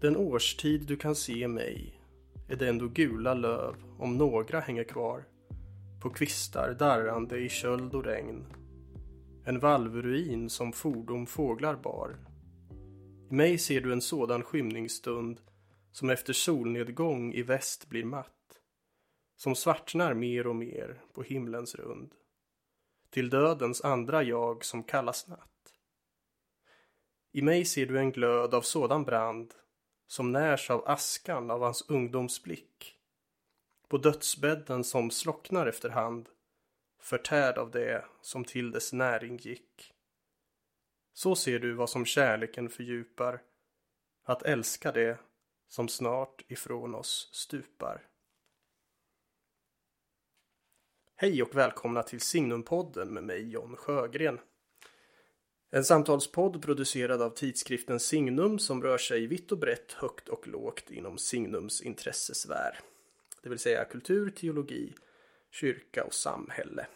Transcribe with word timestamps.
Den 0.00 0.16
årstid 0.16 0.86
du 0.86 0.96
kan 0.96 1.14
se 1.14 1.48
mig 1.48 2.00
är 2.48 2.56
det 2.56 2.68
ändå 2.68 2.88
gula 2.88 3.34
löv 3.34 3.74
om 3.98 4.16
några 4.18 4.60
hänger 4.60 4.84
kvar 4.84 5.24
på 6.00 6.10
kvistar 6.10 6.74
darrande 6.74 7.38
i 7.38 7.48
köld 7.48 7.94
och 7.94 8.04
regn. 8.04 8.46
En 9.44 9.60
valvruin 9.60 10.50
som 10.50 10.72
fordom 10.72 11.26
fåglar 11.26 11.76
bar. 11.76 12.16
I 13.30 13.34
mig 13.34 13.58
ser 13.58 13.80
du 13.80 13.92
en 13.92 14.00
sådan 14.00 14.42
skymningsstund 14.42 15.40
som 15.92 16.10
efter 16.10 16.32
solnedgång 16.32 17.34
i 17.34 17.42
väst 17.42 17.88
blir 17.88 18.04
matt. 18.04 18.60
Som 19.36 19.54
svartnar 19.54 20.14
mer 20.14 20.46
och 20.46 20.56
mer 20.56 21.02
på 21.14 21.22
himlens 21.22 21.74
rund. 21.74 22.14
Till 23.10 23.30
dödens 23.30 23.80
andra 23.80 24.22
jag 24.22 24.64
som 24.64 24.82
kallas 24.82 25.28
natt. 25.28 25.74
I 27.32 27.42
mig 27.42 27.64
ser 27.64 27.86
du 27.86 27.98
en 27.98 28.12
glöd 28.12 28.54
av 28.54 28.62
sådan 28.62 29.04
brand 29.04 29.54
som 30.10 30.32
närs 30.32 30.70
av 30.70 30.88
askan 30.88 31.50
av 31.50 31.62
hans 31.62 31.90
ungdomsblick. 31.90 32.98
På 33.88 33.98
dödsbädden 33.98 34.84
som 34.84 35.10
slocknar 35.10 35.66
efterhand, 35.66 36.28
förtärd 37.00 37.58
av 37.58 37.70
det 37.70 38.04
som 38.20 38.44
till 38.44 38.70
dess 38.70 38.92
näring 38.92 39.36
gick. 39.36 39.94
Så 41.12 41.36
ser 41.36 41.58
du 41.58 41.72
vad 41.72 41.90
som 41.90 42.04
kärleken 42.04 42.68
fördjupar, 42.68 43.42
att 44.22 44.42
älska 44.42 44.92
det 44.92 45.18
som 45.68 45.88
snart 45.88 46.42
ifrån 46.48 46.94
oss 46.94 47.30
stupar. 47.32 48.08
Hej 51.16 51.42
och 51.42 51.56
välkomna 51.56 52.02
till 52.02 52.20
Signumpodden 52.20 53.14
med 53.14 53.24
mig 53.24 53.50
John 53.50 53.76
Sjögren. 53.76 54.40
En 55.72 55.84
samtalspodd 55.84 56.62
producerad 56.62 57.22
av 57.22 57.30
tidskriften 57.30 58.00
Signum 58.00 58.58
som 58.58 58.82
rör 58.82 58.98
sig 58.98 59.26
vitt 59.26 59.52
och 59.52 59.58
brett, 59.58 59.92
högt 59.92 60.28
och 60.28 60.48
lågt 60.48 60.90
inom 60.90 61.18
Signums 61.18 61.82
intressesfär. 61.82 62.80
Det 63.42 63.48
vill 63.48 63.58
säga 63.58 63.84
kultur, 63.84 64.30
teologi, 64.30 64.94
kyrka 65.50 66.04
och 66.04 66.14
samhälle. 66.14 66.86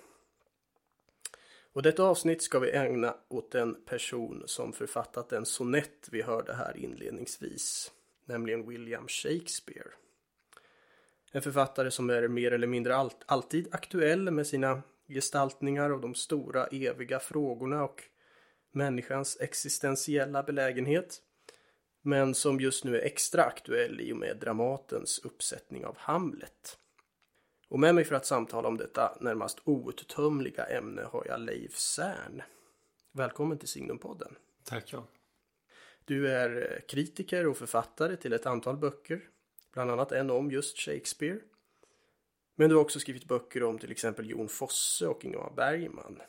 Och 1.73 1.83
detta 1.83 2.03
avsnitt 2.03 2.43
ska 2.43 2.59
vi 2.59 2.71
ägna 2.71 3.17
åt 3.29 3.51
den 3.51 3.75
person 3.85 4.43
som 4.47 4.73
författat 4.73 5.29
den 5.29 5.47
sonett 5.47 6.09
vi 6.11 6.23
hörde 6.23 6.55
här 6.55 6.77
inledningsvis, 6.77 7.93
nämligen 8.25 8.69
William 8.69 9.09
Shakespeare. 9.09 9.91
En 11.33 11.43
författare 11.43 11.91
som 11.91 12.11
är 12.11 12.29
mer 12.29 12.53
eller 12.53 12.67
mindre 12.67 13.11
alltid 13.27 13.75
aktuell 13.75 14.31
med 14.31 14.47
sina 14.47 14.83
gestaltningar 15.09 15.91
av 15.91 16.01
de 16.01 16.15
stora 16.15 16.67
eviga 16.67 17.21
frågorna 17.21 17.85
och 17.85 18.05
människans 18.75 19.37
existentiella 19.41 20.43
belägenhet. 20.43 21.21
Men 22.03 22.35
som 22.35 22.61
just 22.61 22.85
nu 22.85 22.97
är 22.97 23.05
extra 23.05 23.45
aktuell 23.45 24.01
i 24.01 24.13
och 24.13 24.17
med 24.17 24.37
Dramatens 24.37 25.19
uppsättning 25.19 25.87
av 25.87 25.97
Hamlet. 25.99 26.79
Och 27.69 27.81
med 27.81 27.95
mig 27.95 28.05
för 28.05 28.15
att 28.15 28.27
samtala 28.27 28.69
om 28.69 28.77
detta 28.77 29.19
närmast 29.21 29.59
outtömliga 29.65 30.65
ämne 30.65 31.03
har 31.03 31.25
jag 31.27 31.41
Leif 31.41 31.77
Cern. 31.77 32.43
Välkommen 33.13 33.59
till 33.59 33.69
Signumpodden. 33.69 34.37
Tack 34.65 34.93
John. 34.93 35.07
Du 36.05 36.33
är 36.33 36.81
kritiker 36.89 37.47
och 37.47 37.57
författare 37.57 38.17
till 38.17 38.33
ett 38.33 38.47
antal 38.47 38.77
böcker. 38.77 39.21
Bland 39.73 39.91
annat 39.91 40.13
en 40.13 40.31
om 40.31 40.51
just 40.51 40.79
Shakespeare. 40.79 41.39
Men 42.55 42.69
du 42.69 42.75
har 42.75 42.83
också 42.83 43.01
skrivit 43.01 43.25
böcker 43.25 43.63
om 43.63 43.79
till 43.79 43.93
exempel 43.93 44.31
Jon 44.31 44.49
Fosse 44.49 45.07
och 45.07 45.25
Ingmar 45.25 45.53
Bergman. 45.57 46.23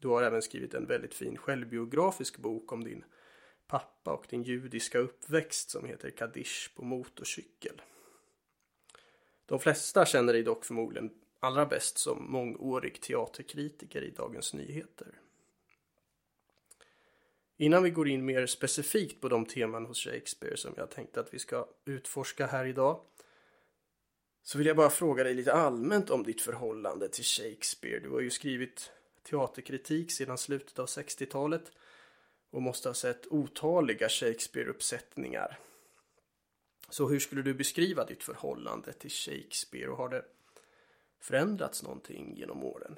Du 0.00 0.08
har 0.08 0.22
även 0.22 0.42
skrivit 0.42 0.74
en 0.74 0.86
väldigt 0.86 1.14
fin 1.14 1.36
självbiografisk 1.36 2.38
bok 2.38 2.72
om 2.72 2.84
din 2.84 3.04
pappa 3.66 4.12
och 4.12 4.26
din 4.30 4.42
judiska 4.42 4.98
uppväxt 4.98 5.70
som 5.70 5.84
heter 5.84 6.10
Kadish 6.10 6.74
på 6.74 6.84
motorcykel. 6.84 7.82
De 9.46 9.60
flesta 9.60 10.06
känner 10.06 10.32
dig 10.32 10.42
dock 10.42 10.64
förmodligen 10.64 11.10
allra 11.40 11.66
bäst 11.66 11.98
som 11.98 12.32
mångårig 12.32 13.00
teaterkritiker 13.00 14.02
i 14.02 14.10
Dagens 14.10 14.54
Nyheter. 14.54 15.20
Innan 17.56 17.82
vi 17.82 17.90
går 17.90 18.08
in 18.08 18.24
mer 18.24 18.46
specifikt 18.46 19.20
på 19.20 19.28
de 19.28 19.46
teman 19.46 19.86
hos 19.86 20.04
Shakespeare 20.04 20.56
som 20.56 20.74
jag 20.76 20.90
tänkte 20.90 21.20
att 21.20 21.34
vi 21.34 21.38
ska 21.38 21.66
utforska 21.84 22.46
här 22.46 22.66
idag 22.66 23.00
så 24.42 24.58
vill 24.58 24.66
jag 24.66 24.76
bara 24.76 24.90
fråga 24.90 25.24
dig 25.24 25.34
lite 25.34 25.52
allmänt 25.52 26.10
om 26.10 26.22
ditt 26.22 26.40
förhållande 26.40 27.08
till 27.08 27.24
Shakespeare. 27.24 27.98
Du 27.98 28.10
har 28.10 28.20
ju 28.20 28.30
skrivit 28.30 28.92
teaterkritik 29.30 30.12
sedan 30.12 30.38
slutet 30.38 30.78
av 30.78 30.86
60-talet 30.86 31.72
och 32.50 32.62
måste 32.62 32.88
ha 32.88 32.94
sett 32.94 33.26
otaliga 33.26 34.08
Shakespeare-uppsättningar. 34.08 35.58
Så 36.88 37.08
hur 37.08 37.18
skulle 37.18 37.42
du 37.42 37.54
beskriva 37.54 38.04
ditt 38.04 38.22
förhållande 38.22 38.92
till 38.92 39.10
Shakespeare 39.10 39.88
och 39.88 39.96
har 39.96 40.08
det 40.08 40.24
förändrats 41.20 41.82
någonting 41.82 42.36
genom 42.36 42.64
åren? 42.64 42.96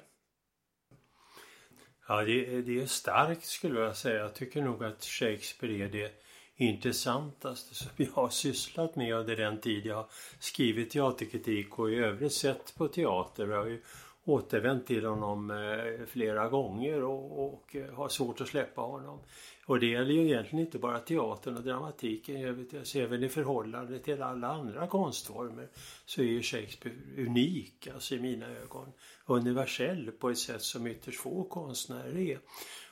Ja, 2.07 2.23
det, 2.23 2.61
det 2.61 2.81
är 2.81 2.85
starkt 2.85 3.45
skulle 3.45 3.79
jag 3.79 3.97
säga. 3.97 4.19
Jag 4.19 4.33
tycker 4.35 4.61
nog 4.61 4.83
att 4.83 5.03
Shakespeare 5.03 5.83
är 5.83 5.89
det 5.89 6.23
intressantaste 6.55 7.75
som 7.75 7.91
jag 7.95 8.11
har 8.11 8.29
sysslat 8.29 8.95
med 8.95 9.15
under 9.15 9.35
den 9.35 9.61
tid 9.61 9.85
jag 9.85 9.95
har 9.95 10.09
skrivit 10.39 10.89
teaterkritik 10.89 11.79
och 11.79 11.91
i 11.91 11.95
övrigt 11.95 12.33
sett 12.33 12.75
på 12.75 12.87
teater. 12.87 13.47
Jag 13.47 13.57
har 13.57 13.65
ju 13.65 13.81
återvänt 14.25 14.87
till 14.87 15.05
honom 15.05 15.51
eh, 15.51 16.05
flera 16.05 16.49
gånger 16.49 17.03
och, 17.03 17.45
och 17.45 17.75
eh, 17.75 17.93
har 17.93 18.09
svårt 18.09 18.41
att 18.41 18.47
släppa 18.47 18.81
honom. 18.81 19.19
Och 19.65 19.79
det 19.79 19.85
gäller 19.85 20.13
ju 20.13 20.25
egentligen 20.25 20.65
inte 20.65 20.79
bara 20.79 20.99
teatern 20.99 21.57
och 21.57 21.63
dramatiken. 21.63 22.41
Jag, 22.41 22.53
vet, 22.53 22.73
jag 22.73 22.87
ser 22.87 23.23
i 23.23 23.29
förhållande 23.29 23.99
till 23.99 24.21
alla 24.21 24.47
andra 24.47 24.87
konstformer 24.87 25.67
så 26.05 26.21
är 26.21 26.25
ju 26.25 26.41
Shakespeare 26.41 26.95
unik, 27.17 27.87
alltså 27.93 28.15
i 28.15 28.19
mina 28.19 28.45
ögon. 28.47 28.91
Universell 29.25 30.11
på 30.11 30.29
ett 30.29 30.37
sätt 30.37 30.61
som 30.61 30.87
ytterst 30.87 31.19
få 31.19 31.43
konstnärer 31.43 32.17
är. 32.17 32.39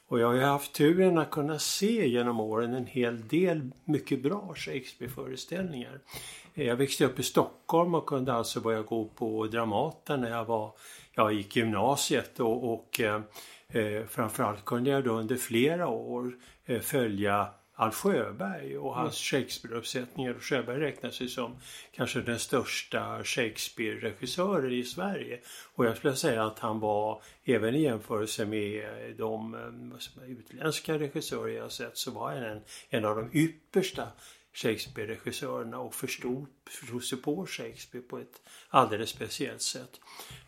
Och 0.07 0.19
jag 0.19 0.27
har 0.27 0.33
ju 0.33 0.41
haft 0.41 0.73
turen 0.73 1.17
att 1.17 1.31
kunna 1.31 1.59
se 1.59 2.07
genom 2.07 2.39
åren 2.39 2.73
en 2.73 2.85
hel 2.85 3.27
del 3.27 3.71
mycket 3.85 4.23
bra 4.23 4.53
Shakespeare-föreställningar. 4.55 5.99
Jag 6.53 6.75
växte 6.75 7.05
upp 7.05 7.19
i 7.19 7.23
Stockholm 7.23 7.95
och 7.95 8.05
kunde 8.05 8.33
alltså 8.33 8.61
börja 8.61 8.81
gå 8.81 9.05
på 9.05 9.47
Dramaten 9.47 10.21
när 10.21 10.29
jag 10.29 10.45
var, 10.45 10.71
jag 11.15 11.33
gick 11.33 11.55
gymnasiet 11.55 12.39
och, 12.39 12.73
och 12.73 12.99
eh, 12.99 13.21
eh 13.69 14.05
framförallt 14.07 14.65
kunde 14.65 14.89
jag 14.89 15.03
då 15.03 15.11
under 15.11 15.35
flera 15.35 15.87
år 15.87 16.35
eh, 16.65 16.79
följa 16.79 17.47
Alf 17.81 17.95
Sjöberg 17.95 18.77
och 18.77 18.95
hans 18.95 19.33
mm. 19.33 19.43
Shakespeare-uppsättningar. 19.43 20.39
Sjöberg 20.39 20.79
räknas 20.79 21.21
ju 21.21 21.27
som 21.27 21.57
kanske 21.91 22.21
den 22.21 22.39
största 22.39 23.23
Shakespeare-regissören 23.23 24.73
i 24.73 24.83
Sverige. 24.83 25.39
Och 25.75 25.85
jag 25.85 25.97
skulle 25.97 26.15
säga 26.15 26.43
att 26.43 26.59
han 26.59 26.79
var, 26.79 27.21
även 27.43 27.75
i 27.75 27.81
jämförelse 27.81 28.45
med 28.45 28.85
de 29.17 29.53
eh, 29.53 30.29
utländska 30.29 30.99
regissörer 30.99 31.57
jag 31.57 31.71
sett, 31.71 31.97
så 31.97 32.11
var 32.11 32.33
han 32.33 32.43
en, 32.43 32.61
en 32.89 33.05
av 33.05 33.15
de 33.15 33.29
yppersta 33.33 34.07
Shakespeare-regissörerna 34.53 35.77
och 35.77 35.95
förstod, 35.95 36.47
förstod 36.69 37.03
sig 37.03 37.17
på 37.17 37.45
Shakespeare 37.45 38.07
på 38.07 38.17
ett 38.19 38.41
alldeles 38.69 39.09
speciellt 39.09 39.61
sätt. 39.61 39.99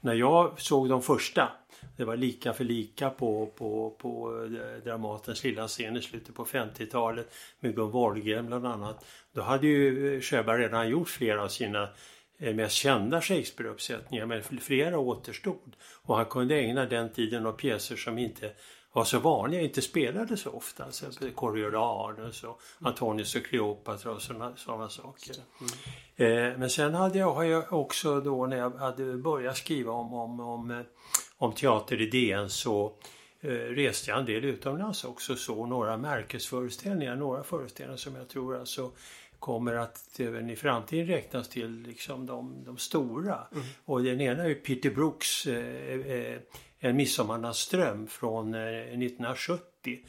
När 0.02 0.14
jag 0.14 0.62
såg 0.62 0.90
de 0.90 1.02
första, 1.02 1.52
det 1.98 2.06
var 2.06 2.18
lika 2.18 2.54
för 2.54 2.64
lika 2.64 3.10
på, 3.10 3.46
på, 3.46 3.96
på 4.00 4.44
eh, 4.44 4.84
Dramatens 4.84 5.44
lilla 5.44 5.68
scen 5.68 5.98
i 5.98 6.02
slutet 6.02 6.36
på 6.36 6.46
50-talet 6.46 7.34
med 7.60 7.76
Gun 7.76 7.92
Wahlgren 7.92 8.48
bland 8.48 8.66
annat. 8.66 9.06
Då 9.34 9.42
hade 9.42 9.68
ju 9.68 10.16
eh, 10.16 10.22
Sjöberg 10.22 10.62
redan 10.62 10.90
gjort 10.90 11.10
flera 11.10 11.44
av 11.44 11.48
sina 11.48 11.90
eh, 12.38 12.56
mest 12.56 12.76
kända 12.76 13.22
Shakespeare-uppsättningar 13.22 14.26
men 14.26 14.44
flera 14.44 15.00
återstod. 15.00 15.76
Och 16.04 16.16
han 16.16 16.26
kunde 16.26 16.56
ägna 16.56 16.86
den 16.86 17.10
tiden 17.14 17.46
åt 17.46 17.58
pjäser 17.58 17.96
som 17.96 18.18
inte 18.18 18.52
var 18.94 19.04
så 19.04 19.20
vanliga, 19.20 19.62
inte 19.62 19.82
spelade 19.82 20.38
så 20.38 20.50
ofta. 20.50 20.88
Exempel 20.88 21.32
Coriolanus 21.32 22.44
och 22.44 22.62
Antonius 22.80 23.36
och 23.36 23.46
Kleopatra 23.46 24.12
och 24.12 24.22
sådana, 24.22 24.56
sådana 24.56 24.90
saker. 24.90 25.36
Mm. 26.16 26.52
Eh, 26.52 26.58
men 26.58 26.70
sen 26.70 26.94
hade 26.94 27.20
jag, 27.20 27.34
har 27.34 27.44
jag 27.44 27.74
också 27.74 28.22
då 28.22 28.46
när 28.46 28.58
jag 28.58 28.70
hade 28.70 29.18
börjat 29.18 29.58
skriva 29.58 29.92
om, 29.92 30.14
om, 30.14 30.40
om, 30.40 30.72
eh, 30.72 30.80
om 31.38 31.54
teater 31.54 32.02
i 32.02 32.06
DN 32.06 32.50
så 32.50 32.94
eh, 33.42 33.50
reste 33.50 34.12
jag 34.12 34.20
en 34.20 34.26
del 34.26 34.46
utomlands 34.46 35.04
också 35.04 35.36
så 35.36 35.66
några 35.66 35.98
märkesföreställningar, 35.98 37.16
några 37.16 37.44
föreställningar 37.44 37.98
som 37.98 38.16
jag 38.16 38.30
tror 38.30 38.58
alltså 38.58 38.92
kommer 39.40 39.74
att 39.74 40.20
även 40.20 40.50
i 40.50 40.56
framtiden 40.56 41.08
räknas 41.08 41.50
till 41.50 41.82
liksom 41.82 42.26
de, 42.26 42.64
de 42.66 42.78
stora. 42.78 43.48
Mm. 43.52 43.64
Och 43.86 44.04
den 44.04 44.22
ena 44.22 44.44
är 44.44 44.54
Peter 44.54 44.90
Brooks 44.90 45.48
eh, 45.48 46.00
eh, 46.00 46.40
En 46.86 46.96
midsommarnattsdröm 46.96 48.08
från 48.08 48.54
eh, 48.54 48.62
1970. 48.62 50.00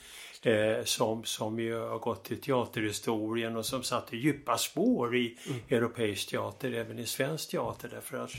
Eh, 0.43 0.85
som, 0.85 1.25
som 1.25 1.59
ju 1.59 1.79
har 1.79 1.99
gått 1.99 2.25
till 2.25 2.41
teaterhistorien 2.41 3.56
och 3.56 3.67
som 3.67 3.82
satte 3.82 4.17
djupa 4.17 4.59
spår 4.59 5.17
i 5.17 5.38
mm. 5.47 5.61
europeisk 5.69 6.31
teater, 6.31 6.73
även 6.73 6.99
i 6.99 7.06
svensk 7.06 7.50
teater 7.50 7.88
därför 7.88 8.19
att 8.19 8.31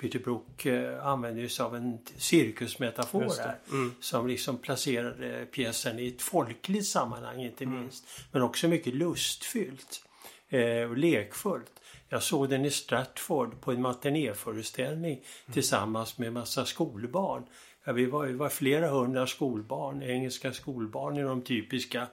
Peter 0.00 0.18
Brook 0.18 0.66
eh, 0.66 1.06
använde 1.06 1.48
sig 1.48 1.64
av 1.64 1.76
en 1.76 1.98
cirkusmetafor 2.16 3.38
här. 3.38 3.58
Mm. 3.70 3.94
Som 4.00 4.26
liksom 4.26 4.58
placerade 4.58 5.46
pjäsen 5.46 5.98
i 5.98 6.08
ett 6.08 6.22
folkligt 6.22 6.86
sammanhang 6.86 7.42
inte 7.42 7.64
mm. 7.64 7.80
minst. 7.80 8.04
Men 8.32 8.42
också 8.42 8.68
mycket 8.68 8.94
lustfyllt. 8.94 10.04
eh, 10.48 10.90
och 10.90 10.96
lekfullt. 10.96 11.72
Jag 12.08 12.22
såg 12.22 12.48
den 12.48 12.64
i 12.64 12.70
Stratford 12.70 13.60
på 13.60 13.72
en 13.72 13.82
matinéföreställning 13.82 15.12
mm. 15.12 15.52
tillsammans 15.52 16.18
med 16.18 16.32
massa 16.32 16.64
skolbarn. 16.64 17.46
Ja, 17.84 17.92
vi, 17.92 18.06
var, 18.06 18.28
var 18.28 18.48
flera 18.48 18.88
hundra 18.88 19.26
skolbarn, 19.26 20.02
engelska 20.02 20.52
skolbarn 20.52 21.16
i 21.16 21.22
de 21.22 21.42
typiska 21.42 22.06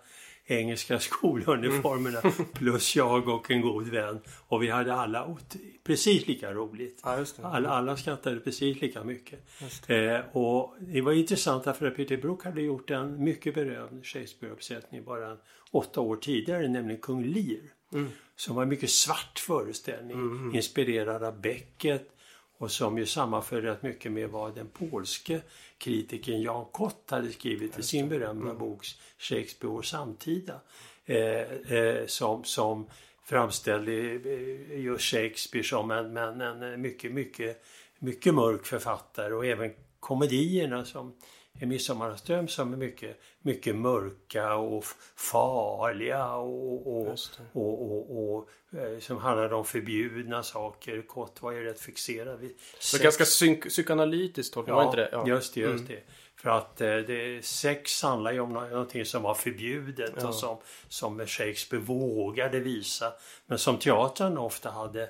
engelska 0.50 1.00
skoluniformerna 1.00 2.20
mm. 2.20 2.34
plus 2.54 2.96
jag 2.96 3.28
och 3.28 3.52
en 3.52 3.62
god 3.62 3.88
vän. 3.88 4.20
Och 4.48 4.64
vi 4.64 4.70
hade 4.70 4.94
alla 4.94 5.38
precis 5.84 6.28
lika 6.28 6.54
roligt. 6.54 7.02
Ja, 7.04 7.26
alla, 7.42 7.70
alla 7.70 7.98
skrattade 7.98 8.40
precis 8.40 8.82
lika 8.82 9.04
mycket. 9.04 9.48
Det. 9.88 10.16
Eh, 10.16 10.38
och 10.38 10.76
det 10.80 11.02
var 11.02 11.12
intressant 11.12 11.64
för 11.64 11.88
att 11.88 11.96
Peter 11.96 12.18
Brook 12.18 12.44
hade 12.44 12.62
gjort 12.62 12.90
en 12.90 13.24
mycket 13.24 13.56
berömd 13.56 14.06
Shakespeare-uppsättning 14.06 15.04
bara 15.04 15.38
åtta 15.72 16.02
år 16.02 16.16
tidigare, 16.16 16.68
nämligen 16.68 17.02
Kung 17.02 17.24
Lear. 17.24 17.62
Mm. 17.94 18.10
Som 18.36 18.56
var 18.56 18.64
en 18.64 18.70
mycket 18.70 18.90
svart 18.90 19.40
föreställning, 19.40 20.18
mm. 20.18 20.56
inspirerad 20.56 21.24
av 21.24 21.42
Beckett 21.42 22.16
och 22.60 22.72
som 22.72 22.98
ju 22.98 23.06
sammanföll 23.06 23.62
rätt 23.62 23.84
mycket 23.84 24.12
med 24.12 24.30
vad 24.30 24.56
den 24.56 24.68
polske 24.68 25.42
kritikern 25.78 26.42
Jan 26.42 26.66
Kott 26.72 27.04
hade 27.10 27.32
skrivit 27.32 27.80
i 27.80 27.84
sin 27.84 28.10
berömda 28.10 28.46
mm. 28.46 28.58
bok 28.58 28.86
Shakespeare 29.18 29.74
och 29.74 29.86
samtida. 29.86 30.60
Eh, 31.06 31.74
eh, 31.78 32.06
som, 32.06 32.44
som 32.44 32.88
framställde 33.24 33.92
eh, 33.92 34.80
just 34.80 35.04
Shakespeare 35.04 35.64
som 35.64 35.92
en, 35.92 36.14
men 36.14 36.42
en 36.42 36.82
mycket, 36.82 37.12
mycket, 37.12 37.64
mycket 38.00 38.34
mörk 38.34 38.66
författare 38.66 39.34
och 39.34 39.46
även 39.46 39.74
komedierna 40.10 40.86
som 40.86 41.14
en 41.60 41.70
Midsommarström 41.70 42.48
som 42.48 42.74
är 42.74 42.78
mycket, 42.78 43.22
mycket 43.42 43.76
mörka 43.76 44.56
och 44.56 44.86
farliga 45.16 46.36
och, 46.36 46.88
och, 46.88 47.18
och, 47.54 47.92
och, 47.92 48.36
och, 48.36 48.50
eh, 48.80 49.00
som 49.00 49.18
handlar 49.18 49.54
om 49.54 49.66
förbjudna 49.66 50.44
saker. 50.44 51.02
Kott 51.02 51.42
var 51.42 51.52
ju 51.52 51.64
rätt 51.64 51.82
fixerad 51.82 52.40
vid 52.40 52.56
sex. 52.80 53.04
ganska 53.04 53.24
psykoanalytiskt 53.70 54.54
tolkar 54.54 54.74
ja, 54.74 54.86
inte 54.86 54.98
det? 54.98 55.10
Ja, 55.12 55.28
just 55.28 55.54
det. 55.54 55.60
Just 55.60 55.74
mm. 55.74 55.88
det. 55.88 56.02
För 56.42 56.50
att 56.50 56.82
eh, 56.82 56.98
det, 56.98 57.46
sex 57.46 58.04
handlar 58.04 58.32
ju 58.32 58.40
om 58.40 58.54
någonting 58.54 59.06
som 59.06 59.24
var 59.24 59.34
förbjudet 59.34 60.14
ja. 60.18 60.28
och 60.28 60.36
som, 60.36 60.58
som 60.88 61.26
Shakespeare 61.28 61.84
vågade 61.84 62.60
visa. 62.60 63.14
Men 63.46 63.58
som 63.60 63.78
teatern 63.78 64.38
ofta 64.38 64.70
hade 64.70 65.10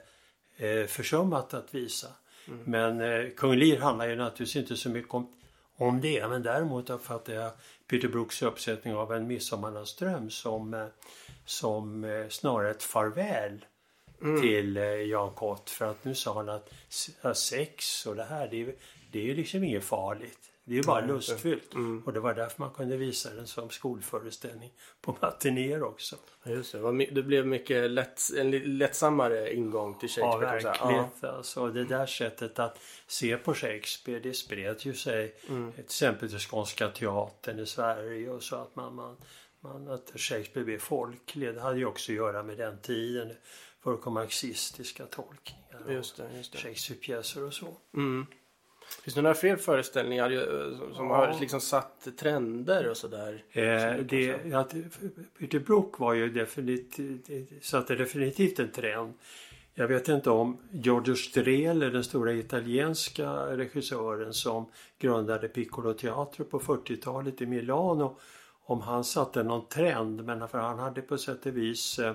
eh, 0.58 0.86
försummat 0.86 1.54
att 1.54 1.76
visa. 1.76 2.08
Mm. 2.50 2.64
Men 2.66 3.02
eh, 3.02 3.30
Kung 3.30 3.56
Lear 3.56 3.80
handlar 3.80 4.08
ju 4.08 4.16
naturligtvis 4.16 4.56
inte 4.56 4.78
så 4.78 4.90
mycket 4.90 5.14
om 5.14 5.28
om 5.80 6.02
det. 6.02 6.28
Men 6.28 6.44
däremot 6.44 6.90
uppfattar 6.90 7.34
jag 7.34 7.52
Peter 7.88 8.08
Brooks 8.08 8.42
uppsättning 8.42 8.96
av 8.96 9.14
En 9.14 9.28
midsommarnattsdröm 9.28 10.30
som, 10.30 10.74
eh, 10.74 10.86
som 11.46 12.04
eh, 12.04 12.28
snarare 12.30 12.72
ett 12.72 12.84
farväl 12.84 13.66
mm. 14.22 14.42
till 14.42 14.78
eh, 14.78 14.84
Jan 14.84 15.34
Kott. 15.34 15.70
För 15.70 15.86
att 15.86 16.06
nu 16.06 16.16
sa 16.16 16.34
han 16.34 16.50
att 16.50 16.74
sex 17.38 18.06
och 18.06 18.16
det 18.16 18.24
här, 18.24 18.48
det 18.52 18.62
är, 18.62 18.76
det 19.12 19.20
är 19.20 19.24
ju 19.24 19.36
liksom 19.36 19.64
inget 19.64 19.84
farligt. 19.84 20.49
Det 20.70 20.76
är 20.76 20.78
ju 20.78 20.84
bara 20.84 21.06
lustfyllt. 21.06 21.74
Mm. 21.74 22.04
Och 22.06 22.14
det 22.14 22.20
var 22.20 22.34
därför 22.34 22.62
man 22.62 22.72
kunde 22.72 22.98
visa 22.98 23.34
den 23.34 23.48
som 23.48 23.70
skolföreställning 23.70 24.72
på 25.02 25.18
matinéer 25.22 25.84
också. 25.84 26.16
Ja, 26.44 26.52
just 26.52 26.72
det. 26.72 27.06
Det 27.12 27.24
blev 27.24 27.48
mycket 27.48 27.92
lätt, 27.92 28.22
en 28.38 28.78
lättsammare 28.78 29.56
ingång 29.56 30.00
till 30.00 30.10
Shakespeare. 30.10 30.62
Ja, 30.64 30.72
verkligen. 30.72 31.06
Ja. 31.22 31.30
Alltså, 31.30 31.68
det 31.68 31.86
där 31.86 32.06
sättet 32.06 32.60
att 32.60 32.80
se 33.08 33.38
på 33.38 33.54
Shakespeare 33.54 34.20
det 34.20 34.34
spred 34.34 34.76
ju 34.80 34.94
sig 34.94 35.36
mm. 35.50 35.72
till 35.72 35.84
exempel 35.84 36.30
till 36.30 36.40
Skånska 36.40 36.90
teatern 36.90 37.60
i 37.60 37.66
Sverige 37.66 38.30
och 38.30 38.44
så 38.44 38.56
att 38.56 38.76
man, 38.76 38.96
man, 38.96 39.18
man 39.60 39.88
att 39.88 40.12
Shakespeare 40.16 40.66
blev 40.66 40.80
folklig. 40.80 41.54
Det 41.54 41.62
hade 41.62 41.80
ju 41.80 41.86
också 41.86 42.12
att 42.12 42.16
göra 42.16 42.44
med 42.44 42.58
den 42.58 42.80
tiden. 42.82 43.32
Förekom 43.84 44.14
marxistiska 44.14 45.06
tolkningar 45.06 45.60
just 45.88 46.18
det, 46.18 46.30
just 46.38 46.52
det. 46.52 46.58
Shakespeare-pjäser 46.58 47.44
och 47.44 47.54
så. 47.54 47.78
Mm. 47.94 48.26
Finns 49.04 49.16
det 49.16 49.22
några 49.22 49.36
fler 49.36 49.56
föreställningar 49.56 50.32
eh, 50.32 50.94
som 50.96 51.08
ja. 51.08 51.16
har 51.16 51.40
liksom 51.40 51.62
satt 51.62 52.08
trender 52.20 52.90
och 52.90 52.98
sådär? 52.98 53.44
Eh, 53.52 53.96
det, 54.04 54.40
ja, 54.46 54.68
Peter 55.40 55.60
Brook 55.60 56.00
var 56.00 56.14
ju 56.14 56.30
definitivt, 56.30 57.66
satte 57.66 57.96
definitivt 57.96 58.60
en 58.60 58.72
trend. 58.72 59.14
Jag 59.74 59.88
vet 59.88 60.08
inte 60.08 60.30
om 60.30 60.58
Giorgio 60.72 61.16
Strehler, 61.16 61.92
den 61.92 62.04
stora 62.04 62.34
italienska 62.34 63.30
regissören 63.58 64.34
som 64.34 64.66
grundade 65.00 65.48
Piccolo 65.48 65.94
Teatro 65.94 66.44
på 66.44 66.60
40-talet 66.60 67.42
i 67.42 67.46
Milano, 67.46 68.18
om 68.70 68.82
han 68.82 69.04
satte 69.04 69.44
någon 69.44 69.68
trend. 69.68 70.26
Men 70.26 70.48
för 70.48 70.60
han 70.60 70.80
hade 70.80 71.02
på 71.02 71.18
sätt 71.18 71.46
och 71.46 71.58
vis 71.58 72.00
eh, 72.00 72.14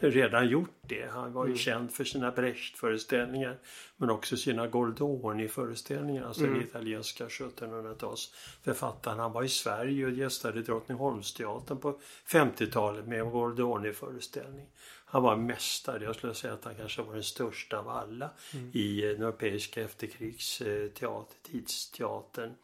redan 0.00 0.48
gjort 0.48 0.78
det. 0.80 1.06
Han 1.10 1.32
var 1.32 1.44
ju 1.44 1.50
mm. 1.50 1.58
känd 1.58 1.92
för 1.92 2.04
sina 2.04 2.30
Brecht-föreställningar 2.30 3.58
men 3.96 4.10
också 4.10 4.36
sina 4.36 4.66
Goldoni-föreställningar, 4.66 6.26
alltså 6.26 6.44
mm. 6.44 6.54
den 6.54 6.62
italienska 6.62 7.28
1700-talsförfattaren. 7.28 9.18
Han 9.18 9.32
var 9.32 9.42
i 9.42 9.48
Sverige 9.48 10.06
och 10.06 10.12
gästade 10.12 10.62
Drottningholmsteatern 10.62 11.78
på 11.78 12.00
50-talet 12.26 13.06
med 13.06 13.20
en 13.20 13.30
Goldoni-föreställning. 13.30 14.66
Han 15.04 15.22
var 15.22 15.36
mästare, 15.36 16.04
jag 16.04 16.16
skulle 16.16 16.34
säga 16.34 16.52
att 16.52 16.64
han 16.64 16.74
kanske 16.74 17.02
var 17.02 17.14
den 17.14 17.22
största 17.22 17.78
av 17.78 17.88
alla 17.88 18.30
mm. 18.54 18.70
i 18.74 19.00
den 19.00 19.22
europeiska 19.22 19.82
efterkrigsteatern, 19.82 21.24
tidsteatern. 21.42 22.54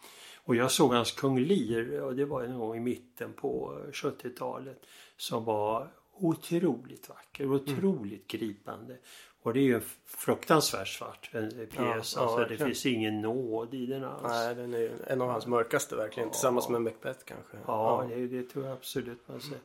Och 0.44 0.56
jag 0.56 0.70
såg 0.70 0.92
hans 0.92 1.12
Kung 1.12 1.38
Lear, 1.38 2.00
och 2.00 2.16
det 2.16 2.24
var 2.24 2.42
en 2.42 2.58
gång 2.58 2.76
i 2.76 2.80
mitten 2.80 3.32
på 3.32 3.80
70-talet, 3.92 4.86
som 5.16 5.44
var 5.44 5.92
otroligt 6.12 7.08
vacker, 7.08 7.44
mm. 7.44 7.56
otroligt 7.56 8.34
mm. 8.34 8.40
gripande. 8.40 8.98
Och 9.42 9.54
det 9.54 9.60
är 9.60 9.64
ju 9.64 9.74
en 9.74 9.82
fruktansvärt 10.04 10.88
svart 10.88 11.30
pjäs. 11.32 11.70
Ja, 11.76 11.94
alltså, 11.94 12.20
ja, 12.20 12.46
det 12.48 12.56
finns 12.56 12.86
ingen 12.86 13.20
nåd 13.20 13.74
i 13.74 13.86
den 13.86 14.04
alls. 14.04 14.22
Nej, 14.28 14.54
den 14.54 14.74
är 14.74 14.90
en 15.06 15.22
av 15.22 15.28
hans 15.28 15.46
mörkaste 15.46 15.96
verkligen. 15.96 16.28
Ja. 16.28 16.32
Tillsammans 16.32 16.68
med 16.68 16.82
Macbeth 16.82 17.24
kanske. 17.24 17.56
Ja, 17.66 18.06
ja. 18.10 18.16
Det, 18.16 18.26
det, 18.26 18.42
tror 18.42 18.64
jag 18.64 18.72
absolut 18.72 19.28
man 19.28 19.40
säger. 19.40 19.60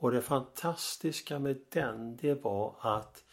Och 0.00 0.10
det 0.10 0.22
fantastiska 0.22 1.38
med 1.38 1.60
den 1.68 2.16
det 2.16 2.34
var 2.34 2.74
att 2.80 3.24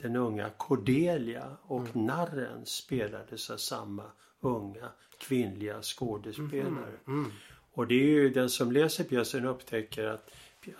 den 0.00 0.16
unga 0.16 0.50
Cordelia 0.50 1.56
och 1.62 1.80
mm. 1.80 2.06
narren 2.06 2.66
spelades 2.66 3.50
av 3.50 3.56
samma 3.56 4.04
unga 4.40 4.88
kvinnliga 5.18 5.82
skådespelare. 5.82 6.96
Mm. 7.06 7.18
Mm. 7.20 7.32
Och 7.72 7.86
det 7.86 7.94
är 7.94 8.06
ju 8.06 8.30
den 8.30 8.50
som 8.50 8.72
läser 8.72 9.04
pjäsen 9.04 9.44
upptäcker 9.44 10.04
att 10.04 10.30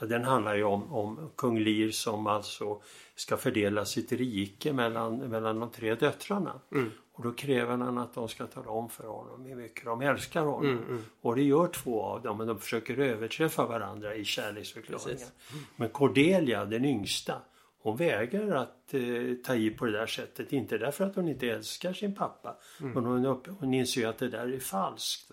den 0.00 0.24
handlar 0.24 0.54
ju 0.54 0.64
om, 0.64 0.92
om 0.92 1.30
kung 1.36 1.58
Lear 1.58 1.90
som 1.90 2.26
alltså 2.26 2.82
ska 3.14 3.36
fördela 3.36 3.84
sitt 3.84 4.12
rike 4.12 4.72
mellan, 4.72 5.18
mellan 5.18 5.60
de 5.60 5.70
tre 5.70 5.94
döttrarna. 5.94 6.60
Mm. 6.72 6.90
Och 7.12 7.24
då 7.24 7.32
kräver 7.32 7.76
han 7.76 7.98
att 7.98 8.14
de 8.14 8.28
ska 8.28 8.46
tala 8.46 8.70
om 8.70 8.88
för 8.88 9.06
honom 9.06 9.44
hur 9.44 9.56
mycket 9.56 9.84
de 9.84 10.00
älskar 10.02 10.44
honom. 10.44 10.70
Mm, 10.70 10.84
mm. 10.84 11.04
Och 11.20 11.36
det 11.36 11.42
gör 11.42 11.68
två 11.68 12.02
av 12.02 12.22
dem 12.22 12.38
men 12.38 12.46
de 12.46 12.58
försöker 12.58 12.98
överträffa 12.98 13.66
varandra 13.66 14.14
i 14.14 14.24
kärleksförklaringar. 14.24 15.28
Mm. 15.52 15.64
Men 15.76 15.88
Cordelia, 15.88 16.64
den 16.64 16.84
yngsta, 16.84 17.40
hon 17.86 17.96
vägrar 17.96 18.56
att 18.56 18.94
eh, 18.94 19.34
ta 19.44 19.54
i 19.54 19.70
på 19.70 19.86
det 19.86 19.92
där 19.92 20.06
sättet. 20.06 20.52
Inte 20.52 20.78
därför 20.78 21.04
att 21.04 21.16
hon 21.16 21.28
inte 21.28 21.50
älskar 21.50 21.92
sin 21.92 22.14
pappa. 22.14 22.56
Mm. 22.80 22.92
Men 22.92 23.04
hon, 23.04 23.26
upp, 23.26 23.46
hon 23.60 23.74
inser 23.74 24.00
ju 24.00 24.06
att 24.06 24.18
det 24.18 24.28
där 24.28 24.52
är 24.52 24.58
falskt. 24.58 25.30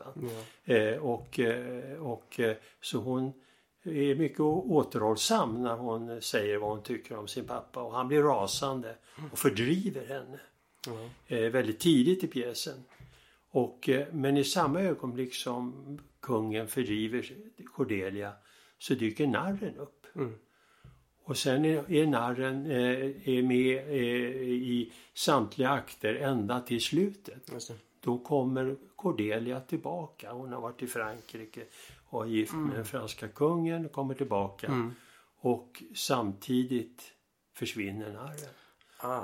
Eh, 0.66 0.96
och, 0.96 1.40
eh, 1.40 2.02
och 2.02 2.40
eh, 2.40 2.56
så 2.82 2.98
hon 2.98 3.34
är 3.84 4.16
mycket 4.16 4.40
återhållsam 4.40 5.64
när 5.64 5.76
hon 5.76 6.22
säger 6.22 6.58
vad 6.58 6.70
hon 6.70 6.84
tycker 6.84 7.18
om 7.18 7.28
sin 7.28 7.46
pappa 7.46 7.84
och 7.84 7.94
han 7.94 8.08
blir 8.08 8.22
rasande 8.22 8.96
och 9.32 9.40
fördriver 9.40 10.06
henne. 10.06 10.40
Mm. 10.88 11.10
Eh, 11.28 11.52
väldigt 11.52 11.80
tidigt 11.80 12.24
i 12.24 12.28
pjäsen. 12.28 12.84
Och, 13.52 13.90
eh, 13.90 14.08
men 14.12 14.38
i 14.38 14.44
samma 14.44 14.82
ögonblick 14.82 15.36
som 15.36 16.00
kungen 16.20 16.68
fördriver 16.68 17.30
Cordelia 17.76 18.34
så 18.78 18.94
dyker 18.94 19.28
narren 19.28 19.78
upp. 19.78 20.06
Mm. 20.16 20.36
Och 21.26 21.38
sen 21.38 21.66
är, 21.66 21.92
är 21.92 22.08
narren 22.08 22.66
eh, 22.66 23.30
är 23.30 23.44
med 23.44 23.78
eh, 23.78 23.94
i 24.44 24.94
samtliga 25.14 25.70
akter 25.70 26.16
ända 26.16 26.60
till 26.60 26.82
slutet. 26.82 27.52
Då 28.00 28.18
kommer 28.18 28.76
Cordelia 28.96 29.60
tillbaka. 29.60 30.32
Hon 30.32 30.54
har 30.54 30.62
varit 30.62 30.84
i 30.84 30.88
Frankrike 30.88 31.62
och 32.10 32.24
är 32.24 32.28
gift 32.28 32.54
mm. 32.54 32.66
med 32.66 32.76
den 32.76 32.86
franska 32.86 33.28
kungen 33.28 33.86
och 33.86 33.92
kommer 33.92 34.14
tillbaka. 34.14 34.68
Mm. 34.68 34.94
Och 35.40 35.84
samtidigt 35.96 37.12
försvinner 37.54 38.14
narren. 38.14 38.54
Ah. 38.98 39.24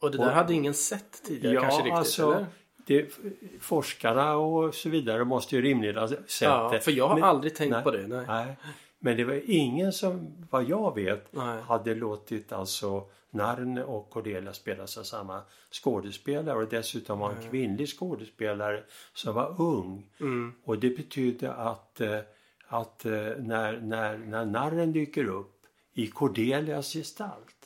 Och 0.00 0.10
det 0.10 0.18
där 0.18 0.26
och, 0.26 0.32
hade 0.32 0.54
ingen 0.54 0.74
sett 0.74 1.22
tidigare 1.24 1.54
ja, 1.54 1.60
kanske 1.60 1.78
riktigt? 1.78 1.94
Alltså, 1.94 2.32
eller? 2.32 2.46
Det, 2.86 3.18
forskarna 3.60 4.36
och 4.36 4.74
så 4.74 4.88
vidare 4.88 5.24
måste 5.24 5.56
ju 5.56 5.62
rimligen 5.62 5.96
ha 5.96 6.08
sett 6.08 6.24
ja, 6.40 6.70
det. 6.72 6.80
för 6.80 6.90
jag 6.90 7.08
har 7.08 7.14
men, 7.14 7.24
aldrig 7.24 7.54
tänkt 7.54 7.70
nej, 7.70 7.82
på 7.82 7.90
det. 7.90 8.06
Nej. 8.06 8.24
nej. 8.26 8.56
Men 9.02 9.16
det 9.16 9.24
var 9.24 9.40
ingen 9.44 9.92
som, 9.92 10.32
vad 10.50 10.64
jag 10.64 10.94
vet, 10.94 11.32
nej. 11.32 11.62
hade 11.62 11.94
låtit 11.94 12.52
alltså 12.52 13.06
Narn 13.30 13.78
och 13.78 14.10
Cordelia 14.10 14.52
spelas 14.52 14.98
av 14.98 15.02
samma 15.02 15.42
skådespelare 15.70 16.58
och 16.58 16.68
dessutom 16.68 17.18
var 17.18 17.30
en 17.30 17.50
kvinnlig 17.50 17.88
skådespelare 17.88 18.82
som 19.14 19.34
var 19.34 19.54
ung. 19.58 20.06
Mm. 20.20 20.52
Och 20.64 20.78
det 20.78 20.96
betydde 20.96 21.52
att, 21.52 22.00
eh, 22.00 22.18
att 22.66 23.04
eh, 23.04 23.12
när, 23.38 23.80
när, 23.80 24.18
när 24.18 24.44
narren 24.44 24.92
dyker 24.92 25.24
upp 25.24 25.66
i 25.94 26.06
Cordelias 26.06 26.92
gestalt 26.92 27.56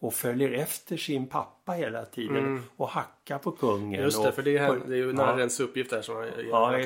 och 0.00 0.14
följer 0.14 0.52
efter 0.52 0.96
sin 0.96 1.26
pappa 1.26 1.72
hela 1.72 2.04
tiden 2.04 2.36
Mm. 2.36 2.62
och 2.76 2.88
hackar 2.88 3.38
på 3.38 3.50
kungen. 3.52 4.02
Just 4.02 4.22
det, 4.22 4.28
och, 4.28 4.34
för 4.34 4.42
det 4.42 4.56
är, 4.56 4.80
det 4.86 4.94
är 4.94 4.98
ju 4.98 5.12
narrens 5.12 5.60
uppgift 5.60 5.90
där 5.90 6.02
som. 6.02 6.30
Ja, 6.50 6.70
det, 6.70 6.82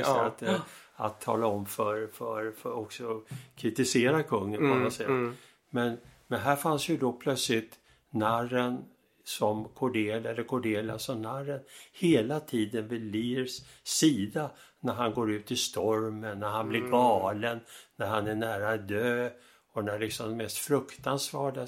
Ja. 0.47 0.61
Att, 0.97 1.21
tala 1.21 1.47
om 1.47 1.67
för, 1.67 2.07
för, 2.07 2.53
för 2.53 2.73
också 2.73 3.23
kritisera 3.57 4.23
kungen 4.23 4.59
på 4.61 4.65
Mm, 4.67 4.83
något 4.83 4.93
sätt. 4.93 5.07
mm. 5.09 5.35
Men, 5.71 5.99
men 6.27 6.41
här 6.41 6.57
fanns 6.57 6.89
ju 6.89 6.97
då 6.97 7.13
plötsligt 7.13 7.75
narren 8.11 8.85
som 9.25 9.65
Cordelia, 9.65 10.31
eller 10.31 10.43
Cordelia 10.45 10.99
som 10.99 11.23
narren, 11.23 11.61
hela 11.93 12.41
tiden 12.41 12.89
vid 12.89 13.03
Lears 13.17 13.61
sida 13.85 14.51
när 14.81 14.93
han 14.93 15.15
går 15.15 15.31
ut 15.33 15.51
i 15.51 15.57
stormen, 15.57 16.39
när 16.41 16.49
han 16.49 16.69
blir 16.69 16.79
Mm. 16.81 16.91
galen, 16.91 17.61
när 17.97 18.07
han 18.07 18.27
är 18.27 18.35
nära 18.35 18.71
att 18.73 18.89
dö 18.89 19.31
och 19.73 19.85
när 19.85 19.99
liksom 19.99 20.29
de 20.29 20.37
mest 20.37 20.57
fruktansvärda, 20.59 21.67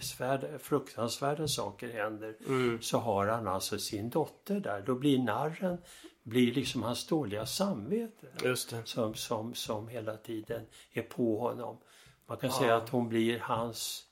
svärda- 0.00 0.58
fruktansvärda 0.58 1.48
saker 1.48 1.88
händer 1.92 2.34
Mm. 2.46 2.82
så 2.82 2.98
har 2.98 3.26
han 3.26 3.48
alltså 3.48 3.78
sin 3.78 4.10
dotter 4.10 4.60
där. 4.60 4.82
Då 4.86 4.94
blir 4.94 5.18
narren 5.18 5.78
blir 6.26 6.52
liksom 6.54 6.82
hans 6.82 7.06
dåliga 7.06 7.46
samvete 7.46 8.56
som, 8.84 9.14
som, 9.14 9.54
som 9.54 9.88
hela 9.88 10.16
tiden 10.16 10.66
är 10.92 11.02
på 11.02 11.38
honom. 11.40 11.78
Man 12.26 12.38
kan 12.38 12.50
Ja. 12.50 12.58
säga 12.58 12.76
att 12.76 12.88
hon 12.88 13.08
blir 13.08 13.38
hans, 13.38 14.04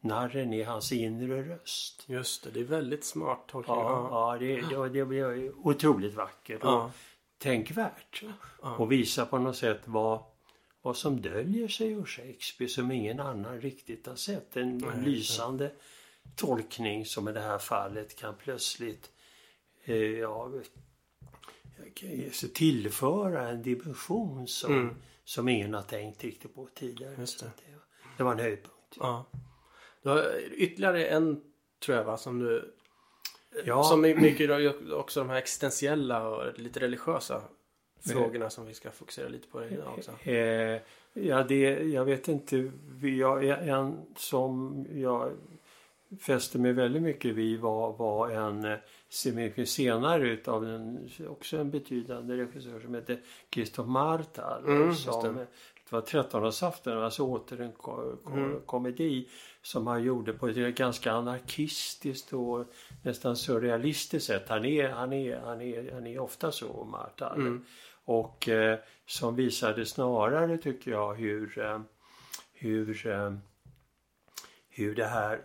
narren 0.00 0.52
är 0.52 0.64
hans 0.64 0.92
inre 0.92 1.42
röst. 1.42 2.04
Just 2.06 2.44
det, 2.44 2.50
det 2.50 2.60
är 2.60 2.64
väldigt 2.64 3.04
smart 3.04 3.44
tolkning. 3.48 3.76
Ja, 3.76 4.08
ja 4.10 4.38
det, 4.38 4.60
det, 4.60 4.88
det 4.88 5.04
blir 5.04 5.52
otroligt 5.66 6.14
vackert 6.14 6.62
och 6.64 6.70
Ja. 6.70 6.90
tänkvärt. 7.38 8.22
Ja. 8.62 8.76
Och 8.76 8.92
visar 8.92 9.24
på 9.26 9.38
något 9.38 9.56
sätt 9.56 9.80
vad, 9.84 10.22
vad 10.82 10.96
som 10.96 11.20
döljer 11.20 11.68
sig 11.68 11.94
hos 11.94 12.08
Shakespeare 12.10 12.70
som 12.70 12.90
ingen 12.92 13.20
annan 13.20 13.60
riktigt 13.60 14.06
har 14.06 14.16
sett. 14.16 14.56
En 14.56 14.78
Nej, 14.78 14.90
lysande 15.04 15.72
tolkning 16.36 17.06
som 17.06 17.28
i 17.28 17.32
det 17.32 17.40
här 17.40 17.58
fallet 17.58 18.16
kan 18.16 18.34
plötsligt 18.36 19.10
eh, 19.84 19.96
ja, 19.96 20.50
tillföra 22.54 23.48
en 23.48 23.62
dimension 23.62 24.46
som, 24.48 24.72
Mm. 24.72 24.94
som 25.24 25.48
ingen 25.48 25.74
har 25.74 25.82
tänkt 25.82 26.24
riktigt 26.24 26.54
på 26.54 26.68
tidigare. 26.74 27.14
Det. 27.16 27.24
Det, 27.24 27.72
var- 27.72 27.82
det 28.16 28.22
var 28.22 28.32
en 28.32 28.38
höjdpunkt. 28.38 28.96
Ja. 29.00 29.24
Du 30.02 30.08
har 30.08 30.24
ytterligare 30.52 31.06
en 31.06 31.42
tror 31.84 31.96
jag 31.96 32.04
va, 32.04 32.16
som 32.16 32.38
du... 32.38 32.74
Ja. 33.64 33.82
Som 33.84 34.00
mycket 34.00 34.50
också 34.92 35.20
de 35.20 35.30
här 35.30 35.36
existentiella 35.36 36.28
och 36.28 36.58
lite 36.58 36.80
religiösa 36.80 37.42
frågorna 38.00 38.50
som 38.50 38.66
vi 38.66 38.74
ska 38.74 38.90
fokusera 38.90 39.28
lite 39.28 39.48
på 39.48 39.64
idag 39.64 39.94
också. 39.98 40.28
Eh, 40.30 40.80
ja, 41.12 41.42
det, 41.42 41.60
jag 41.82 42.04
vet 42.04 42.28
inte. 42.28 42.70
Jag, 43.02 43.44
en 43.68 43.96
som 44.16 44.84
jag 44.94 45.32
fäste 46.20 46.58
mig 46.58 46.72
väldigt 46.72 47.02
mycket 47.02 47.34
vid 47.34 47.60
var, 47.60 47.92
var 47.92 48.30
en 48.30 48.76
eh, 49.12 49.14
se- 49.14 49.32
mycket 49.32 49.68
senare 49.68 50.28
utav 50.28 50.64
en, 50.64 51.08
också 51.28 51.56
en 51.56 51.70
betydande 51.70 52.36
regissör 52.36 52.80
som 52.80 52.94
heter 52.94 53.20
Christoph 53.54 53.88
Martal. 53.88 54.64
Mm, 54.64 54.94
som, 54.94 55.22
det. 55.36 55.46
det 55.90 55.92
var 55.92 56.00
13-årsafton, 56.00 57.04
alltså 57.04 57.22
åter 57.22 57.60
en 57.60 57.72
ko, 57.72 58.16
Mm. 58.26 58.60
komedi 58.66 59.28
som 59.62 59.86
han 59.86 60.02
gjorde 60.02 60.32
på 60.32 60.48
ett 60.48 60.74
ganska 60.76 61.12
anarkistiskt 61.12 62.32
och 62.32 62.64
nästan 63.02 63.36
surrealistiskt 63.36 64.26
sätt. 64.26 64.48
Han 64.48 64.64
är, 64.64 64.88
han 64.88 65.12
är, 65.12 65.36
han 65.40 65.60
är, 65.60 65.92
han 65.92 66.06
är 66.06 66.18
ofta 66.18 66.52
så, 66.52 66.84
Martal. 66.84 67.40
Mm. 67.40 67.64
Och 68.04 68.48
eh, 68.48 68.78
som 69.06 69.36
visade 69.36 69.86
snarare 69.86 70.58
tycker 70.58 70.90
jag 70.90 71.14
hur, 71.14 71.58
eh, 71.58 71.80
hur, 72.52 73.06
eh, 73.06 73.34
hur 74.68 74.94
det 74.94 75.04
här, 75.06 75.40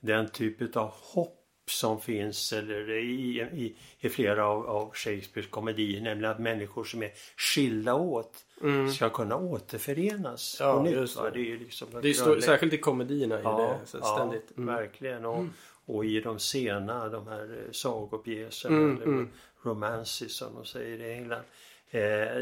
den 0.00 0.28
typ 0.28 0.76
av 0.76 0.90
hopp 0.90 1.37
som 1.70 2.00
finns 2.00 2.52
eller 2.52 2.90
i, 2.90 3.40
i, 3.40 3.76
i 4.00 4.08
flera 4.08 4.46
av, 4.46 4.66
av 4.66 4.90
Shakespeares 4.94 5.50
komedier, 5.50 6.00
nämligen 6.00 6.32
att 6.32 6.38
människor 6.40 6.84
som 6.84 7.02
är 7.02 7.10
skilda 7.36 7.94
åt 7.94 8.44
Mm. 8.62 8.90
ska 8.92 9.10
kunna 9.10 9.36
återförenas 9.36 10.56
Ja, 10.60 10.72
på 10.76 10.82
nytt. 10.82 11.16
det. 11.16 11.30
Det 11.30 11.52
är 11.52 11.58
liksom 11.58 11.88
Det 12.02 12.08
är 12.08 12.12
stå, 12.12 12.40
särskilt 12.40 12.72
i 12.72 12.78
komedierna 12.78 13.38
är 13.38 13.42
det 13.42 13.78
så 13.86 14.00
ständigt. 14.02 14.44
Ja, 14.56 14.62
Mm. 14.62 14.74
verkligen. 14.74 15.24
Och, 15.24 15.44
och 15.86 16.04
i 16.04 16.20
de 16.20 16.38
sena, 16.38 17.08
de 17.08 17.26
här 17.26 17.58
eh, 17.66 17.72
sagopjäserna, 17.72 18.76
Mm, 18.76 18.96
eller 18.96 19.04
mm. 19.06 19.28
romances 19.62 20.36
som 20.36 20.54
de 20.54 20.64
säger 20.64 21.00
i 21.00 21.12
England. 21.12 21.42
Eh, 21.90 22.00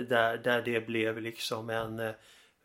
där, 0.09 0.37
där 0.45 0.63
det 0.63 0.87
blev 0.87 1.21
liksom 1.23 1.71
en, 1.71 1.99
eh, 2.01 2.11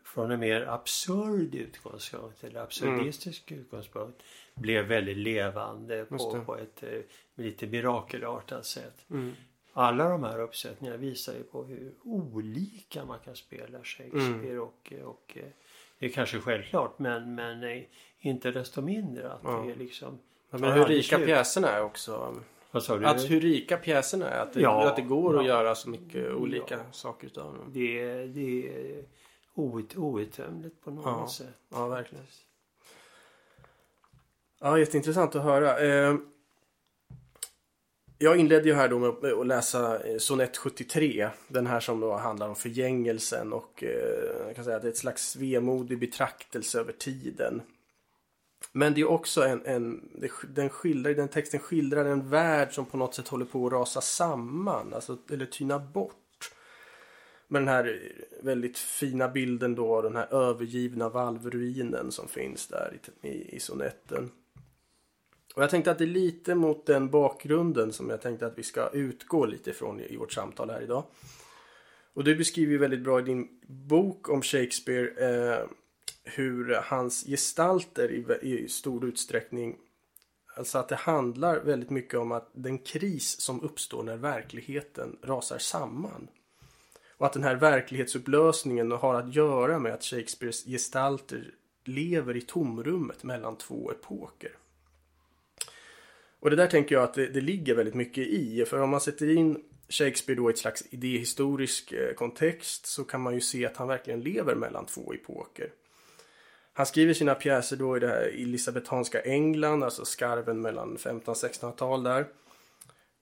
från 0.04 0.30
en 0.30 0.40
mer 0.40 0.66
absurd 0.68 1.54
utgångspunkt, 1.54 2.44
eller 2.44 2.60
absurdistisk 2.60 3.52
utgångspunkt, 3.52 4.22
blev 4.54 4.84
väldigt 4.84 5.16
levande 5.16 6.04
på, 6.04 6.40
på 6.46 6.56
ett 6.56 6.82
eh, 6.82 6.88
lite 7.34 7.66
mirakelartat 7.66 8.66
sätt. 8.66 9.06
Mm. 9.10 9.32
Alla 9.72 10.08
de 10.08 10.24
här 10.24 10.40
uppsättningarna 10.40 10.96
visar 10.98 11.32
ju 11.32 11.42
på 11.42 11.64
hur 11.64 11.92
olika 12.02 13.04
man 13.04 13.18
kan 13.18 13.36
spela 13.36 13.78
Shakespeare 13.84 14.50
Mm. 14.50 14.60
och, 14.60 14.92
och 15.04 15.36
eh, 15.36 15.44
det 15.98 16.06
är 16.06 16.10
kanske 16.10 16.40
självklart 16.40 16.98
men, 16.98 17.34
men 17.34 17.62
eh, 17.64 17.82
inte 18.18 18.50
desto 18.50 18.80
mindre 18.82 19.32
att 19.32 19.40
Ja. 19.44 19.62
det 19.66 19.72
är 19.72 19.76
liksom 19.76 20.18
Ja, 20.50 20.58
men 20.58 20.72
hur 20.72 20.84
rika 20.84 21.16
slut. 21.16 21.26
pjäserna 21.28 21.68
är 21.68 21.82
också. 21.82 22.34
Att 22.70 23.30
hur 23.30 23.40
rika 23.40 23.76
pjäserna 23.76 24.28
är. 24.30 24.40
Att 24.42 24.52
det, 24.52 24.60
Ja, 24.60 24.88
att 24.88 24.96
det 24.96 25.02
går 25.02 25.40
att 25.40 25.46
göra 25.46 25.74
så 25.74 25.90
mycket 25.90 26.32
olika 26.32 26.80
saker 26.92 27.26
utav 27.26 27.54
dem. 27.54 27.64
Det, 27.72 28.00
är- 28.00 28.26
det 28.26 28.68
är 28.68 29.04
out, 29.54 29.96
outtömligt 29.96 30.80
på 30.84 30.90
något 30.90 31.30
sätt. 31.32 31.54
Ja, 31.68 31.86
verkligen. 31.88 32.24
Ja, 34.64 34.78
jätteintressant 34.78 35.36
att 35.36 35.42
höra. 35.42 35.78
Ehm, 35.78 36.20
jag 38.18 38.36
inledde 38.36 38.68
ju 38.68 38.74
här 38.74 38.88
då 38.88 38.98
med 38.98 39.32
att 39.32 39.46
läsa 39.46 40.00
eh, 40.04 40.18
sonett 40.18 40.56
73. 40.56 41.30
Den 41.48 41.66
här 41.66 41.80
som 41.80 42.00
då 42.00 42.16
handlar 42.16 42.48
om 42.48 42.56
förgängelsen 42.56 43.52
och 43.52 43.84
eh, 43.84 44.46
jag 44.46 44.56
kan 44.56 44.64
säga 44.64 44.76
att 44.76 44.82
det 44.82 44.88
är 44.88 44.92
ett 44.92 44.98
slags 44.98 45.36
vemodig 45.36 46.00
betraktelse 46.00 46.80
över 46.80 46.92
tiden. 46.92 47.62
Men 48.72 48.94
det 48.94 49.00
är 49.00 49.10
också 49.10 49.42
en, 49.42 49.66
en 49.66 50.08
den, 50.48 50.68
skildrar, 50.68 51.14
den 51.14 51.28
texten 51.28 51.60
skildrar 51.60 52.04
en 52.04 52.28
värld 52.28 52.72
som 52.72 52.86
på 52.86 52.96
något 52.96 53.14
sätt 53.14 53.28
håller 53.28 53.44
på 53.44 53.66
att 53.66 53.72
rasa 53.72 54.00
samman, 54.00 54.94
alltså, 54.94 55.18
eller 55.30 55.46
tyna 55.46 55.78
bort. 55.78 56.16
Med 57.48 57.62
den 57.62 57.68
här 57.68 58.12
väldigt 58.42 58.78
fina 58.78 59.28
bilden 59.28 59.74
då 59.74 60.02
den 60.02 60.16
här 60.16 60.34
övergivna 60.34 61.08
valvruinen 61.08 62.12
som 62.12 62.28
finns 62.28 62.68
där 62.68 62.98
i, 63.22 63.28
i, 63.28 63.56
i 63.56 63.60
sonetten. 63.60 64.30
Och 65.54 65.62
jag 65.62 65.70
tänkte 65.70 65.90
att 65.90 65.98
det 65.98 66.04
är 66.04 66.06
lite 66.06 66.54
mot 66.54 66.86
den 66.86 67.10
bakgrunden 67.10 67.92
som 67.92 68.10
jag 68.10 68.20
tänkte 68.20 68.46
att 68.46 68.58
vi 68.58 68.62
ska 68.62 68.88
utgå 68.88 69.46
lite 69.46 69.70
ifrån 69.70 70.00
i, 70.00 70.16
vårt 70.16 70.32
samtal 70.32 70.70
här 70.70 70.82
idag. 70.82 71.04
Och 72.14 72.24
du 72.24 72.36
beskriver 72.36 72.72
ju 72.72 72.78
väldigt 72.78 73.04
bra 73.04 73.20
i 73.20 73.22
din 73.22 73.48
bok 73.66 74.28
om 74.28 74.42
Shakespeare 74.42 75.08
eh, 75.08 75.64
hur 76.24 76.74
hans 76.84 77.24
gestalter 77.24 78.10
i, 78.10 78.24
i 78.42 78.68
stor 78.68 79.04
utsträckning 79.04 79.76
Alltså 80.56 80.78
att 80.78 80.88
det 80.88 80.96
handlar 80.96 81.60
väldigt 81.60 81.90
mycket 81.90 82.20
om 82.20 82.32
att 82.32 82.50
den 82.52 82.78
kris 82.78 83.40
som 83.40 83.62
uppstår 83.62 84.02
när 84.02 84.16
verkligheten 84.16 85.16
rasar 85.22 85.58
samman. 85.58 86.28
Och 87.16 87.26
att 87.26 87.32
den 87.32 87.42
här 87.42 87.54
verklighetsupplösningen 87.54 88.92
har 88.92 89.14
att 89.14 89.34
göra 89.34 89.78
med 89.78 89.94
att 89.94 90.04
Shakespeares 90.04 90.64
gestalter 90.64 91.54
lever 91.84 92.36
i 92.36 92.40
tomrummet 92.40 93.22
mellan 93.22 93.56
två 93.56 93.90
epoker. 93.90 94.52
Och 96.42 96.50
det 96.50 96.56
där 96.56 96.66
tänker 96.66 96.94
jag 96.94 97.04
att 97.04 97.14
det, 97.14 97.26
det 97.26 97.40
ligger 97.40 97.74
väldigt 97.74 97.94
mycket 97.94 98.26
i. 98.26 98.64
För 98.64 98.80
om 98.80 98.90
man 98.90 99.00
sätter 99.00 99.36
in 99.36 99.58
Shakespeare 99.88 100.40
då 100.40 100.50
i 100.50 100.52
ett 100.52 100.58
slags 100.58 100.84
idéhistorisk 100.90 101.92
eh, 101.92 102.14
kontext 102.14 102.86
så 102.86 103.04
kan 103.04 103.20
man 103.20 103.34
ju 103.34 103.40
se 103.40 103.66
att 103.66 103.76
han 103.76 103.88
verkligen 103.88 104.20
lever 104.20 104.54
mellan 104.54 104.86
två 104.86 105.12
epoker. 105.12 105.70
Han 106.72 106.86
skriver 106.86 107.14
sina 107.14 107.34
pjäser 107.34 107.76
då 107.76 107.96
i 107.96 108.00
det 108.00 108.08
här 108.08 108.22
elisabetanska 108.22 109.20
England, 109.20 109.84
alltså 109.84 110.04
skarven 110.04 110.60
mellan 110.60 110.94
1500 110.94 111.30
och 111.30 111.36
1600-tal 111.36 112.02
där. 112.02 112.26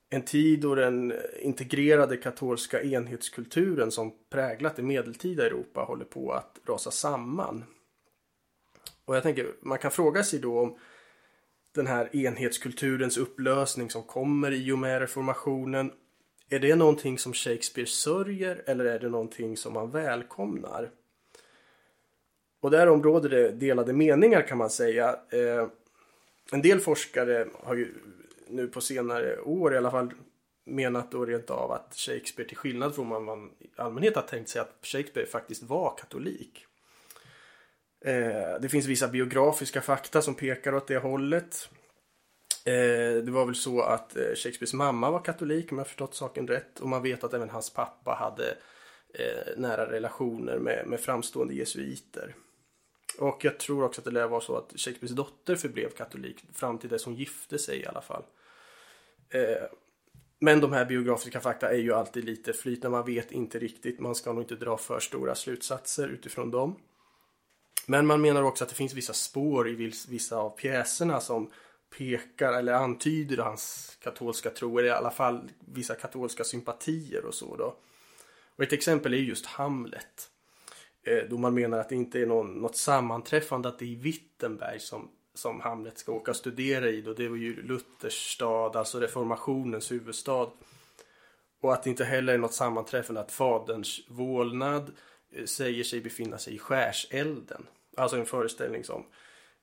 En 0.09 0.21
tid 0.21 0.59
då 0.59 0.75
den 0.75 1.13
integrerade 1.41 2.17
katolska 2.17 2.83
enhetskulturen 2.83 3.91
som 3.91 4.13
präglat 4.29 4.75
det 4.75 4.83
medeltida 4.83 5.45
Europa 5.45 5.81
håller 5.81 6.05
på 6.05 6.31
att 6.31 6.59
rasa 6.65 6.91
samman. 6.91 7.63
Och 9.05 9.15
jag 9.15 9.23
tänker, 9.23 9.47
man 9.61 9.77
kan 9.77 9.91
fråga 9.91 10.23
sig 10.23 10.39
då 10.39 10.59
om 10.59 10.77
den 11.75 11.87
här 11.87 12.15
enhetskulturens 12.15 13.17
upplösning 13.17 13.89
som 13.89 14.03
kommer 14.03 14.51
i 14.51 14.71
och 14.71 14.79
med 14.79 14.99
reformationen. 14.99 15.91
Är 16.49 16.59
det 16.59 16.75
någonting 16.75 17.17
som 17.17 17.33
Shakespeare 17.33 17.87
sörjer 17.87 18.63
eller 18.65 18.85
är 18.85 18.99
det 18.99 19.09
någonting 19.09 19.57
som 19.57 19.75
han 19.75 19.91
välkomnar? 19.91 20.89
Och 22.61 22.71
därom 22.71 23.03
råder 23.03 23.29
det 23.29 23.51
delade 23.51 23.93
meningar 23.93 24.47
kan 24.47 24.57
man 24.57 24.69
säga. 24.69 25.09
Eh, 25.29 25.67
en 26.51 26.61
del 26.61 26.79
forskare 26.79 27.47
har 27.63 27.75
ju 27.75 27.93
nu 28.47 28.67
på 28.67 28.81
senare 28.81 29.41
år 29.41 29.73
i 29.73 29.77
alla 29.77 29.91
fall 29.91 30.13
menat 30.65 31.11
då 31.11 31.25
rent 31.25 31.49
av 31.49 31.71
att 31.71 31.95
Shakespeare 31.95 32.47
till 32.47 32.57
skillnad 32.57 32.95
från 32.95 33.09
vad 33.09 33.21
man 33.21 33.51
i 33.59 33.69
allmänhet 33.75 34.15
har 34.15 34.23
tänkt 34.23 34.49
sig 34.49 34.61
att 34.61 34.79
Shakespeare 34.81 35.27
faktiskt 35.27 35.63
var 35.63 35.97
katolik. 35.97 36.65
Eh, 38.05 38.59
det 38.61 38.69
finns 38.69 38.85
vissa 38.85 39.07
biografiska 39.07 39.81
fakta 39.81 40.21
som 40.21 40.35
pekar 40.35 40.75
åt 40.75 40.87
det 40.87 40.97
hållet. 40.97 41.69
Eh, 42.65 43.23
det 43.23 43.31
var 43.31 43.45
väl 43.45 43.55
så 43.55 43.81
att 43.81 44.15
eh, 44.15 44.35
Shakespeares 44.35 44.73
mamma 44.73 45.11
var 45.11 45.23
katolik 45.23 45.71
om 45.71 45.77
jag 45.77 45.87
förstått 45.87 46.15
saken 46.15 46.47
rätt. 46.47 46.79
Och 46.79 46.89
man 46.89 47.03
vet 47.03 47.23
att 47.23 47.33
även 47.33 47.49
hans 47.49 47.73
pappa 47.73 48.11
hade 48.19 48.57
eh, 49.13 49.57
nära 49.57 49.91
relationer 49.91 50.59
med, 50.59 50.87
med 50.87 50.99
framstående 50.99 51.53
jesuiter. 51.53 52.35
Och 53.19 53.45
jag 53.45 53.59
tror 53.59 53.83
också 53.83 54.01
att 54.01 54.05
det 54.05 54.11
lär 54.11 54.27
vara 54.27 54.41
så 54.41 54.57
att 54.57 54.71
Shakespeares 54.75 55.15
dotter 55.15 55.55
förblev 55.55 55.89
katolik 55.89 56.45
fram 56.53 56.77
till 56.77 56.89
dess 56.89 57.05
hon 57.05 57.15
gifte 57.15 57.59
sig 57.59 57.79
i 57.79 57.85
alla 57.85 58.01
fall. 58.01 58.23
Eh, 59.29 59.67
men 60.39 60.59
de 60.59 60.73
här 60.73 60.85
biografiska 60.85 61.39
fakta 61.39 61.69
är 61.69 61.77
ju 61.77 61.93
alltid 61.93 62.25
lite 62.25 62.53
flytande. 62.53 62.97
Man 62.97 63.05
vet 63.05 63.31
inte 63.31 63.59
riktigt. 63.59 63.99
Man 63.99 64.15
ska 64.15 64.33
nog 64.33 64.43
inte 64.43 64.55
dra 64.55 64.77
för 64.77 64.99
stora 64.99 65.35
slutsatser 65.35 66.07
utifrån 66.07 66.51
dem. 66.51 66.75
Men 67.91 68.05
man 68.07 68.21
menar 68.21 68.43
också 68.43 68.63
att 68.63 68.69
det 68.69 68.75
finns 68.75 68.93
vissa 68.93 69.13
spår 69.13 69.69
i 69.69 69.91
vissa 70.09 70.37
av 70.37 70.49
pjäserna 70.49 71.19
som 71.19 71.51
pekar 71.97 72.53
eller 72.53 72.73
antyder 72.73 73.37
hans 73.37 73.97
katolska 74.01 74.49
tro. 74.49 74.79
Eller 74.79 74.89
i 74.89 74.91
alla 74.91 75.11
fall 75.11 75.49
vissa 75.59 75.95
katolska 75.95 76.43
sympatier 76.43 77.25
och 77.25 77.33
så 77.33 77.55
då. 77.55 77.75
Och 78.55 78.63
ett 78.63 78.73
exempel 78.73 79.13
är 79.13 79.17
just 79.17 79.45
Hamlet. 79.45 80.29
Eh, 81.03 81.29
då 81.29 81.37
man 81.37 81.53
menar 81.53 81.77
att 81.77 81.89
det 81.89 81.95
inte 81.95 82.19
är 82.19 82.25
någon, 82.25 82.53
något 82.53 82.75
sammanträffande 82.75 83.69
att 83.69 83.79
det 83.79 83.85
är 83.85 83.89
i 83.89 83.95
Wittenberg 83.95 84.79
som, 84.79 85.09
som 85.33 85.59
Hamlet 85.59 85.97
ska 85.97 86.11
åka 86.11 86.31
och 86.31 86.37
studera 86.37 86.89
i. 86.89 87.01
Då. 87.01 87.13
Det 87.13 87.27
var 87.27 87.37
ju 87.37 87.61
Luthers 87.61 88.33
stad, 88.33 88.75
alltså 88.75 88.99
reformationens 88.99 89.91
huvudstad. 89.91 90.49
Och 91.61 91.73
att 91.73 91.83
det 91.83 91.89
inte 91.89 92.03
heller 92.03 92.33
är 92.33 92.37
något 92.37 92.53
sammanträffande 92.53 93.21
att 93.21 93.31
faderns 93.31 93.99
vålnad 94.07 94.91
eh, 95.31 95.45
säger 95.45 95.83
sig 95.83 96.01
befinna 96.01 96.37
sig 96.37 96.55
i 96.55 96.59
skärselden. 96.59 97.65
Alltså 97.97 98.17
en 98.17 98.25
föreställning 98.25 98.83
som 98.83 99.05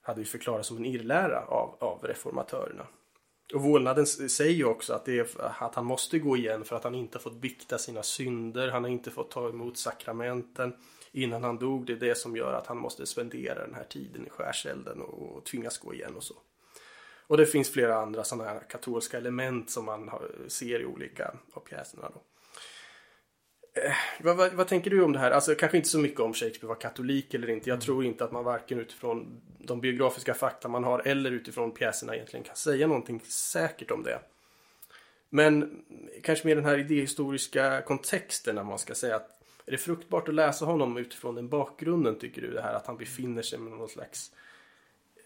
hade 0.01 0.21
ju 0.21 0.27
förklarats 0.27 0.69
som 0.69 0.77
en 0.77 0.85
irrlära 0.85 1.41
av, 1.41 1.77
av 1.81 2.05
reformatörerna. 2.05 2.87
Och 3.55 3.63
vålnaden 3.63 4.07
säger 4.07 4.53
ju 4.53 4.65
också 4.65 4.95
att, 4.95 5.05
det 5.05 5.19
är, 5.19 5.27
att 5.63 5.75
han 5.75 5.85
måste 5.85 6.19
gå 6.19 6.37
igen 6.37 6.65
för 6.65 6.77
att 6.77 6.85
han 6.85 6.95
inte 6.95 7.19
fått 7.19 7.41
bikta 7.41 7.79
sina 7.79 8.03
synder. 8.03 8.69
Han 8.69 8.85
har 8.85 8.91
inte 8.91 9.11
fått 9.11 9.31
ta 9.31 9.49
emot 9.49 9.79
sakramenten 9.79 10.77
innan 11.13 11.45
han 11.45 11.59
dog. 11.59 11.87
Det 11.87 11.93
är 11.93 11.97
det 11.97 12.15
som 12.15 12.37
gör 12.37 12.53
att 12.53 12.67
han 12.67 12.79
måste 12.79 13.07
spendera 13.07 13.67
den 13.67 13.75
här 13.75 13.85
tiden 13.85 14.27
i 14.27 14.31
skärselden 14.31 15.03
och, 15.03 15.37
och 15.37 15.45
tvingas 15.45 15.79
gå 15.79 15.95
igen 15.95 16.17
och 16.17 16.23
så. 16.23 16.35
Och 17.27 17.37
det 17.37 17.47
finns 17.47 17.71
flera 17.71 17.97
andra 17.97 18.25
sådana 18.25 18.51
här 18.51 18.61
katolska 18.61 19.17
element 19.17 19.71
som 19.71 19.85
man 19.85 20.09
har, 20.09 20.31
ser 20.49 20.81
i 20.81 20.87
olika 20.87 21.35
av 21.53 21.61
pjäserna. 21.61 22.11
Då. 22.15 22.23
Eh, 23.85 23.93
vad, 24.21 24.37
vad, 24.37 24.53
vad, 24.53 24.69
tänker 24.69 24.91
du 24.91 25.03
om 25.03 25.13
det 25.13 25.19
här? 25.19 25.31
Alltså 25.31 25.55
kanske 25.55 25.77
inte 25.77 25.89
så 25.89 25.99
mycket 25.99 26.21
om 26.21 26.35
Shakespeare 26.35 26.69
var 26.69 26.81
katolik 26.81 27.35
eller 27.35 27.51
inte. 27.51 27.71
Jag 27.71 27.75
mm. 27.75 27.85
tror 27.85 28.05
inte 28.05 28.25
att 28.25 28.33
man 28.33 28.45
varken 28.45 28.81
utifrån 28.81 29.41
de 29.59 29.81
biografiska 29.81 30.35
fakta 30.35 30.69
man 30.69 30.85
har 30.85 31.03
eller 31.05 31.31
utifrån 31.31 31.71
pjäserna 31.71 32.15
egentligen 32.15 32.45
kan 32.45 32.57
säga 32.57 32.87
någonting 32.87 33.21
säkert 33.25 33.91
om 33.91 34.03
det. 34.03 34.21
Men 35.31 35.83
kanske 36.23 36.47
mer 36.47 36.57
den 36.57 36.65
här 36.65 36.79
idéhistoriska 36.79 37.83
kontexten 37.83 38.55
när 38.55 38.65
man 38.65 38.79
ska 38.79 38.95
säga 38.95 39.17
att 39.17 39.39
är 39.67 39.71
det 39.71 39.79
fruktbart 39.79 40.29
att 40.29 40.35
läsa 40.35 40.65
honom 40.65 40.97
utifrån 40.97 41.35
den 41.35 41.49
bakgrunden 41.49 42.19
tycker 42.19 42.43
du? 42.43 42.51
Det 42.51 42.63
här 42.63 42.75
att 42.75 42.87
han 42.87 42.97
befinner 42.97 43.43
sig 43.43 43.59
med 43.59 43.73
någon 43.73 43.89
slags 43.89 44.33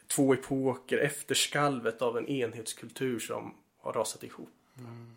två 0.07 0.35
epoker, 0.35 0.99
efterskalvet 0.99 2.03
av 2.03 2.19
en 2.19 2.29
enhetskultur 2.29 3.19
som 3.19 3.55
har 3.79 3.93
rasat 3.93 4.25
ihop. 4.25 4.51
Mm. 4.79 5.17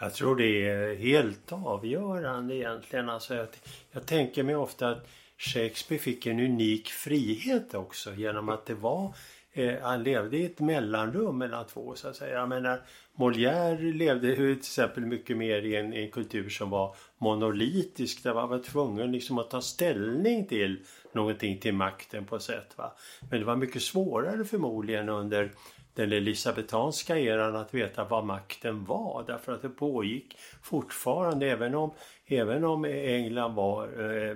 Jag 0.00 0.14
tror 0.14 0.36
det 0.36 0.68
är 0.68 0.96
helt 0.96 1.52
avgörande 1.52 2.54
egentligen. 2.54 3.08
Alltså 3.08 3.34
jag, 3.34 3.46
jag 3.90 4.06
tänker 4.06 4.42
mig 4.42 4.56
ofta 4.56 4.88
att 4.88 5.08
Shakespeare 5.38 6.00
fick 6.00 6.26
en 6.26 6.40
unik 6.40 6.88
frihet 6.88 7.74
också 7.74 8.14
genom 8.14 8.48
att 8.48 8.66
det 8.66 8.74
var 8.74 9.14
eh, 9.52 9.74
han 9.82 10.02
levde 10.02 10.36
i 10.36 10.44
ett 10.44 10.60
mellanrum 10.60 11.38
mellan 11.38 11.66
två 11.66 11.94
så 11.94 12.08
att 12.08 12.16
säga. 12.16 12.38
Jag 12.38 12.48
menar 12.48 12.80
Molière 13.16 13.92
levde 13.92 14.34
till 14.34 14.52
exempel 14.52 15.06
mycket 15.06 15.36
mer 15.36 15.62
i 15.62 15.76
en, 15.76 15.92
en 15.92 16.10
kultur 16.10 16.48
som 16.48 16.70
var 16.70 16.96
monolitisk 17.18 18.22
där 18.22 18.34
man 18.34 18.48
var 18.48 18.58
tvungen 18.58 19.12
liksom 19.12 19.38
att 19.38 19.50
ta 19.50 19.60
ställning 19.60 20.46
till 20.46 20.84
någonting 21.12 21.58
till 21.58 21.74
makten 21.74 22.24
på 22.24 22.36
ett 22.36 22.42
sätt. 22.42 22.74
Va? 22.76 22.92
Men 23.30 23.40
det 23.40 23.46
var 23.46 23.56
mycket 23.56 23.82
svårare 23.82 24.44
förmodligen 24.44 25.08
under 25.08 25.50
den 25.98 26.12
elisabetanska 26.12 27.18
eran 27.18 27.56
att 27.56 27.74
veta 27.74 28.04
vad 28.04 28.24
makten 28.24 28.84
var 28.84 29.24
därför 29.26 29.52
att 29.52 29.62
det 29.62 29.68
pågick 29.68 30.36
fortfarande 30.62 31.46
även 31.46 31.74
om, 31.74 31.90
även 32.26 32.64
om 32.64 32.84
England 32.84 33.54
var 33.54 33.84
eh, 33.84 34.30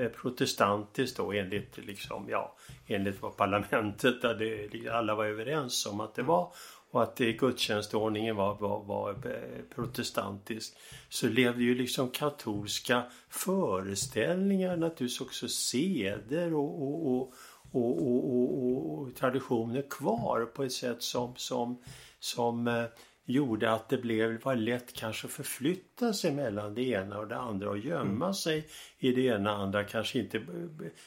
eh 0.00 0.08
protestantiskt 0.08 1.16
då 1.16 1.32
enligt 1.32 1.76
liksom, 1.76 2.26
ja, 2.30 2.56
enligt 2.86 3.22
vad 3.22 3.36
parlamentet 3.36 4.22
där 4.22 4.90
alla 4.90 5.14
var 5.14 5.24
överens 5.24 5.86
om 5.86 6.00
att 6.00 6.14
det 6.14 6.22
var 6.22 6.52
och 6.90 7.02
att 7.02 7.18
gudstjänstordningen 7.18 8.36
var, 8.36 8.54
var, 8.54 8.84
var 8.84 9.10
eh, 9.10 9.74
protestantisk 9.74 10.74
så 11.08 11.28
levde 11.28 11.62
ju 11.62 11.74
liksom 11.74 12.10
katolska 12.10 13.02
föreställningar, 13.28 14.76
naturligtvis 14.76 15.20
också 15.20 15.48
seder 15.48 16.54
och, 16.54 16.82
och, 16.82 17.16
och, 17.16 17.34
och, 17.74 18.06
och, 18.06 18.98
och 18.98 19.14
traditioner 19.14 19.84
kvar 19.90 20.44
på 20.44 20.64
ett 20.64 20.72
sätt 20.72 21.02
som, 21.02 21.32
som, 21.36 21.82
som 22.18 22.68
eh, 22.68 22.84
gjorde 23.26 23.72
att 23.72 23.88
det 23.88 23.98
blev, 23.98 24.42
var 24.42 24.54
lätt 24.54 24.92
kanske 24.92 25.28
förflytta 25.28 26.12
sig 26.12 26.32
mellan 26.32 26.74
det 26.74 26.82
ena 26.82 27.18
och 27.18 27.28
det 27.28 27.36
andra 27.36 27.70
och 27.70 27.78
gömma 27.78 28.24
mm. 28.24 28.34
sig 28.34 28.68
i 28.98 29.12
det 29.12 29.22
ena 29.22 29.52
och 29.52 29.62
andra. 29.62 29.84
Kanske 29.84 30.18
inte 30.18 30.42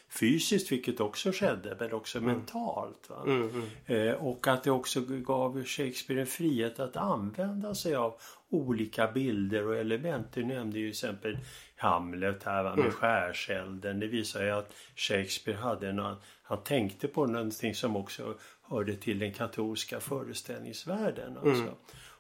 fysiskt, 0.10 0.72
vilket 0.72 1.00
också 1.00 1.32
skedde, 1.32 1.78
men 1.80 1.94
också 1.94 2.18
mm. 2.18 2.32
mentalt. 2.32 3.10
Mm, 3.26 3.50
mm, 3.50 3.64
eh, 3.86 4.14
och 4.14 4.48
att 4.48 4.64
det 4.64 4.72
också 4.72 5.02
gav 5.02 5.64
Shakespeare 5.64 6.22
en 6.22 6.28
frihet 6.28 6.80
att 6.80 6.98
använda 6.98 7.76
sig 7.76 7.96
av 7.96 8.14
olika 8.50 9.12
bilder 9.12 9.68
och 9.68 9.78
element. 9.78 10.28
Du 10.34 10.46
nämnde 10.46 10.80
ju 10.80 10.90
exempel 10.90 11.38
Hamlet 11.78 12.44
här 12.44 12.64
va, 12.64 12.70
med 12.70 12.80
mm. 12.80 12.92
skärselden. 12.92 14.00
Det 14.00 14.08
visar 14.08 14.44
ju 14.44 14.52
att 14.52 14.74
Shakespeare 14.96 15.58
hade 15.58 15.90
en, 15.90 16.16
han 16.44 16.64
tänkte 16.64 17.08
på 17.08 17.26
någonting 17.26 17.76
som 17.76 17.96
också 17.96 18.34
hörde 18.62 18.96
till 18.96 19.20
den 19.20 19.34
katolska 19.34 20.00
föreställningsvärlden. 20.00 21.38
Alltså. 21.38 21.64
Mm. 21.64 21.74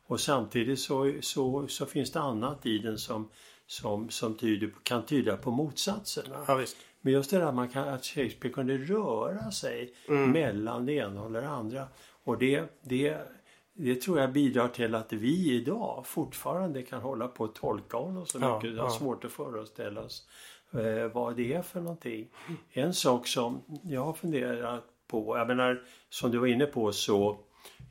Och 0.07 0.19
samtidigt 0.19 0.79
så, 0.79 1.13
så, 1.21 1.67
så 1.67 1.85
finns 1.85 2.11
det 2.11 2.19
annat 2.19 2.65
i 2.65 2.77
den 2.77 2.97
som, 2.97 3.29
som, 3.67 4.09
som 4.09 4.37
tyder, 4.37 4.71
kan 4.83 5.05
tyda 5.05 5.37
på 5.37 5.51
motsatserna. 5.51 6.45
Ja. 6.47 6.65
Men 7.01 7.13
just 7.13 7.31
det 7.31 7.39
där 7.39 7.51
man 7.51 7.69
kan, 7.69 7.87
att 7.87 8.05
Shakespeare 8.05 8.53
kunde 8.53 8.77
röra 8.77 9.51
sig 9.51 9.93
mm. 10.07 10.31
mellan 10.31 10.85
det 10.85 10.93
ena 10.93 11.21
och 11.21 11.31
det 11.31 11.49
andra. 11.49 11.87
Och 12.23 12.37
det, 12.37 12.63
det, 12.81 13.17
det 13.77 13.95
tror 13.95 14.19
jag 14.19 14.31
bidrar 14.31 14.67
till 14.67 14.95
att 14.95 15.13
vi 15.13 15.53
idag 15.53 16.03
fortfarande 16.07 16.81
kan 16.81 17.01
hålla 17.01 17.27
på 17.27 17.43
att 17.43 17.55
tolka 17.55 17.97
honom 17.97 18.25
så 18.25 18.37
mycket. 18.37 18.75
Ja, 18.77 18.83
det 18.83 18.87
är 18.87 18.89
svårt 18.89 19.25
att 19.25 19.31
föreställa 19.31 20.01
oss 20.01 20.27
eh, 20.73 21.11
vad 21.13 21.35
det 21.35 21.53
är 21.53 21.61
för 21.61 21.81
någonting. 21.81 22.29
En 22.71 22.93
sak 22.93 23.27
som 23.27 23.61
jag 23.83 24.05
har 24.05 24.13
funderat 24.13 24.83
på, 25.07 25.37
jag 25.37 25.47
menar 25.47 25.83
som 26.09 26.31
du 26.31 26.37
var 26.37 26.47
inne 26.47 26.65
på 26.65 26.91
så 26.91 27.37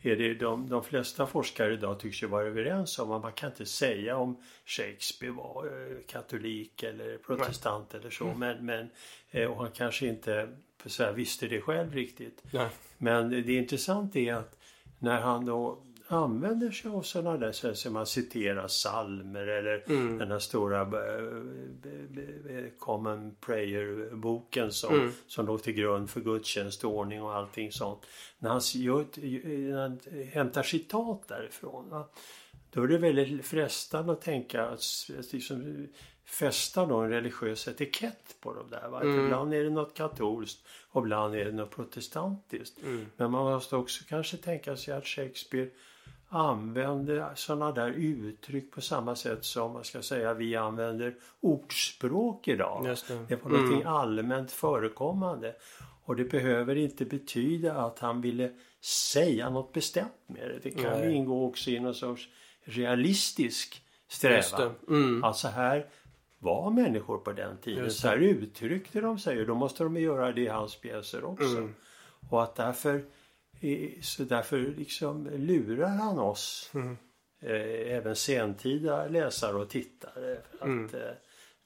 är 0.03 0.17
det 0.17 0.35
de, 0.35 0.69
de 0.69 0.85
flesta 0.85 1.27
forskare 1.27 1.73
idag 1.73 2.01
tycks 2.01 2.23
ju 2.23 2.27
vara 2.27 2.47
överens 2.47 2.99
om 2.99 3.13
att 3.13 3.23
man 3.23 3.33
kan 3.33 3.51
inte 3.51 3.67
säga 3.67 4.17
om 4.17 4.43
Shakespeare 4.65 5.33
var 5.33 5.67
eh, 5.67 5.97
katolik 6.07 6.83
eller 6.83 7.19
protestant 7.19 7.89
Nej. 7.93 8.01
eller 8.01 8.11
så. 8.11 8.25
Mm. 8.25 8.39
Men, 8.39 8.67
men, 8.67 8.91
eh, 9.31 9.51
och 9.51 9.57
han 9.57 9.71
kanske 9.71 10.07
inte 10.07 10.49
så 10.87 11.03
här, 11.03 11.13
visste 11.13 11.49
det 11.49 11.61
själv 11.61 11.95
riktigt. 11.95 12.43
Nej. 12.51 12.69
Men 12.99 13.31
det 13.31 13.53
intressanta 13.53 14.19
är 14.19 14.35
att 14.35 14.56
när 14.99 15.21
han 15.21 15.45
då 15.45 15.83
använder 16.09 16.71
sig 16.71 16.91
av 16.91 17.03
sådana 17.03 17.37
där 17.37 17.53
så 17.53 17.75
som 17.75 17.93
man 17.93 18.07
citerar 18.07 18.69
salmer 18.69 19.47
eller 19.47 19.85
mm. 19.91 20.19
den 20.19 20.31
här 20.31 20.39
stora 20.39 20.85
uh, 20.85 21.43
Common 22.79 23.35
Prayer-boken 23.41 24.73
som, 24.73 24.95
mm. 24.95 25.13
som 25.27 25.47
låg 25.47 25.63
till 25.63 25.73
grund 25.73 26.11
för 26.11 26.21
gudstjänstordning 26.21 27.23
och 27.23 27.35
allting 27.35 27.73
sånt. 27.73 28.07
När 28.39 28.51
han, 28.51 28.61
när 28.75 29.83
han 29.83 30.01
hämtar 30.33 30.63
citat 30.63 31.29
därifrån 31.29 31.91
va? 31.91 32.09
då 32.71 32.83
är 32.83 32.89
det 32.89 32.99
väldigt 32.99 33.47
frestande 33.47 34.13
att 34.13 34.21
tänka 34.21 34.67
att 34.67 34.83
liksom, 35.33 35.87
fästa 36.27 36.83
en 36.83 37.09
religiös 37.11 37.69
etikett 37.69 38.37
på 38.41 38.55
dem 38.55 38.71
där. 38.71 38.89
Va? 38.89 39.01
Mm. 39.01 39.25
Ibland 39.25 39.55
är 39.55 39.65
det 39.65 39.71
något 39.71 39.95
katolskt 39.95 40.67
och 40.91 41.03
ibland 41.03 41.35
är 41.35 41.45
det 41.45 41.53
något 41.53 41.71
protestantiskt. 41.71 42.83
Mm. 42.83 43.07
Men 43.17 43.31
man 43.31 43.45
måste 43.45 43.77
också 43.77 44.05
kanske 44.09 44.37
tänka 44.37 44.77
sig 44.77 44.95
att 44.95 45.07
Shakespeare 45.07 45.69
använder 46.29 47.31
sådana 47.35 47.73
där 47.73 47.91
uttryck 47.91 48.73
på 48.73 48.81
samma 48.81 49.17
sätt 49.17 49.45
som 49.45 49.73
man 49.73 49.85
ska 49.85 50.03
säga 50.03 50.35
vi 50.35 50.57
använder 50.57 51.15
ordspråk 51.41 52.49
idag. 52.49 52.85
Det. 52.85 53.19
det 53.29 53.45
var 53.45 53.51
någonting 53.51 53.81
mm. 53.81 53.93
allmänt 53.93 54.53
förekommande. 54.53 55.55
Och 56.05 56.17
det 56.17 56.25
behöver 56.25 56.77
inte 56.77 57.05
betyda 57.05 57.75
att 57.75 57.99
han 57.99 58.21
ville 58.21 58.51
säga 58.81 59.51
något 59.51 59.73
bestämt 59.73 60.13
med 60.27 60.49
det. 60.49 60.59
Det 60.63 60.71
kan 60.71 61.01
Nej. 61.01 61.15
ingå 61.15 61.47
också 61.47 61.71
i 61.71 61.81
någon 61.81 61.95
sorts 61.95 62.29
realistisk 62.65 63.83
strävan. 64.09 64.75
Mm. 64.89 65.25
Alltså 65.25 65.49
här 65.49 65.87
var 66.47 66.71
människor 66.71 67.19
på 67.19 67.33
den 67.33 67.57
tiden. 67.59 67.91
Så 67.91 68.09
här 68.09 68.17
uttryckte 68.17 69.01
de 69.01 69.19
sig 69.19 69.41
och 69.41 69.47
då 69.47 69.55
måste 69.55 69.85
de 69.85 69.97
göra 69.97 70.33
det 70.33 70.41
i 70.41 70.47
hans 70.49 70.77
pjäser 70.77 71.25
också. 71.25 71.45
Mm. 71.59 71.75
Och 72.31 72.43
att 72.43 72.55
därför, 72.55 73.03
så 74.03 74.23
därför 74.25 74.59
liksom 74.59 75.27
lurar 75.27 75.89
han 75.89 76.19
oss. 76.19 76.71
Mm. 76.75 76.97
Eh, 77.43 77.97
även 77.97 78.17
sentida 78.17 79.07
läsare 79.09 79.57
och 79.57 79.69
tittare. 79.69 80.39
För 80.51 80.57
att, 80.57 80.63
Mm. 80.63 80.85
eh, 80.95 81.15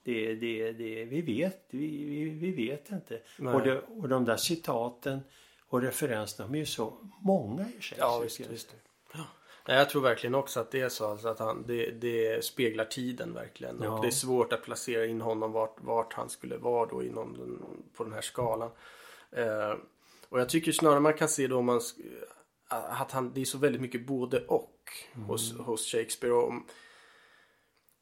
det, 0.05 0.35
det, 0.35 0.73
det, 0.73 1.05
vi 1.05 1.21
vet, 1.23 1.67
vi, 1.71 2.05
vi, 2.05 2.31
vi 2.31 2.51
vet 2.67 2.91
inte. 2.91 3.21
Nej. 3.39 3.55
Och, 3.55 3.63
det, 3.63 3.79
och 3.81 4.09
de 4.09 4.25
där 4.25 4.37
citaten 4.37 5.21
och 5.69 5.83
referenserna, 5.83 6.49
de 6.49 6.55
är 6.55 6.59
ju 6.59 6.67
så 6.67 6.99
många 7.21 7.63
i 7.63 7.81
Shakespeare. 7.81 8.01
Ja, 8.01 8.21
visst, 8.21 8.41
visst. 8.41 8.75
Ja. 9.15 9.25
Jag 9.67 9.91
tror 9.91 10.03
verkligen 10.03 10.35
också 10.35 10.61
att 10.61 10.71
det 10.71 10.81
är 10.81 10.89
så. 10.89 11.07
Alltså 11.07 11.29
att 11.29 11.39
han, 11.39 11.65
det, 11.67 11.91
det 11.91 12.45
speglar 12.45 12.85
tiden 12.85 13.35
verkligen. 13.35 13.81
Ja. 13.83 13.91
Och 13.91 14.03
det 14.03 14.09
är 14.09 14.13
svårt 14.13 14.53
att 14.53 14.63
placera 14.63 15.07
in 15.07 15.21
honom 15.21 15.53
vart, 15.53 15.77
vart 15.81 16.13
han 16.13 16.29
skulle 16.29 16.57
vara 16.57 16.87
då 16.87 17.03
inom 17.03 17.37
den, 17.39 17.63
på 17.97 18.05
den 18.05 18.13
här 18.13 18.21
skalan. 18.21 18.71
Eh, 19.33 19.75
och 20.29 20.41
jag 20.41 20.49
tycker 20.49 20.73
snarare 20.73 21.01
man 21.01 21.15
kan 21.15 21.29
se 21.29 21.47
då 21.47 21.63
man 21.63 21.81
att 22.69 23.13
han, 23.13 23.33
det 23.35 23.41
är 23.41 23.45
så 23.45 23.59
väldigt 23.59 23.83
mycket 23.83 24.07
både 24.07 24.41
och 24.47 24.77
hos, 25.27 25.59
hos 25.59 25.87
Shakespeare. 25.87 26.35
Och, 26.35 26.53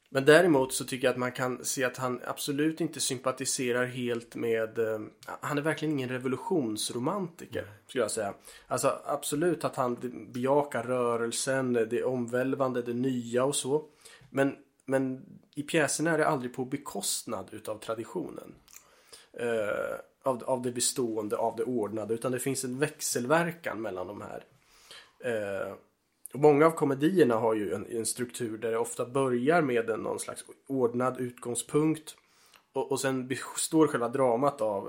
men 0.09 0.25
däremot 0.25 0.73
så 0.73 0.85
tycker 0.85 1.07
jag 1.07 1.11
att 1.11 1.19
man 1.19 1.31
kan 1.31 1.65
se 1.65 1.83
att 1.83 1.97
han 1.97 2.21
absolut 2.25 2.81
inte 2.81 2.99
sympatiserar 2.99 3.85
helt 3.85 4.35
med... 4.35 4.79
Eh, 4.79 4.99
han 5.41 5.57
är 5.57 5.61
verkligen 5.61 5.93
ingen 5.93 6.09
revolutionsromantiker, 6.09 7.67
skulle 7.87 8.03
jag 8.03 8.11
säga. 8.11 8.33
Alltså 8.67 9.01
absolut 9.05 9.63
att 9.63 9.75
han 9.75 9.97
bejakar 10.33 10.83
rörelsen, 10.83 11.73
det 11.73 12.03
omvälvande, 12.03 12.81
det 12.81 12.93
nya 12.93 13.43
och 13.43 13.55
så. 13.55 13.85
Men, 14.29 14.55
men 14.85 15.25
i 15.55 15.63
pjäserna 15.63 16.11
är 16.11 16.17
det 16.17 16.27
aldrig 16.27 16.53
på 16.53 16.65
bekostnad 16.65 17.49
utav 17.51 17.77
traditionen. 17.77 18.55
Eh, 19.33 19.99
av, 20.23 20.43
av 20.43 20.61
det 20.61 20.71
bestående, 20.71 21.37
av 21.37 21.55
det 21.55 21.63
ordnade. 21.63 22.13
Utan 22.13 22.31
det 22.31 22.39
finns 22.39 22.63
en 22.63 22.79
växelverkan 22.79 23.81
mellan 23.81 24.07
de 24.07 24.21
här. 24.21 24.43
Eh, 25.19 25.73
många 26.33 26.65
av 26.65 26.71
komedierna 26.71 27.35
har 27.35 27.55
ju 27.55 27.73
en, 27.73 27.85
en 27.85 28.05
struktur 28.05 28.57
där 28.57 28.71
det 28.71 28.77
ofta 28.77 29.05
börjar 29.05 29.61
med 29.61 29.89
en, 29.89 29.99
någon 29.99 30.19
slags 30.19 30.45
ordnad 30.67 31.19
utgångspunkt. 31.19 32.15
Och, 32.73 32.91
och 32.91 32.99
sen 32.99 33.27
består 33.27 33.87
själva 33.87 34.09
dramat 34.09 34.61
av 34.61 34.87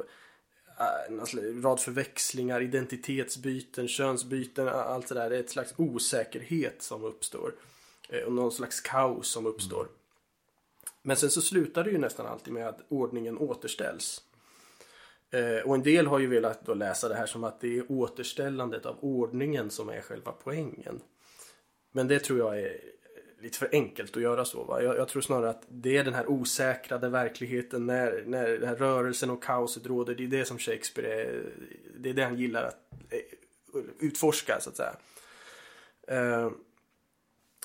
eh, 0.78 1.18
en 1.18 1.26
slags 1.26 1.46
rad 1.64 1.80
förväxlingar, 1.80 2.60
identitetsbyten, 2.62 3.88
könsbyten, 3.88 4.68
allt 4.68 5.08
det 5.08 5.14
där. 5.14 5.30
Det 5.30 5.36
är 5.36 5.40
ett 5.40 5.50
slags 5.50 5.74
osäkerhet 5.76 6.82
som 6.82 7.04
uppstår. 7.04 7.54
Eh, 8.08 8.22
och 8.22 8.32
någon 8.32 8.52
slags 8.52 8.80
kaos 8.80 9.28
som 9.28 9.46
uppstår. 9.46 9.88
Men 11.02 11.16
sen 11.16 11.30
så 11.30 11.40
slutar 11.40 11.84
det 11.84 11.90
ju 11.90 11.98
nästan 11.98 12.26
alltid 12.26 12.52
med 12.52 12.68
att 12.68 12.80
ordningen 12.88 13.38
återställs. 13.38 14.22
Eh, 15.30 15.66
och 15.66 15.74
en 15.74 15.82
del 15.82 16.06
har 16.06 16.18
ju 16.18 16.26
velat 16.26 16.66
då 16.66 16.74
läsa 16.74 17.08
det 17.08 17.14
här 17.14 17.26
som 17.26 17.44
att 17.44 17.60
det 17.60 17.78
är 17.78 17.92
återställandet 17.92 18.86
av 18.86 18.96
ordningen 19.00 19.70
som 19.70 19.88
är 19.88 20.00
själva 20.00 20.32
poängen. 20.32 21.00
Men 21.92 22.08
det 22.08 22.18
tror 22.18 22.38
jag 22.38 22.60
är 22.60 22.80
lite 23.40 23.58
för 23.58 23.68
enkelt 23.72 24.16
att 24.16 24.22
göra 24.22 24.44
så. 24.44 24.64
Va? 24.64 24.82
Jag, 24.82 24.96
jag 24.96 25.08
tror 25.08 25.22
snarare 25.22 25.50
att 25.50 25.62
det 25.68 25.96
är 25.96 26.04
den 26.04 26.14
här 26.14 26.30
osäkrade 26.30 27.08
verkligheten 27.08 27.86
när, 27.86 28.24
när 28.26 28.48
den 28.48 28.68
här 28.68 28.76
rörelsen 28.76 29.30
och 29.30 29.42
kaoset 29.42 29.86
råder. 29.86 30.14
Det 30.14 30.24
är 30.24 30.28
det 30.28 30.44
som 30.44 30.58
Shakespeare 30.58 31.22
är, 31.22 31.42
det 31.98 32.10
är 32.10 32.14
det 32.14 32.24
han 32.24 32.38
gillar 32.38 32.64
att 32.64 32.92
eh, 33.10 33.80
utforska 33.98 34.60
så 34.60 34.70
att 34.70 34.76
säga. 34.76 34.96
Eh, 36.08 36.50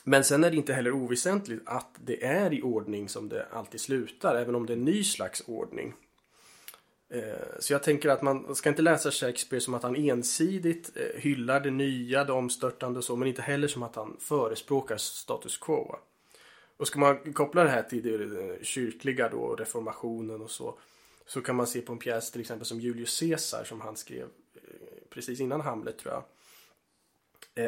men 0.04 0.24
sen 0.24 0.44
är 0.44 0.52
det 0.52 0.58
inte 0.58 0.74
heller 0.74 0.92
oväsentligt 0.92 1.64
att 1.66 1.96
det 2.06 2.26
är 2.26 2.54
i 2.54 2.62
ordning 2.62 3.10
som 3.10 3.30
det 3.30 3.46
alltid 3.52 3.82
slutar, 3.82 4.36
även 4.36 4.56
om 4.56 4.66
det 4.66 4.74
är 4.74 4.78
en 4.78 4.86
ny 4.86 5.04
slags 5.04 5.44
ordning. 5.48 5.94
Eh, 7.10 7.60
så 7.60 7.74
jag 7.74 7.84
tänker 7.84 8.10
att 8.10 8.22
man 8.22 8.56
ska 8.56 8.70
inte 8.70 8.82
läsa 8.82 9.12
Shakespeare 9.12 9.62
som 9.62 9.74
att 9.74 9.84
han 9.84 9.96
ensidigt 9.96 10.98
eh, 10.98 11.22
hyllar 11.22 11.60
det 11.60 11.72
nya, 11.72 12.24
det 12.24 12.34
omstörtande 12.34 12.98
och 12.98 13.04
så, 13.04 13.16
men 13.16 13.28
inte 13.28 13.42
heller 13.42 13.68
som 13.68 13.84
att 13.84 13.96
han 13.96 14.18
förespråkar 14.20 14.98
status 14.98 15.58
quo. 15.58 15.96
Och 16.78 16.88
ska 16.88 17.00
man 17.00 17.34
koppla 17.34 17.64
det 17.64 17.70
här 17.70 17.84
till 17.84 18.04
det 18.04 18.14
eh, 18.14 18.62
kyrkliga 18.62 19.30
då, 19.30 19.56
reformationen 19.56 20.42
och 20.42 20.52
så, 20.52 20.80
så 21.26 21.42
kan 21.42 21.56
man 21.56 21.68
se 21.68 21.82
på 21.82 21.94
en 21.94 22.00
pjäs 22.00 22.32
till 22.32 22.42
exempel 22.42 22.66
som 22.66 22.80
Julius 22.80 23.20
Caesar 23.20 23.64
som 23.64 23.82
han 23.82 23.96
skrev 23.96 24.28
precis 25.10 25.40
innan 25.40 25.62
Hamlet 25.62 25.98
tror 25.98 26.14
jag. 26.14 26.24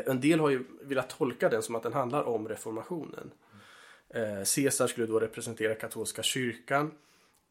En 0.07 0.21
del 0.21 0.39
har 0.39 0.49
ju 0.49 0.63
velat 0.81 1.09
tolka 1.09 1.49
den 1.49 1.63
som 1.63 1.75
att 1.75 1.83
den 1.83 1.93
handlar 1.93 2.23
om 2.23 2.47
reformationen. 2.47 3.31
Caesar 4.55 4.87
skulle 4.87 5.07
då 5.07 5.19
representera 5.19 5.75
katolska 5.75 6.23
kyrkan. 6.23 6.91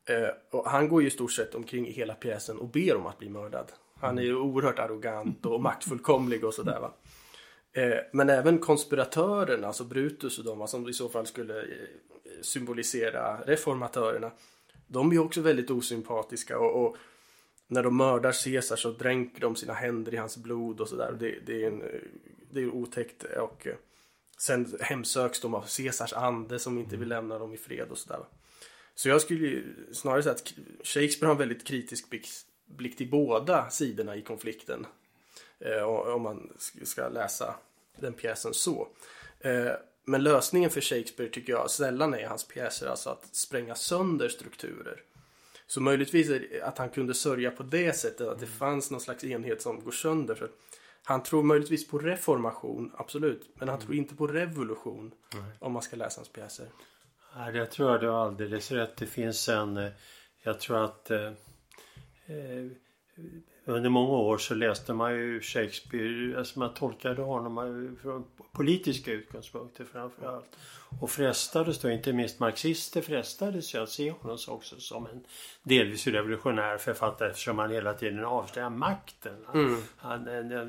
Eh, 0.06 0.28
och 0.50 0.70
han 0.70 0.88
går 0.88 1.02
ju 1.02 1.08
i 1.08 1.10
stort 1.10 1.32
sett 1.32 1.54
omkring 1.54 1.88
i 1.88 1.92
hela 1.92 2.14
pjäsen 2.14 2.58
och 2.58 2.68
ber 2.68 2.96
om 2.96 3.06
att 3.06 3.18
bli 3.18 3.28
mördad. 3.28 3.72
Han 4.00 4.18
är 4.18 4.22
ju 4.22 4.36
oerhört 4.36 4.78
arrogant 4.78 5.46
och 5.46 5.62
maktfullkomlig 5.62 6.44
och 6.44 6.54
sådär 6.54 6.80
va. 6.80 6.92
Eh, 7.72 7.98
men 8.12 8.30
även 8.30 8.58
konspiratörerna, 8.58 9.66
alltså 9.66 9.84
Brutus 9.84 10.38
och 10.38 10.44
de 10.44 10.68
som 10.68 10.88
i 10.88 10.92
så 10.92 11.08
fall 11.08 11.26
skulle 11.26 11.60
eh, 11.60 11.66
symbolisera 12.42 13.40
reformatörerna. 13.46 14.30
De 14.86 15.08
är 15.08 15.12
ju 15.12 15.18
också 15.18 15.40
väldigt 15.40 15.70
osympatiska 15.70 16.58
och, 16.58 16.86
och 16.86 16.96
när 17.66 17.82
de 17.82 17.96
mördar 17.96 18.44
Caesar 18.44 18.76
så 18.76 18.90
dränker 18.90 19.40
de 19.40 19.56
sina 19.56 19.72
händer 19.72 20.14
i 20.14 20.16
hans 20.16 20.36
blod 20.36 20.80
och 20.80 20.88
sådär. 20.88 21.16
Det, 21.20 21.38
det 21.46 21.64
är 21.64 21.66
en 21.66 21.82
det 22.50 22.62
är 22.62 22.74
otäckt 22.74 23.24
och 23.24 23.66
sen 24.38 24.76
hemsöks 24.80 25.40
de 25.40 25.54
av 25.54 25.64
Caesars 25.76 26.12
ande 26.12 26.58
som 26.58 26.78
inte 26.78 26.96
vill 26.96 27.08
lämna 27.08 27.38
dem 27.38 27.54
i 27.54 27.56
fred 27.56 27.88
och 27.90 27.98
sådär. 27.98 28.20
Så 28.96 29.08
jag 29.08 29.20
skulle 29.20 29.62
snarare 29.92 30.22
säga 30.22 30.34
att 30.34 30.52
Shakespeare 30.82 31.26
har 31.26 31.32
en 31.32 31.38
väldigt 31.38 31.66
kritisk 31.66 32.10
blick, 32.66 32.96
till 32.96 33.10
båda 33.10 33.70
sidorna 33.70 34.16
i 34.16 34.22
konflikten. 34.22 34.86
Eh, 35.58 35.82
om 35.82 36.22
man 36.22 36.52
ska 36.82 37.08
läsa 37.08 37.54
den 38.00 38.12
pjäsen 38.12 38.54
så. 38.54 38.88
Eh, 39.40 39.72
men 40.04 40.22
lösningen 40.22 40.70
för 40.70 40.80
Shakespeare 40.80 41.30
tycker 41.30 41.52
jag 41.52 41.70
sällan 41.70 42.14
är 42.14 42.26
hans 42.26 42.48
pjäser 42.48 42.86
alltså 42.86 43.10
att 43.10 43.28
spränga 43.32 43.74
sönder 43.74 44.28
strukturer. 44.28 45.02
Så 45.66 45.80
möjligtvis 45.80 46.30
att 46.62 46.78
han 46.78 46.90
kunde 46.90 47.14
sörja 47.14 47.50
på 47.50 47.62
det 47.62 47.92
sättet 47.92 48.28
att 48.28 48.40
det 48.40 48.46
fanns 48.46 48.90
någon 48.90 49.00
slags 49.00 49.24
enhet 49.24 49.62
som 49.62 49.84
går 49.84 49.90
sönder. 49.90 50.34
För 50.34 50.50
han 51.04 51.22
tror 51.22 51.42
möjligtvis 51.42 51.88
på 51.88 51.98
reformation, 51.98 52.92
absolut. 52.96 53.50
Men 53.54 53.68
han 53.68 53.80
tror 53.80 53.94
inte 53.94 54.14
på 54.14 54.26
revolution 54.26 55.14
om 55.58 55.72
man 55.72 55.82
ska 55.82 55.96
läsa 55.96 56.18
hans 56.18 56.28
pjäser. 56.28 56.66
Ja, 57.36 57.50
det 57.52 57.66
tror 57.66 57.90
jag 57.90 58.00
du 58.00 58.08
har 58.08 58.26
alldeles 58.26 58.70
rätt. 58.72 58.96
Det 58.96 59.06
finns 59.06 59.48
en... 59.48 59.76
eh, 59.76 59.90
Jag 60.42 60.60
tror 60.60 60.84
att... 60.84 61.10
Eh, 61.10 61.26
eh, 62.26 62.66
under 63.68 63.90
många 63.90 64.12
år 64.12 64.38
så 64.38 64.54
läste 64.54 64.92
man 64.94 65.14
ju 65.14 65.40
Shakespeare, 65.40 66.38
alltså 66.38 66.58
man 66.58 66.74
tolkade 66.74 67.22
honom 67.22 67.96
från 68.02 68.24
politiska 68.52 69.12
utgångspunkter 69.12 69.84
framförallt. 69.84 70.56
Och 71.00 71.10
frestades 71.10 71.78
då, 71.80 71.90
inte 71.90 72.12
minst 72.12 72.38
marxister 72.40 73.02
frestades 73.02 73.74
ju 73.74 73.78
att 73.82 73.90
se 73.90 74.10
honom 74.10 74.38
också 74.48 74.80
som 74.80 75.06
en 75.06 75.24
delvis 75.62 76.06
revolutionär 76.06 76.78
författare 76.78 77.28
eftersom 77.30 77.58
han 77.58 77.70
hela 77.70 77.94
tiden 77.94 78.24
avslöjar 78.24 78.70
makten. 78.70 79.44
Han, 79.46 79.82
han, 79.96 80.24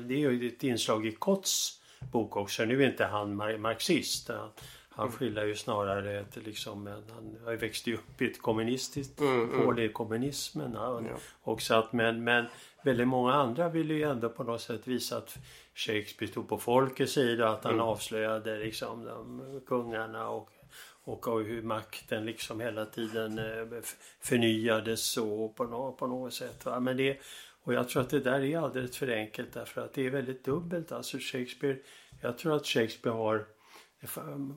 det 0.08 0.14
är 0.14 0.30
ju 0.30 0.48
ett 0.48 0.62
inslag 0.62 1.06
i 1.06 1.12
Kotts 1.12 1.80
bok 2.12 2.36
också. 2.36 2.64
Nu 2.64 2.82
är 2.82 2.86
inte 2.90 3.04
han 3.04 3.40
mar- 3.42 3.58
marxist. 3.58 4.30
Han, 4.98 5.12
skildrar 5.12 5.44
ju 5.44 5.54
snarare 5.54 6.20
ett 6.20 6.36
liksom, 6.46 6.86
han 6.86 7.38
har 7.44 7.52
ju 7.52 7.94
upp 7.94 8.22
i 8.22 8.26
ett 8.26 8.42
kommunistiskt 8.42 9.20
hål 9.64 9.78
i 9.78 9.88
kommunismen. 9.88 10.72
Ja. 10.74 11.02
Ja. 11.10 11.16
Och 11.42 11.62
så 11.62 11.74
att, 11.74 11.92
men, 11.92 12.24
men 12.24 12.46
väldigt 12.82 13.08
många 13.08 13.32
andra 13.32 13.68
ville 13.68 13.94
ju 13.94 14.02
ändå 14.02 14.28
på 14.28 14.44
något 14.44 14.60
sätt 14.60 14.86
visa 14.86 15.16
att 15.16 15.38
Shakespeare 15.74 16.30
stod 16.30 16.48
på 16.48 16.58
folkets 16.58 17.12
sida. 17.12 17.48
Att 17.48 17.64
han 17.64 17.80
avslöjade 17.80 18.58
liksom 18.58 19.04
de 19.04 19.60
kungarna 19.66 20.28
och, 20.28 20.50
och, 21.04 21.40
hur 21.40 21.62
makten 21.62 22.24
liksom 22.24 22.60
hela 22.60 22.86
tiden 22.86 23.38
eh, 23.38 23.80
förnyades 24.20 25.04
så 25.04 25.48
på, 25.48 25.64
nå, 25.64 25.92
på 25.92 26.06
något 26.06 26.34
sätt. 26.34 26.64
Va? 26.64 26.80
Men 26.80 26.96
det, 26.96 27.18
och 27.62 27.74
jag 27.74 27.88
tror 27.88 28.02
att 28.02 28.10
det 28.10 28.20
där 28.20 28.40
är 28.40 28.58
alldeles 28.58 28.96
för 28.96 29.08
enkelt 29.08 29.52
därför 29.52 29.80
att 29.80 29.94
det 29.94 30.06
är 30.06 30.10
väldigt 30.10 30.44
dubbelt. 30.44 30.92
Alltså 30.92 31.18
Shakespeare, 31.20 31.76
jag 32.20 32.38
tror 32.38 32.56
att 32.56 32.66
Shakespeare 32.66 33.16
har 33.16 33.46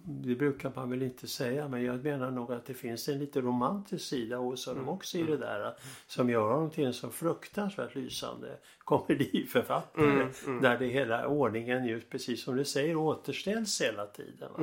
det 0.04 0.36
brukar 0.36 0.72
man 0.76 0.90
väl 0.90 1.02
inte 1.02 1.28
säga 1.28 1.68
men 1.68 1.84
jag 1.84 2.04
menar 2.04 2.32
nog 2.32 2.52
att 2.52 2.66
det 2.66 2.74
finns 2.74 3.10
en 3.10 3.20
lite 3.20 3.42
romantisk 3.42 4.06
sida 4.06 4.38
hos 4.38 4.66
honom 4.66 4.90
också 4.90 5.18
i 5.18 5.24
det 5.24 5.38
där. 5.38 5.74
Som 6.08 6.30
gör 6.30 6.52
honom 6.54 6.70
till 6.70 6.86
en 6.86 6.94
så 6.94 7.10
fruktansvärt 7.10 7.96
lysande 7.96 8.58
komediförfattare. 8.80 10.28
Där 10.62 10.78
det 10.78 10.88
hela 10.88 11.28
ordningen 11.28 11.86
just 11.86 12.10
precis 12.10 12.44
som 12.44 12.56
du 12.56 12.66
säger 12.66 12.96
återställs 12.96 13.82
hela 13.82 14.06
tiden. 14.06 14.50
va. 14.54 14.60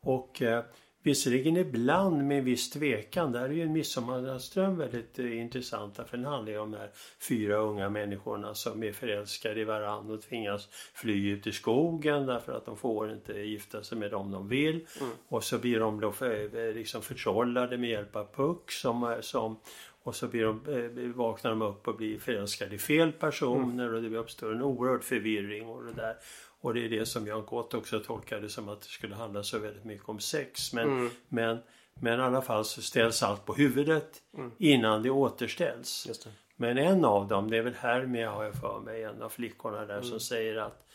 Och 0.00 0.42
eh, 0.42 0.64
Visserligen 1.04 1.56
ibland 1.56 2.24
med 2.24 2.38
en 2.38 2.44
viss 2.44 2.70
tvekan. 2.70 3.32
Där 3.32 3.44
är 3.44 3.48
ju 3.48 3.62
en 3.62 3.72
Midsommarnattsdröm 3.72 4.76
väldigt 4.76 5.18
eh, 5.18 5.40
intressant. 5.40 5.96
För 5.96 6.16
den 6.16 6.26
handlar 6.26 6.52
ju 6.52 6.58
om 6.58 6.70
de 6.70 6.78
här 6.78 6.90
fyra 7.28 7.56
unga 7.56 7.88
människorna 7.88 8.54
som 8.54 8.82
är 8.82 8.92
förälskade 8.92 9.60
i 9.60 9.64
varandra 9.64 10.14
och 10.14 10.22
tvingas 10.22 10.68
fly 10.94 11.30
ut 11.30 11.46
i 11.46 11.52
skogen 11.52 12.26
därför 12.26 12.52
att 12.52 12.66
de 12.66 12.76
får 12.76 13.12
inte 13.12 13.32
gifta 13.32 13.82
sig 13.82 13.98
med 13.98 14.10
dem 14.10 14.30
de 14.30 14.48
vill. 14.48 14.86
Mm. 15.00 15.12
Och 15.28 15.44
så 15.44 15.58
blir 15.58 15.80
de 15.80 16.00
då 16.00 16.12
för, 16.12 16.68
eh, 16.68 16.74
liksom 16.74 17.02
förtrollade 17.02 17.78
med 17.78 17.90
hjälp 17.90 18.16
av 18.16 18.26
Puck 18.34 18.70
som, 18.70 19.04
eh, 19.04 19.20
som 19.20 19.56
och 20.02 20.16
så 20.16 20.28
blir 20.28 20.44
de, 20.44 21.12
vaknar 21.12 21.50
de 21.50 21.62
upp 21.62 21.88
och 21.88 21.96
blir 21.96 22.18
förälskade 22.18 22.74
i 22.74 22.78
fel 22.78 23.12
personer 23.12 23.84
mm. 23.84 23.94
och 23.94 24.10
det 24.10 24.18
uppstår 24.18 24.52
en 24.52 24.62
oerhörd 24.62 25.04
förvirring 25.04 25.68
och 25.68 25.84
det 25.84 25.92
där. 25.92 26.16
Och 26.64 26.74
det 26.74 26.84
är 26.84 26.88
det 26.88 27.06
som 27.06 27.26
Jan 27.26 27.46
Gott 27.46 27.74
också 27.74 28.00
tolkade 28.00 28.48
som 28.48 28.68
att 28.68 28.82
det 28.82 28.88
skulle 28.88 29.14
handla 29.14 29.42
så 29.42 29.58
väldigt 29.58 29.84
mycket 29.84 30.08
om 30.08 30.20
sex. 30.20 30.72
Men, 30.72 30.88
mm. 30.88 31.10
men, 31.28 31.58
men 31.94 32.20
i 32.20 32.22
alla 32.22 32.42
fall 32.42 32.64
så 32.64 32.82
ställs 32.82 33.22
allt 33.22 33.44
på 33.44 33.54
huvudet 33.54 34.22
mm. 34.36 34.50
innan 34.58 35.02
det 35.02 35.10
återställs. 35.10 36.04
Det. 36.24 36.30
Men 36.56 36.78
en 36.78 37.04
av 37.04 37.28
dem, 37.28 37.50
det 37.50 37.56
är 37.56 37.62
väl 37.62 37.74
Hermia 37.74 38.30
har 38.30 38.44
jag 38.44 38.54
för 38.54 38.80
mig, 38.80 39.02
en 39.02 39.22
av 39.22 39.28
flickorna 39.28 39.86
där 39.86 40.00
som 40.00 40.10
mm. 40.10 40.20
säger 40.20 40.56
att, 40.56 40.86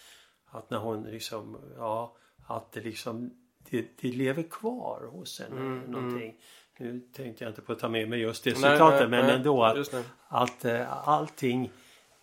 att 0.45 0.69
när 0.69 0.77
hon 0.77 1.03
liksom, 1.03 1.57
ja, 1.77 2.15
att 2.47 2.71
det 2.71 2.81
liksom, 2.81 3.33
det, 3.69 3.87
det 4.01 4.07
lever 4.07 4.43
kvar 4.43 5.09
hos 5.11 5.39
henne 5.39 5.61
mm, 5.61 5.79
någonting. 5.79 6.35
Nu 6.77 6.99
tänkte 7.13 7.43
jag 7.43 7.51
inte 7.51 7.61
på 7.61 7.71
att 7.71 7.79
ta 7.79 7.89
med 7.89 8.09
mig 8.09 8.19
just 8.19 8.43
det 8.43 8.55
citatet 8.55 9.09
men 9.09 9.25
nej, 9.25 9.35
ändå 9.35 9.63
att, 9.63 9.93
att 10.27 10.65
uh, 10.65 11.09
allting 11.09 11.71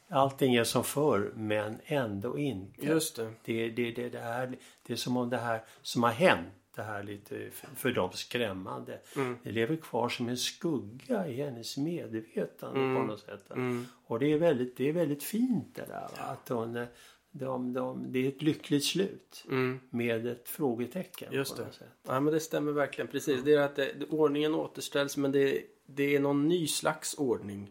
Allting 0.09 0.55
är 0.55 0.65
som 0.65 0.85
förr 0.85 1.33
men 1.37 1.79
ändå 1.85 2.39
inte. 2.39 2.87
Just 2.87 3.17
det. 3.17 3.33
Det, 3.45 3.69
det, 3.71 3.91
det, 3.91 4.09
det, 4.09 4.19
är, 4.19 4.57
det 4.87 4.93
är 4.93 4.97
som 4.97 5.17
om 5.17 5.31
det 5.31 5.37
här 5.37 5.65
som 5.83 6.03
har 6.03 6.11
hänt, 6.11 6.49
det 6.77 6.83
här 6.83 7.03
lite 7.03 7.51
för 7.77 7.93
dem 7.93 8.13
skrämmande. 8.13 9.01
Mm. 9.17 9.39
Det 9.43 9.53
lever 9.53 9.77
kvar 9.77 10.09
som 10.09 10.29
en 10.29 10.37
skugga 10.37 11.29
i 11.29 11.43
hennes 11.43 11.77
medvetande 11.77 12.81
mm. 12.81 12.97
på 12.97 13.03
något 13.03 13.21
sätt. 13.21 13.51
Mm. 13.51 13.87
Och 14.07 14.19
det 14.19 14.33
är, 14.33 14.39
väldigt, 14.39 14.77
det 14.77 14.89
är 14.89 14.93
väldigt 14.93 15.23
fint 15.23 15.75
det 15.75 15.87
där. 15.87 16.09
Ja. 16.17 16.23
Att 16.23 16.49
hon, 16.49 16.77
eh, 16.77 16.87
de, 17.31 17.73
de, 17.73 18.13
det 18.13 18.25
är 18.25 18.29
ett 18.29 18.43
lyckligt 18.43 18.85
slut 18.85 19.45
mm. 19.49 19.81
med 19.91 20.27
ett 20.27 20.49
frågetecken. 20.49 21.33
Just 21.33 21.57
det. 21.57 21.67
Ja 22.07 22.21
men 22.21 22.35
det 22.35 22.41
stämmer 22.41 22.73
verkligen 22.73 23.09
precis. 23.09 23.43
Det 23.45 23.55
är 23.55 23.61
att 23.61 23.77
det, 23.77 24.05
ordningen 24.11 24.55
återställs 24.55 25.17
men 25.17 25.33
det, 25.33 25.63
det 25.87 26.17
är 26.17 26.21
någon 26.21 26.49
ny 26.49 26.67
slags 26.67 27.15
ordning. 27.19 27.71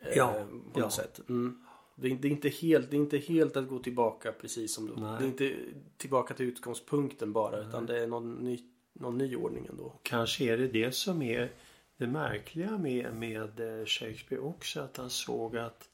Eh, 0.00 0.16
ja. 0.16 0.46
På 0.72 0.80
något 0.80 0.92
sätt. 0.92 1.20
Mm. 1.28 1.64
Det, 1.94 2.08
är, 2.08 2.26
inte 2.26 2.48
helt, 2.48 2.90
det 2.90 2.96
är 2.96 3.00
inte 3.00 3.18
helt 3.18 3.56
att 3.56 3.68
gå 3.68 3.78
tillbaka 3.78 4.32
precis 4.32 4.74
som 4.74 4.86
då. 4.86 4.94
Nej. 4.94 5.16
Det 5.18 5.24
är 5.24 5.28
inte 5.28 5.56
tillbaka 5.96 6.34
till 6.34 6.46
utgångspunkten 6.46 7.32
bara 7.32 7.56
Nej. 7.56 7.68
utan 7.68 7.86
det 7.86 8.02
är 8.02 8.06
någon 8.06 8.34
ny, 8.34 8.58
någon 8.92 9.18
ny 9.18 9.36
ordning 9.36 9.66
ändå. 9.66 10.00
Kanske 10.02 10.44
är 10.44 10.58
det 10.58 10.68
det 10.68 10.92
som 10.92 11.22
är 11.22 11.52
det 11.96 12.06
märkliga 12.06 12.78
med, 12.78 13.14
med 13.14 13.60
eh, 13.60 13.86
Shakespeare 13.86 14.42
också. 14.42 14.80
Att 14.80 14.96
han 14.96 15.10
såg 15.10 15.56
att 15.56 15.88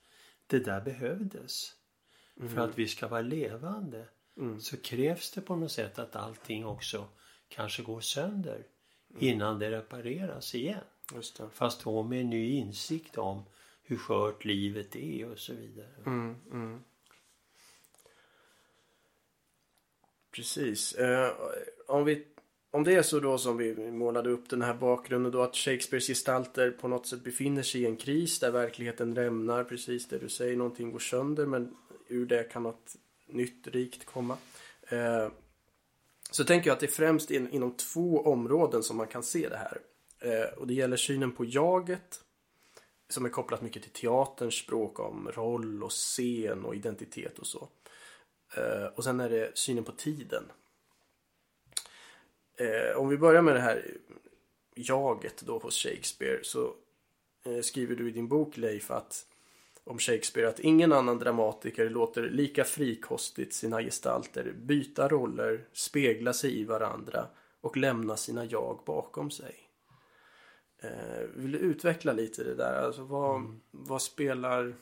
det 0.47 0.59
där 0.59 0.81
behövdes. 0.81 1.73
Mm. 2.37 2.49
För 2.49 2.61
att 2.61 2.79
vi 2.79 2.89
ska 2.89 3.09
vara 3.09 3.21
levande 3.21 4.05
mm. 4.37 4.61
så 4.61 4.77
krävs 4.77 5.31
det 5.31 5.41
på 5.41 5.57
något 5.57 5.73
sätt 5.73 5.99
att 5.99 6.17
allting 6.17 6.67
också 6.67 7.09
kanske 7.49 7.83
går 7.83 8.01
sönder 8.01 8.55
mm. 9.11 9.23
innan 9.23 9.59
det 9.59 9.71
repareras 9.71 10.55
igen. 10.55 10.81
Fast 11.53 11.85
då 11.85 12.03
med 12.03 12.21
en 12.21 12.31
ny 12.31 12.51
insikt 12.51 13.19
om 13.19 13.43
hur 13.87 13.97
skört 13.97 14.45
livet 14.45 14.97
är 14.97 15.31
och 15.31 15.39
så 15.39 15.55
vidare. 15.55 15.89
Mm, 16.07 16.35
mm. 16.53 16.81
Precis. 20.31 20.95
Eh, 20.95 21.33
om, 21.87 22.05
vi, 22.05 22.27
om 22.71 22.85
det 22.85 22.95
är 22.95 23.03
så 23.03 23.21
då 23.21 23.39
som 23.39 23.57
vi 23.57 23.91
målade 23.91 24.31
upp 24.31 24.51
den 24.51 24.63
här 24.63 24.75
bakgrunden 24.75 25.33
då 25.33 25.43
att 25.43 25.57
Shakespeares 25.57 26.07
gestalter 26.07 26.71
på 26.71 26.89
något 26.89 27.07
sätt 27.07 27.25
befinner 27.25 27.63
sig 27.63 27.83
i 27.83 27.87
en 27.87 27.97
kris 27.97 28.41
där 28.41 28.51
verkligheten 28.51 29.15
rämnar 29.15 29.65
precis 29.65 30.09
det 30.09 30.19
du 30.19 30.29
säger, 30.29 30.57
någonting 30.57 30.93
går 30.93 30.99
sönder 30.99 31.47
men 31.47 31.77
ur 32.09 32.27
det 32.27 32.53
kan 32.53 32.63
något 32.63 32.97
nytt 33.27 33.67
rikt 33.67 34.05
komma. 34.05 34.37
Eh, 34.89 35.29
så 36.31 36.45
tänker 36.45 36.71
jag 36.71 36.75
att 36.75 36.81
det 36.81 36.87
är 36.87 36.91
främst 36.91 37.31
in, 37.31 37.49
inom 37.51 37.77
två 37.77 38.21
områden 38.21 38.83
som 38.83 38.97
man 38.97 39.07
kan 39.07 39.23
se 39.23 39.49
det 39.49 39.57
här. 39.57 39.79
Eh, 40.21 40.59
och 40.59 40.67
det 40.67 40.75
gäller 40.75 40.97
synen 40.97 41.33
på 41.33 41.45
jaget 41.45 42.21
som 43.09 43.25
är 43.25 43.29
kopplat 43.29 43.63
mycket 43.63 43.83
till 43.83 43.93
teaterns 43.93 44.55
språk 44.55 45.01
om 45.01 45.31
roll 45.33 45.83
och 45.83 45.91
scen 45.91 46.65
och 46.65 46.75
identitet 46.75 47.39
och 47.39 47.47
så. 47.47 47.69
Eh, 48.57 48.87
och 48.95 49.05
sen 49.05 49.21
är 49.21 49.31
det 49.31 49.59
synen 49.59 49.85
på 49.85 49.93
tiden. 49.93 50.45
Eh, 52.59 52.97
om 52.97 53.09
vi 53.09 53.19
börjar 53.19 53.43
med 53.43 53.55
det 53.55 53.61
här 53.61 53.97
jaget 54.75 55.43
då 55.43 55.59
hos 55.59 55.83
Shakespeare 55.83 56.39
så 56.43 56.75
eh, 57.45 57.61
skriver 57.61 57.97
du 57.97 58.09
i 58.09 58.13
din 58.13 58.29
bok 58.29 58.57
Leif 58.57 58.91
att 58.91 59.27
om 59.85 59.99
Shakespeare 59.99 60.49
att 60.49 60.61
ingen 60.61 60.93
annan 60.93 61.19
dramatiker 61.19 61.91
låter 61.91 62.23
lika 62.23 62.65
frikostigt 62.65 63.55
sina 63.55 63.83
gestalter 63.83 64.53
byta 64.53 65.09
roller, 65.09 65.69
spegla 65.73 66.33
sig 66.33 66.61
i 66.61 66.65
varandra 66.65 67.27
och 67.61 67.77
lämna 67.77 68.17
sina 68.17 68.45
jag 68.45 68.83
bakom 68.87 69.31
sig. 69.31 69.66
Eh, 70.81 71.27
vill 71.35 71.53
du 71.53 71.59
utveckla 71.59 72.13
lite 72.13 72.45
det 72.45 72.55
där? 72.55 72.83
Alltså 72.83 73.03
vad, 73.05 73.37
mm. 73.37 73.61
vad 73.71 74.03
spelar 74.03 74.75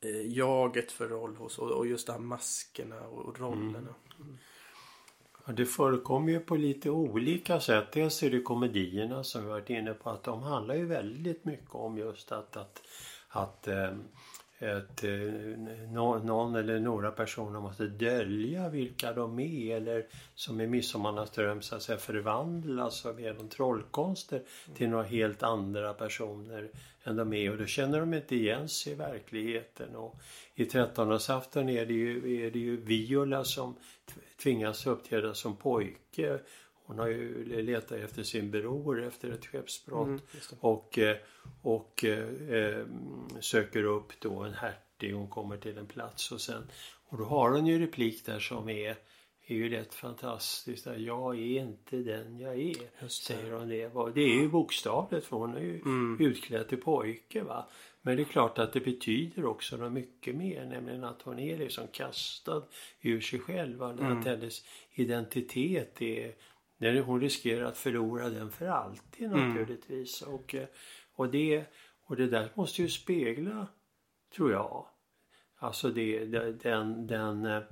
eh, 0.00 0.36
jaget 0.36 0.92
för 0.92 1.08
roll 1.08 1.36
hos 1.36 1.58
och, 1.58 1.86
just 1.86 2.06
de 2.06 2.12
här 2.12 2.20
maskerna 2.20 3.00
och 3.00 3.40
rollerna? 3.40 3.94
Mm. 4.20 4.38
Det 5.56 5.66
förekommer 5.66 6.32
ju 6.32 6.40
på 6.40 6.56
lite 6.56 6.90
olika 6.90 7.60
sätt. 7.60 7.92
Dels 7.92 8.22
är 8.22 8.30
det 8.30 8.42
komedierna 8.42 9.24
som 9.24 9.42
vi 9.42 9.48
varit 9.48 9.70
inne 9.70 9.94
på 9.94 10.10
att 10.10 10.24
de 10.24 10.42
handlar 10.42 10.74
ju 10.74 10.86
väldigt 10.86 11.44
mycket 11.44 11.74
om 11.74 11.98
just 11.98 12.32
att, 12.32 12.56
att 12.56 12.82
att 13.34 13.68
att 14.62 15.04
eh, 15.04 15.10
ett, 15.12 15.92
någon 15.92 16.54
eller 16.54 16.80
några 16.80 17.10
personer 17.10 17.60
måste 17.60 17.86
dölja 17.86 18.68
vilka 18.68 19.12
de 19.12 19.38
är 19.40 19.76
eller 19.76 20.06
som 20.34 20.60
i 20.60 20.66
Midsommarnattsdröm 20.66 21.62
så 21.62 21.76
att 21.76 21.82
säga 21.82 21.98
förvandlas 21.98 23.06
av 23.06 23.20
genom 23.20 23.48
trollkonster 23.48 24.42
till 24.74 24.88
några 24.88 25.04
helt 25.04 25.42
andra 25.42 25.94
personer 25.94 26.70
än 27.04 27.16
de 27.16 27.32
är 27.32 27.50
och 27.50 27.58
då 27.58 27.66
känner 27.66 28.00
de 28.00 28.14
inte 28.14 28.36
igen 28.36 28.68
sig 28.68 28.92
i 28.92 28.96
verkligheten. 28.96 29.96
Och 29.96 30.20
I 30.54 30.64
trettondagsafton 30.64 31.68
är 31.68 31.86
det 31.86 31.94
ju, 31.94 32.46
är 32.46 32.50
det 32.50 32.58
ju 32.58 32.76
Viola 32.76 33.44
som 33.44 33.76
tvingas 34.42 34.86
uppträda 34.86 35.34
som 35.34 35.56
pojke 35.56 36.38
hon 36.92 36.98
har 36.98 37.08
ju 37.08 37.62
letat 37.62 37.98
efter 37.98 38.22
sin 38.22 38.50
bror 38.50 39.02
efter 39.02 39.30
ett 39.30 39.46
skeppsbrott. 39.46 40.06
Mm, 40.06 40.20
och 40.60 40.98
eh, 40.98 41.16
och 41.62 42.04
eh, 42.04 42.86
söker 43.40 43.84
upp 43.84 44.12
då 44.20 44.42
en 44.42 44.54
hertig. 44.54 45.12
Hon 45.14 45.28
kommer 45.28 45.56
till 45.56 45.78
en 45.78 45.86
plats 45.86 46.32
och 46.32 46.40
sen 46.40 46.62
och 47.08 47.18
då 47.18 47.24
har 47.24 47.50
hon 47.50 47.66
ju 47.66 47.78
replik 47.78 48.26
där 48.26 48.38
som 48.38 48.68
är 48.68 48.96
är 49.46 49.54
ju 49.54 49.68
rätt 49.68 49.94
fantastiskt. 49.94 50.86
Jag 50.96 51.34
är 51.34 51.60
inte 51.60 51.96
den 51.96 52.38
jag 52.38 52.60
är, 52.60 53.08
säger 53.08 53.52
hon 53.52 53.68
det. 53.68 53.90
Det 54.14 54.20
är 54.20 54.40
ju 54.42 54.48
bokstavligt 54.48 55.26
för 55.26 55.36
hon 55.36 55.56
är 55.56 55.60
ju 55.60 55.80
mm. 55.80 56.16
utklädd 56.20 56.68
till 56.68 56.80
pojke. 56.80 57.42
Va? 57.42 57.68
Men 58.02 58.16
det 58.16 58.22
är 58.22 58.24
klart 58.24 58.58
att 58.58 58.72
det 58.72 58.80
betyder 58.80 59.44
också 59.44 59.76
något 59.76 59.92
mycket 59.92 60.34
mer, 60.34 60.64
nämligen 60.64 61.04
att 61.04 61.22
hon 61.22 61.38
är 61.38 61.58
liksom 61.58 61.86
kastad 61.92 62.62
ur 63.00 63.20
sig 63.20 63.38
själv. 63.38 63.82
Mm. 63.82 64.18
Att 64.18 64.26
hennes 64.26 64.64
identitet 64.94 66.02
är 66.02 66.34
när 66.82 67.00
hon 67.00 67.20
riskerar 67.20 67.64
att 67.64 67.78
förlora 67.78 68.28
den 68.28 68.50
för 68.50 68.66
alltid 68.66 69.26
mm. 69.26 69.48
naturligtvis. 69.48 70.22
Mm. 70.22 70.34
Och, 70.34 70.54
och, 71.14 71.30
det, 71.30 71.64
och 72.04 72.16
det 72.16 72.26
där 72.26 72.48
måste 72.54 72.82
ju 72.82 72.88
spegla, 72.88 73.66
tror 74.36 74.52
jag, 74.52 74.86
alltså 75.56 75.90
det, 75.90 76.24
den, 76.52 77.06
den 77.06 77.46
eh, 77.46 77.62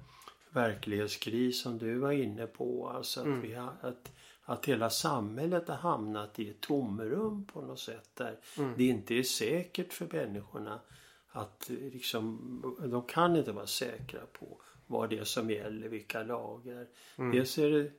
verklighetskris 0.50 1.62
som 1.62 1.78
du 1.78 1.98
var 1.98 2.12
inne 2.12 2.46
på. 2.46 2.88
Alltså 2.88 3.20
att, 3.20 3.26
mm. 3.26 3.40
vi 3.40 3.54
har, 3.54 3.74
att, 3.80 4.12
att 4.42 4.66
hela 4.66 4.90
samhället 4.90 5.68
har 5.68 5.76
hamnat 5.76 6.38
i 6.38 6.50
ett 6.50 6.60
tomrum 6.60 7.44
på 7.44 7.60
något 7.60 7.80
sätt 7.80 8.10
där 8.14 8.38
mm. 8.58 8.74
det 8.76 8.84
inte 8.84 9.14
är 9.14 9.22
säkert 9.22 9.92
för 9.92 10.08
människorna 10.12 10.80
att 11.28 11.70
liksom, 11.70 12.78
de 12.90 13.02
kan 13.02 13.36
inte 13.36 13.52
vara 13.52 13.66
säkra 13.66 14.20
på 14.32 14.60
vad 14.86 15.10
det 15.10 15.18
är 15.18 15.24
som 15.24 15.50
gäller, 15.50 15.88
vilka 15.88 16.22
lagar. 16.22 16.86
Mm. 17.16 17.32
Dels 17.32 17.58
är 17.58 17.70
det 17.70 17.92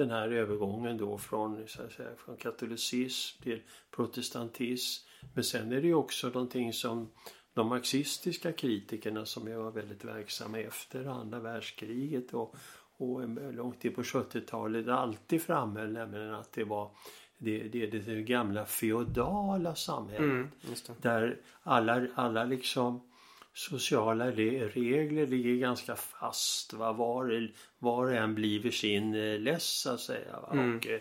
den 0.00 0.10
här 0.10 0.28
övergången 0.28 0.96
då 0.96 1.18
från, 1.18 1.68
så 1.68 1.82
att 1.82 1.92
säga, 1.92 2.08
från 2.16 2.36
katolicism 2.36 3.42
till 3.42 3.62
protestantism. 3.90 5.08
Men 5.34 5.44
sen 5.44 5.72
är 5.72 5.80
det 5.80 5.86
ju 5.86 5.94
också 5.94 6.26
någonting 6.26 6.72
som 6.72 7.10
de 7.54 7.68
marxistiska 7.68 8.52
kritikerna 8.52 9.26
som 9.26 9.48
ju 9.48 9.54
var 9.54 9.70
väldigt 9.70 10.04
verksamma 10.04 10.58
efter 10.58 11.04
andra 11.04 11.38
världskriget 11.38 12.34
och, 12.34 12.56
och 12.96 13.28
långt 13.52 13.84
in 13.84 13.94
på 13.94 14.02
70-talet 14.02 14.88
alltid 14.88 15.42
framhöll 15.42 15.92
nämligen 15.92 16.34
att 16.34 16.52
det 16.52 16.64
var 16.64 16.90
det, 17.38 17.68
det, 17.68 17.86
det, 17.86 18.22
gamla 18.22 18.64
feodala 18.64 19.74
samhället. 19.74 20.20
Mm, 20.20 20.50
där 21.00 21.40
alla, 21.62 22.06
alla 22.14 22.44
liksom 22.44 23.09
sociala 23.54 24.30
regler 24.30 25.26
ligger 25.26 25.54
ganska 25.54 25.96
fast. 25.96 26.72
Va? 26.72 26.92
Var, 26.92 27.50
var 27.78 28.06
och 28.06 28.12
en 28.12 28.34
blir 28.34 28.70
sin 28.70 29.14
eh, 29.14 29.40
läss 29.40 29.64
så 29.64 29.90
att 29.90 30.00
säga. 30.00 30.38
Mm. 30.52 30.76
Och, 30.76 30.86
eh, 30.86 31.00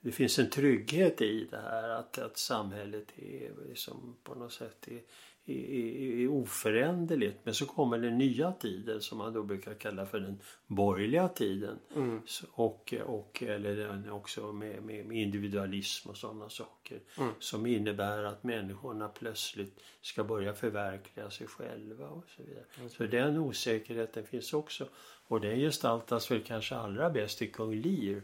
det 0.00 0.12
finns 0.12 0.38
en 0.38 0.50
trygghet 0.50 1.20
i 1.20 1.48
det 1.50 1.60
här 1.60 1.88
att, 1.88 2.18
att 2.18 2.38
samhället 2.38 3.18
är 3.18 3.68
liksom 3.68 4.16
på 4.22 4.34
något 4.34 4.52
sätt 4.52 4.88
är, 4.88 5.00
är, 5.46 6.22
är 6.22 6.28
oföränderligt. 6.28 7.38
Men 7.44 7.54
så 7.54 7.66
kommer 7.66 7.98
den 7.98 8.18
nya 8.18 8.52
tiden 8.52 9.00
som 9.00 9.18
man 9.18 9.32
då 9.32 9.42
brukar 9.42 9.74
kalla 9.74 10.06
för 10.06 10.20
den 10.20 10.38
borgerliga 10.66 11.28
tiden. 11.28 11.78
Mm. 11.96 12.20
Och, 12.50 12.94
och, 13.06 13.42
eller 13.42 14.10
också 14.10 14.52
med, 14.52 14.82
med, 14.82 15.06
med 15.06 15.16
individualism 15.16 16.10
och 16.10 16.16
sådana 16.16 16.48
saker. 16.48 17.00
Mm. 17.18 17.32
Som 17.38 17.66
innebär 17.66 18.24
att 18.24 18.44
människorna 18.44 19.08
plötsligt 19.08 19.80
ska 20.00 20.24
börja 20.24 20.54
förverkliga 20.54 21.30
sig 21.30 21.46
själva 21.46 22.08
och 22.08 22.24
så 22.36 22.42
vidare. 22.42 22.64
Mm. 22.78 22.90
Så 22.90 23.06
den 23.06 23.38
osäkerheten 23.38 24.26
finns 24.26 24.52
också. 24.52 24.88
Och 25.26 25.40
den 25.40 25.58
gestaltas 25.58 26.30
väl 26.30 26.42
kanske 26.42 26.74
allra 26.74 27.10
bäst 27.10 27.42
i 27.42 27.46
Kung 27.46 27.74
Lear. 27.74 28.22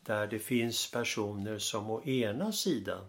Där 0.00 0.26
det 0.26 0.38
finns 0.38 0.90
personer 0.90 1.58
som 1.58 1.90
å 1.90 2.04
ena 2.04 2.52
sidan 2.52 3.04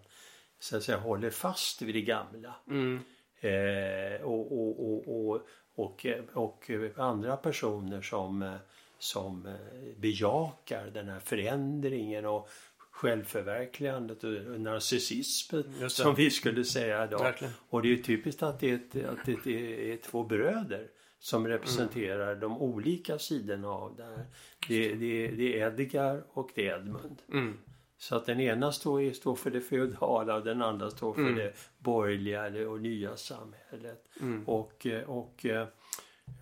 så 0.60 0.78
att 0.78 0.84
säga 0.84 0.98
håller 0.98 1.30
fast 1.30 1.82
vid 1.82 1.96
det 1.96 2.02
gamla. 2.02 2.56
Mm. 2.68 3.00
Eh, 3.46 4.22
och, 4.22 4.52
och, 4.52 5.36
och, 5.76 6.06
och, 6.36 6.66
andra 6.96 7.38
personer 7.38 8.02
som, 8.02 8.58
som 8.98 9.58
bejakar 9.98 10.92
den 10.94 11.10
här 11.10 11.20
förändringen 11.20 12.26
och 12.26 12.50
självförverkligandet 12.92 14.24
och 14.24 14.62
narcissismen 14.62 15.90
som 15.90 16.16
vi 16.16 16.32
skulle 16.32 16.64
säga 16.64 17.06
idag. 17.06 17.34
Och 17.70 17.82
det 17.82 17.88
är 17.88 17.90
ju 17.90 18.04
typiskt 18.04 18.44
att 18.44 18.60
det 18.60 18.70
är, 18.70 18.76
ett, 18.76 19.06
att 19.06 19.26
det 19.44 19.92
är 19.92 19.98
två 19.98 20.24
bröder 20.24 20.88
som 21.20 21.48
representerar 21.48 22.36
de 22.36 22.62
olika 22.62 23.20
sidorna 23.20 23.68
av 23.68 23.96
det 23.96 24.04
här. 24.04 24.26
Det, 24.68 24.94
det, 24.94 25.28
det 25.28 25.60
är 25.60 25.68
Edgar 25.68 26.24
och 26.34 26.50
det 26.56 26.68
är 26.68 26.80
Edmund. 26.80 27.22
Mm. 27.32 27.58
Så 27.98 28.16
att 28.16 28.26
den 28.26 28.40
ena 28.40 28.72
står, 28.72 29.14
står 29.14 29.36
för 29.36 29.52
det 29.52 29.62
feodala 29.62 30.36
och 30.36 30.44
den 30.44 30.62
andra 30.62 30.92
står 30.92 31.14
för 31.14 31.22
Mm. 31.22 31.36
det 31.36 31.54
borgerliga 31.78 32.70
och 32.70 32.82
nya 32.82 33.18
samhället. 33.18 34.06
Mm. 34.22 34.44
Och, 34.48 34.86
eh, 34.86 35.10
och, 35.10 35.46
eh, 35.46 35.68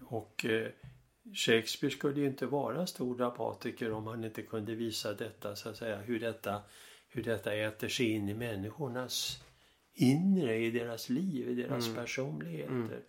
och 0.06 0.46
eh, 0.46 0.68
Shakespeare 1.34 1.94
skulle 1.96 2.20
ju 2.20 2.28
inte 2.28 2.46
vara 2.46 2.88
stor 2.88 3.18
dramatiker 3.18 3.92
om 3.92 4.08
han 4.08 4.24
inte 4.24 4.42
kunde 4.42 4.76
visa 4.76 5.14
detta, 5.14 5.56
så 5.56 5.70
att 5.70 5.78
säga, 5.78 5.98
hur 5.98 6.20
detta, 6.20 6.62
hur 7.10 7.24
detta 7.24 7.54
äter 7.54 7.88
sig 7.88 8.10
in 8.12 8.30
i 8.30 8.34
människornas 8.34 9.44
inre, 9.94 10.58
i 10.58 10.72
deras 10.72 11.10
liv, 11.10 11.50
i 11.50 11.56
deras 11.56 11.86
Mm. 11.88 11.96
personligheter. 11.96 13.00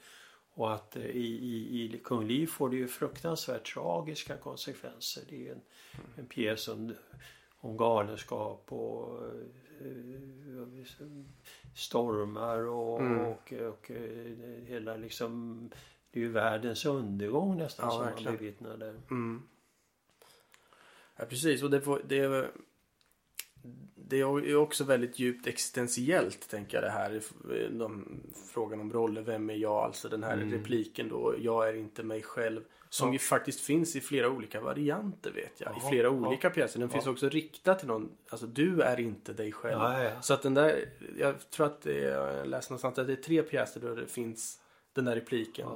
Och 0.56 0.74
att 0.74 0.96
i, 0.96 1.00
i, 1.18 1.82
i 1.94 2.00
Kung 2.04 2.28
Lear 2.28 2.46
får 2.46 2.70
det 2.70 2.76
ju 2.76 2.88
fruktansvärt 2.88 3.74
tragiska 3.74 4.36
konsekvenser. 4.36 5.22
Det 5.28 5.48
är 5.48 5.52
en, 5.52 5.60
en 6.16 6.26
pjäs 6.26 6.68
om, 6.68 6.94
om 7.64 7.76
galenskap 7.76 8.72
och 8.72 9.18
eh, 9.80 10.84
stormar 11.74 12.58
och, 12.58 13.00
Mm. 13.00 13.18
och, 13.20 13.52
och, 13.52 13.90
eh, 13.90 14.64
hela 14.66 14.96
liksom 14.96 15.58
det 16.10 16.20
är 16.20 16.24
ju 16.24 16.30
världens 16.30 16.86
undergång 16.86 17.56
nästan 17.58 17.86
Ja, 17.86 17.90
som 17.90 18.04
verkligen. 18.04 18.32
man 18.32 18.38
bevittnar 18.38 18.76
där. 18.76 19.00
Mm. 19.10 19.42
Ja, 21.16 21.24
precis. 21.24 21.62
Och 21.62 21.70
det, 21.70 21.80
får, 21.80 22.02
det, 22.08 22.18
är, 22.18 22.50
det 23.94 24.20
är 24.20 24.56
också 24.56 24.84
väldigt 24.84 25.18
djupt 25.18 25.46
existentiellt, 25.46 26.48
tänker 26.48 26.76
jag 26.76 26.84
det 26.84 26.90
här. 26.90 27.22
De, 27.78 28.20
frågan 28.52 28.80
om 28.80 28.92
roller, 28.92 29.22
vem 29.22 29.50
är 29.50 29.54
jag? 29.54 29.72
Alltså 29.84 30.08
den 30.08 30.22
här 30.24 30.32
Mm. 30.36 30.50
repliken 30.52 31.08
då, 31.08 31.34
jag 31.38 31.68
är 31.68 31.74
inte 31.74 32.02
mig 32.02 32.22
själv. 32.22 32.60
Som 32.94 33.12
ju 33.12 33.18
faktiskt 33.18 33.60
finns 33.60 33.96
i 33.96 34.00
flera 34.00 34.28
olika 34.30 34.60
varianter 34.60 35.30
vet 35.30 35.60
jag. 35.60 35.70
Jaha, 35.70 35.86
I 35.86 35.90
flera 35.90 36.10
olika 36.10 36.50
pjäser. 36.50 36.80
Den 36.80 36.88
finns 36.88 37.06
också 37.06 37.28
riktad 37.28 37.74
till 37.74 37.88
någon. 37.88 38.10
Alltså 38.28 38.46
du 38.46 38.80
är 38.80 39.00
inte 39.00 39.32
dig 39.32 39.52
själv. 39.52 39.80
Ja. 39.80 40.20
Så 40.20 40.34
att 40.34 40.42
den 40.42 40.54
där, 40.54 40.88
jag 41.18 41.50
tror 41.50 41.66
att 41.66 41.82
det 41.82 42.04
är, 42.04 42.36
jag 42.36 42.46
läste 42.46 42.72
någonstans 42.72 42.98
att 42.98 43.06
det 43.06 43.12
är 43.12 43.16
tre 43.16 43.42
pjäser 43.42 43.80
där 43.80 43.96
det 43.96 44.06
finns 44.06 44.60
den 44.92 45.04
där 45.04 45.14
repliken. 45.14 45.68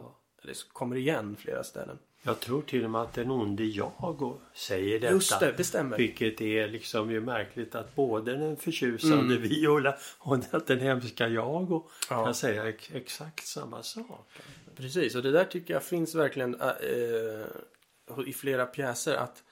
Eller 0.42 0.72
kommer 0.72 0.96
igen 0.96 1.36
flera 1.38 1.64
ställen. 1.64 1.98
Jag 2.22 2.40
tror 2.40 2.62
till 2.62 2.84
och 2.84 2.90
med 2.90 3.00
att 3.00 3.12
den 3.14 3.30
onde 3.30 3.64
jag 3.64 4.38
säger 4.54 5.00
detta. 5.00 5.12
Just 5.12 5.40
det, 5.40 5.54
det 5.56 5.64
stämmer. 5.64 5.96
Vilket 5.96 6.40
är 6.40 6.68
liksom 6.68 7.10
ju 7.10 7.20
märkligt 7.20 7.74
att 7.74 7.94
både 7.94 8.36
den 8.36 8.56
förtjusande 8.56 9.36
Mm. 9.36 9.42
Viola 9.48 9.96
och 10.18 10.38
den 10.66 10.80
hemska 10.80 11.28
jag 11.28 11.72
och 11.72 11.90
Ja. 12.10 12.24
kan 12.24 12.34
säga 12.34 12.68
ex- 12.68 12.90
exakt 12.94 13.46
samma 13.46 13.82
sak. 13.82 14.28
Precis, 14.76 15.14
och 15.14 15.22
det 15.22 15.30
där 15.30 15.44
tycker 15.44 15.74
jag 15.74 15.82
finns 15.84 16.14
verkligen 16.14 16.60
äh, 16.60 18.26
i 18.26 18.32
flera 18.32 18.66
pjäser 18.66 19.14
att 19.14 19.42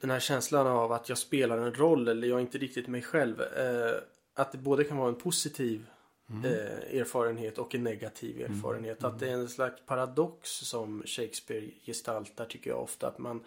den 0.00 0.10
här 0.10 0.20
känslan 0.20 0.66
av 0.66 0.92
att 0.92 1.08
jag 1.08 1.18
spelar 1.18 1.58
en 1.58 1.74
roll 1.74 2.08
eller 2.08 2.28
jag 2.28 2.36
är 2.36 2.40
inte 2.40 2.58
riktigt 2.58 2.88
mig 2.88 3.02
själv. 3.02 3.40
eh, 3.40 3.94
att 4.34 4.52
det 4.52 4.58
både 4.58 4.84
kan 4.84 4.96
vara 4.96 5.08
en 5.08 5.14
positiv 5.14 5.86
eh, 6.30 7.00
erfarenhet 7.00 7.58
och 7.58 7.74
en 7.74 7.84
negativ 7.84 8.40
erfarenhet. 8.40 9.04
Att 9.04 9.18
det 9.18 9.28
är 9.28 9.32
en 9.32 9.48
slags 9.48 9.82
paradox 9.86 10.50
som 10.50 11.02
Shakespeare 11.06 11.70
gestaltar 11.86 12.44
tycker 12.44 12.70
jag 12.70 12.82
ofta. 12.82 13.08
Att 13.08 13.18
man 13.18 13.44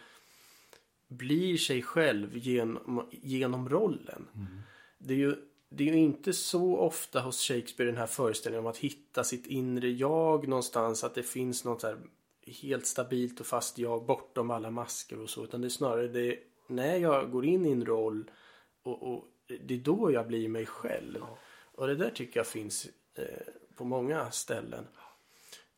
blir 1.07 1.57
sig 1.57 1.81
själv 1.81 2.37
genom, 2.37 3.09
genom 3.11 3.69
rollen. 3.69 4.27
Det 4.97 5.13
är 5.13 5.17
ju 5.17 5.35
det 5.69 5.89
är 5.89 5.93
ju 5.93 5.99
inte 5.99 6.33
så 6.33 6.77
ofta 6.77 7.21
hos 7.21 7.41
Shakespeare 7.41 7.91
den 7.91 7.99
här 7.99 8.07
föreställningen 8.07 8.65
om 8.65 8.71
att 8.71 8.77
hitta 8.77 9.23
sitt 9.23 9.47
inre 9.47 9.89
jag 9.89 10.47
någonstans. 10.47 11.03
Att 11.03 11.15
det 11.15 11.23
finns 11.23 11.65
något 11.65 11.81
så 11.81 11.97
helt 12.61 12.85
stabilt 12.85 13.39
och 13.39 13.45
fast 13.45 13.77
jag 13.77 14.05
bortom 14.05 14.51
alla 14.51 14.71
masker 14.71 15.19
och 15.19 15.29
så. 15.29 15.43
Utan 15.43 15.61
det 15.61 15.67
är 15.67 15.69
snarare 15.69 16.07
det 16.07 16.39
när 16.67 16.97
jag 16.97 17.31
går 17.31 17.45
in 17.45 17.65
i 17.65 17.71
en 17.71 17.85
roll 17.85 18.31
och, 18.83 19.13
och 19.13 19.25
det 19.47 19.73
är 19.73 19.79
då 19.79 20.11
jag 20.11 20.27
blir 20.27 20.49
mig 20.49 20.65
själv. 20.65 21.21
Och 21.77 21.87
det 21.87 21.95
där 21.95 22.09
tycker 22.09 22.39
jag 22.39 22.47
finns 22.47 22.87
eh, 23.15 23.23
på 23.75 23.83
många 23.85 24.31
ställen. 24.31 24.87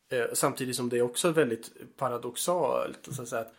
Eh, 0.10 0.26
samtidigt 0.34 0.76
som 0.76 0.90
det 0.90 0.98
är 0.98 1.02
också 1.02 1.32
väldigt 1.32 1.98
paradoxalt. 1.98 3.00
Så 3.12 3.22
att 3.22 3.28
säga, 3.28 3.42
att, 3.42 3.54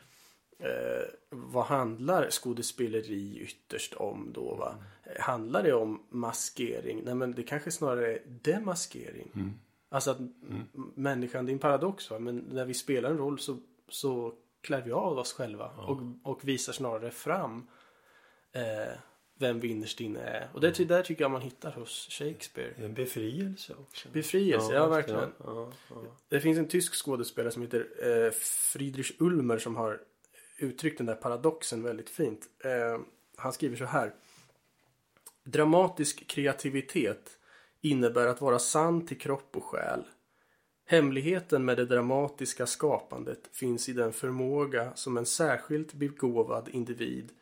eh, 0.59 1.09
vad 1.31 1.64
handlar 1.64 2.31
skådespeleri 2.31 3.38
ytterst 3.40 3.94
om 3.94 4.33
då? 4.33 4.55
Va? 4.55 4.74
Handlar 5.20 5.62
det 5.62 5.72
om 5.72 6.03
maskering? 6.11 7.03
Nej 7.05 7.14
men 7.14 7.33
det 7.33 7.42
kanske 7.42 7.70
snarare 7.70 8.12
är 8.14 8.22
demaskering. 8.27 9.31
Alltså 9.90 10.11
att 10.11 10.18
m- 10.18 10.66
människan, 10.94 11.46
det 11.46 11.51
är 11.51 11.55
en 11.55 11.59
paradox 11.59 12.11
va? 12.11 12.18
Men 12.18 12.37
när 12.38 12.64
vi 12.64 12.74
spelar 12.74 13.11
en 13.11 13.18
roll 13.18 13.38
så, 13.38 13.57
så 13.88 14.35
klär 14.61 14.83
vi 14.83 14.92
av 14.92 15.18
oss 15.18 15.33
själva 15.33 15.68
och, 15.70 15.98
och 16.24 16.48
visar 16.48 16.72
snarare 16.72 17.11
fram 17.11 17.66
eh, 18.53 18.98
vem 19.38 19.61
vi 19.61 19.68
innerst 19.68 20.01
inne 20.01 20.20
är. 20.20 20.48
Och 20.53 20.61
det 20.61 20.72
ty- 20.72 20.85
där 20.85 21.03
tycker 21.03 21.24
jag 21.24 21.31
man 21.31 21.42
hittar 21.42 21.72
hos 21.72 22.09
Shakespeare. 22.11 22.72
En 22.77 22.94
befrielse 22.94 23.74
också. 23.81 24.09
Befrielse, 24.09 24.72
ja, 24.72 24.87
verkligen. 24.87 25.33
Ja, 25.44 25.72
ja. 25.90 25.96
Det 26.29 26.40
finns 26.40 26.59
en 26.59 26.68
tysk 26.68 26.94
skådespelare 26.94 27.53
som 27.53 27.62
heter 27.62 27.87
eh, 28.03 28.31
Friedrich 28.72 29.12
Ulmer 29.18 29.59
som 29.59 29.77
har 29.77 30.01
uttryckt 30.59 30.98
den 30.98 31.07
där 31.07 31.14
paradoxen 31.14 31.83
väldigt 31.83 32.11
fint. 32.11 32.46
Eh, 32.64 33.01
han 33.37 33.53
skriver 33.53 33.77
så 33.77 33.85
här. 33.85 34.14
Dramatisk 35.44 36.27
kreativitet 36.27 37.38
innebär 37.81 38.27
att 38.27 38.40
vara 38.40 38.59
sann 38.59 39.07
till 39.07 39.18
kropp 39.18 39.57
och 39.57 39.64
själ. 39.64 40.05
Hemligheten 40.87 41.64
med 41.64 41.77
det 41.77 41.87
dramatiska 41.87 42.66
skapandet 42.66 43.48
finns 43.53 43.88
i 43.88 43.92
den 43.92 44.12
förmåga 44.12 44.92
som 44.94 45.16
en 45.16 45.27
särskilt 45.27 45.92
begåvad 45.94 46.68
individ 46.68 47.33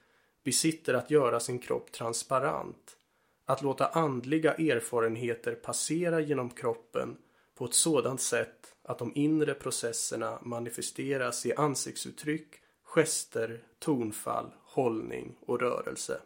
besitter 0.46 0.94
att 0.94 1.10
göra 1.10 1.40
sin 1.40 1.58
kropp 1.58 1.92
transparent. 1.92 2.96
Att 3.44 3.62
låta 3.62 3.86
andliga 3.86 4.54
erfarenheter 4.54 5.54
passera 5.54 6.20
genom 6.20 6.50
kroppen 6.50 7.16
på 7.54 7.64
ett 7.64 7.74
sådant 7.74 8.20
sätt 8.20 8.74
att 8.82 8.98
de 8.98 9.12
inre 9.14 9.54
processerna 9.54 10.38
manifesteras 10.42 11.46
i 11.46 11.54
ansiktsuttryck, 11.54 12.46
gester, 12.82 13.64
tonfall, 13.78 14.50
hållning 14.64 15.36
och 15.46 15.60
rörelse. 15.60 16.20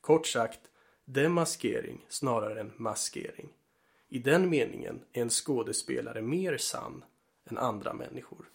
Kort 0.00 0.26
sagt, 0.26 0.60
demaskering 1.04 2.06
snarare 2.08 2.60
än 2.60 2.72
maskering. 2.76 3.48
I 4.08 4.18
den 4.18 4.50
meningen 4.50 5.00
är 5.12 5.22
en 5.22 5.30
skådespelare 5.30 6.22
mer 6.22 6.56
sann 6.56 7.04
än 7.50 7.58
andra 7.58 7.92
människor. 7.92 8.48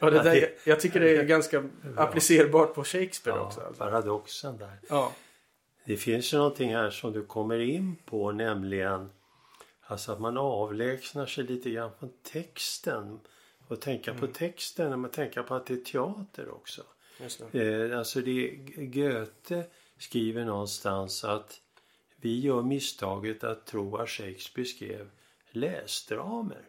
Och 0.00 0.10
det 0.10 0.16
Ja, 0.16 0.22
där, 0.22 0.34
det- 0.34 0.66
jag 0.66 0.80
tycker 0.80 1.00
det 1.00 1.16
är 1.16 1.24
ganska 1.24 1.64
applicerbart 1.96 2.74
på 2.74 2.84
Shakespeare 2.84 3.38
också. 3.40 3.60
Ja, 3.60 3.66
Alltså. 3.66 3.82
paradoxen 3.84 4.56
där. 4.58 4.78
Ja. 4.88 5.12
Det 5.84 5.96
finns 5.96 6.34
ju 6.34 6.38
någonting 6.38 6.74
här 6.74 6.90
som 6.90 7.12
du 7.12 7.24
kommer 7.24 7.58
in 7.58 7.96
på 8.06 8.32
nämligen 8.32 9.10
alltså 9.86 10.12
att 10.12 10.20
man 10.20 10.36
avlägsnar 10.38 11.26
sig 11.26 11.44
lite 11.44 11.70
grann 11.70 11.90
från 11.98 12.12
texten 12.32 13.20
och 13.68 13.80
tänka 13.80 14.10
Mm. 14.10 14.20
på 14.20 14.26
texten 14.26 14.90
när 14.90 14.96
man 14.96 15.10
tänker 15.10 15.42
på 15.42 15.54
att 15.54 15.66
det 15.66 15.74
är 15.74 15.78
teater 15.78 16.48
också. 16.50 16.82
Det. 17.50 17.90
Eh, 17.90 17.98
alltså 17.98 18.20
det, 18.20 18.50
Goethe 18.76 19.64
skriver 19.98 20.44
någonstans 20.44 21.24
att 21.24 21.60
vi 22.16 22.40
gör 22.40 22.62
misstaget 22.62 23.44
att 23.44 23.66
tro 23.66 23.96
att 23.96 24.08
Shakespeare 24.10 24.66
skrev 24.68 25.10
läsdramer. 25.50 26.62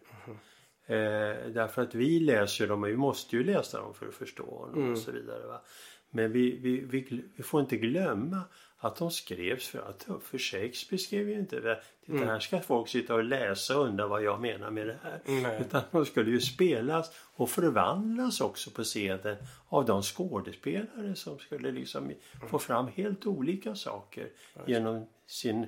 Eh, 0.88 1.52
därför 1.54 1.82
att 1.82 1.96
vi 1.96 2.20
läser 2.20 2.68
dem 2.68 2.84
och 2.84 2.90
vi 2.90 2.98
måste 2.98 3.36
ju 3.36 3.44
läsa 3.44 3.82
dem 3.82 3.94
för 3.94 4.08
att 4.08 4.16
förstå 4.16 4.46
honom 4.46 4.92
och 4.92 4.98
så 4.98 5.12
vidare. 5.12 5.48
Va? 5.48 5.62
Men 6.10 6.32
vi, 6.32 6.58
vi, 6.58 6.80
vi, 6.80 7.24
vi 7.36 7.44
får 7.44 7.62
inte 7.62 7.78
glömma 7.78 8.42
att 8.78 8.96
de 8.96 9.12
skrevs 9.12 9.68
för 9.68 9.80
att 9.80 10.08
för 10.24 10.38
Shakespeare 10.38 11.02
skrev 11.02 11.30
ju 11.30 11.40
inte 11.40 11.60
det. 11.60 11.82
Det 12.06 12.26
här 12.26 12.40
ska 12.40 12.60
folk 12.60 12.90
sitta 12.90 13.16
och 13.16 13.24
läsa 13.24 13.80
och 13.80 13.86
undra 13.86 14.08
vad 14.08 14.24
jag 14.24 14.42
menar 14.42 14.72
med 14.72 14.88
det 14.88 14.98
här. 15.04 15.22
Nej. 15.26 15.62
Utan 15.62 15.82
de 15.92 16.06
skulle 16.06 16.32
ju 16.32 16.42
spelas 16.42 17.12
och 17.36 17.50
förvandlas 17.50 18.42
också 18.42 18.72
på 18.72 18.84
scenen 18.84 19.38
av 19.68 19.86
de 19.86 20.02
skådespelare 20.02 21.16
som 21.16 21.40
skulle 21.40 21.72
liksom 21.72 22.12
få 22.50 22.60
fram 22.60 22.88
helt 22.88 23.26
olika 23.26 23.76
saker 23.76 24.30
genom 24.66 25.08
sin, 25.28 25.68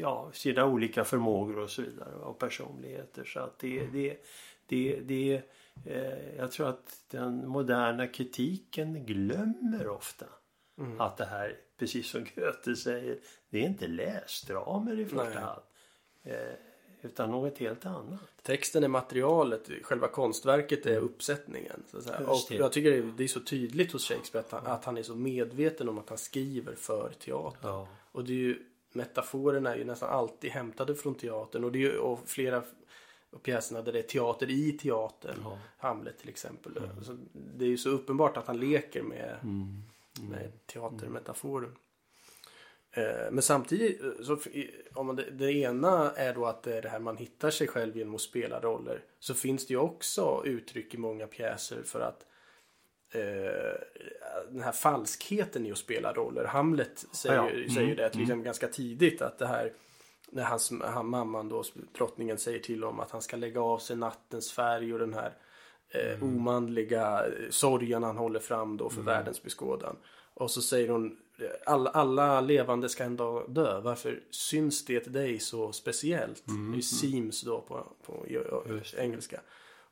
ja, 0.00 0.30
sina 0.32 0.66
olika 0.66 1.04
förmågor 1.04 1.58
och 1.58 1.70
så 1.70 1.82
vidare 1.82 2.14
och 2.14 2.38
personligheter. 2.38 3.24
Så 3.24 3.40
att 3.40 3.58
det, 3.58 3.86
det, 3.86 4.16
det, 4.66 5.00
det 5.00 5.42
eh, 5.84 6.36
jag 6.36 6.52
tror 6.52 6.68
att 6.68 7.00
den 7.10 7.48
moderna 7.48 8.06
kritiken 8.06 9.06
glömmer 9.06 9.88
ofta 9.88 10.26
att 10.98 11.16
det 11.16 11.24
här, 11.24 11.56
precis 11.78 12.06
som 12.06 12.26
Goethe 12.34 12.76
säger, 12.76 13.18
det 13.50 13.58
är 13.58 13.62
inte 13.62 13.86
läsdramer 13.86 15.00
i 15.00 15.04
första 15.04 15.24
Nej. 15.24 15.34
hand. 15.38 15.62
Eh, 16.22 16.54
utan 17.02 17.30
något 17.30 17.58
helt 17.58 17.86
annat. 17.86 18.20
Texten 18.42 18.84
är 18.84 18.88
materialet, 18.88 19.70
själva 19.82 20.08
konstverket 20.08 20.86
är 20.86 20.98
uppsättningen. 20.98 21.82
Så 21.86 21.98
att 21.98 22.04
säga. 22.04 22.18
Och 22.18 22.46
jag 22.48 22.72
tycker 22.72 22.90
det 22.90 22.96
är, 22.96 23.12
det 23.16 23.24
är 23.24 23.28
så 23.28 23.40
tydligt 23.40 23.92
hos 23.92 24.08
Shakespeare 24.08 24.44
att 24.46 24.52
han, 24.52 24.66
att 24.66 24.84
han 24.84 24.98
är 24.98 25.02
så 25.02 25.14
medveten 25.14 25.88
om 25.88 25.98
att 25.98 26.08
han 26.08 26.18
skriver 26.18 26.74
för 26.74 27.12
teater. 27.18 27.68
Ja. 27.68 27.88
Och 28.12 28.24
det 28.24 28.32
är 28.32 28.36
ju, 28.36 28.58
metaforerna 28.94 29.72
är 29.74 29.78
ju 29.78 29.84
nästan 29.84 30.10
alltid 30.10 30.50
hämtade 30.50 30.94
från 30.94 31.14
teatern. 31.14 31.64
Och 31.64 31.72
det 31.72 31.78
är 31.78 31.80
ju 31.80 31.98
och 31.98 32.20
flera 32.28 32.56
av 33.32 33.38
pjäserna 33.42 33.82
där 33.82 33.92
det 33.92 33.98
är 33.98 34.02
teater 34.02 34.50
i 34.50 34.72
teatern. 34.72 35.38
Ja. 35.44 35.58
Hamlet 35.78 36.18
till 36.18 36.28
exempel. 36.28 36.72
Så 37.02 37.16
det 37.32 37.64
är 37.64 37.68
ju 37.68 37.76
så 37.78 37.88
uppenbart 37.90 38.36
att 38.36 38.46
han 38.46 38.60
leker 38.60 39.02
med, 39.02 39.36
Mm. 39.42 39.82
med 40.30 40.66
teatermetaforer. 40.66 41.70
Eh, 42.90 43.30
Men 43.30 43.42
samtidigt, 43.42 44.02
eh, 44.02 44.10
så 44.24 44.38
om 44.94 45.06
man, 45.06 45.16
det, 45.16 45.30
det 45.30 45.52
ena 45.52 46.10
är 46.10 46.34
då 46.34 46.46
att 46.46 46.62
det 46.62 46.76
är 46.76 46.82
det 46.82 46.88
här 46.88 46.98
man 46.98 47.16
hittar 47.16 47.50
sig 47.50 47.66
själv 47.68 47.96
genom 47.96 48.14
att 48.14 48.20
spela 48.20 48.60
roller. 48.60 49.02
Så 49.18 49.34
finns 49.34 49.66
det 49.66 49.74
ju 49.74 49.80
också 49.80 50.42
uttryck 50.44 50.94
i 50.94 50.98
många 50.98 51.26
pjäser 51.26 51.82
för 51.82 52.00
att 52.00 52.20
eh, 52.22 52.26
den 54.50 54.62
här 54.62 54.72
falskheten 54.72 55.66
i 55.66 55.72
att 55.72 55.78
spela 55.78 56.12
roller. 56.12 56.44
Hamlet 56.44 57.06
säger, 57.12 57.36
Ja, 57.36 57.50
ja. 57.50 57.74
säger 57.74 57.96
det 57.96 58.10
till 58.10 58.22
exempel 58.22 58.44
ganska 58.44 58.68
tidigt 58.68 59.22
att 59.22 59.38
det 59.38 59.46
här 59.46 59.72
när 60.30 60.42
hans, 60.42 60.72
han, 60.84 61.06
mamman 61.06 61.48
då, 61.48 61.64
drottningen 61.98 62.38
säger 62.38 62.58
till 62.58 62.82
honom 62.82 63.00
att 63.00 63.10
han 63.10 63.22
ska 63.22 63.36
lägga 63.36 63.60
av 63.60 63.78
sig 63.78 63.96
nattens 63.96 64.52
färg 64.52 64.92
och 64.92 64.98
den 64.98 65.14
här 65.14 65.32
eh, 65.88 66.22
omanliga 66.22 67.26
eh, 67.26 67.50
sorgen 67.50 68.02
han 68.02 68.16
håller 68.16 68.40
fram 68.40 68.76
då 68.76 68.90
för 68.90 69.02
världens 69.02 69.42
beskådan. 69.42 69.96
Och 70.34 70.50
så 70.50 70.62
säger 70.62 70.88
hon 70.88 71.16
alla, 71.66 71.90
alla 71.90 72.40
levande 72.40 72.88
ska 72.88 73.04
en 73.04 73.16
dag 73.16 73.50
dö. 73.50 73.80
Varför 73.80 74.22
syns 74.30 74.84
det 74.84 75.12
dig 75.12 75.38
så 75.38 75.72
speciellt? 75.72 76.42
Det 76.72 76.78
är 76.78 76.82
seems 76.82 77.42
då 77.42 77.60
på, 77.60 77.86
på 78.06 78.26
engelska. 78.96 79.40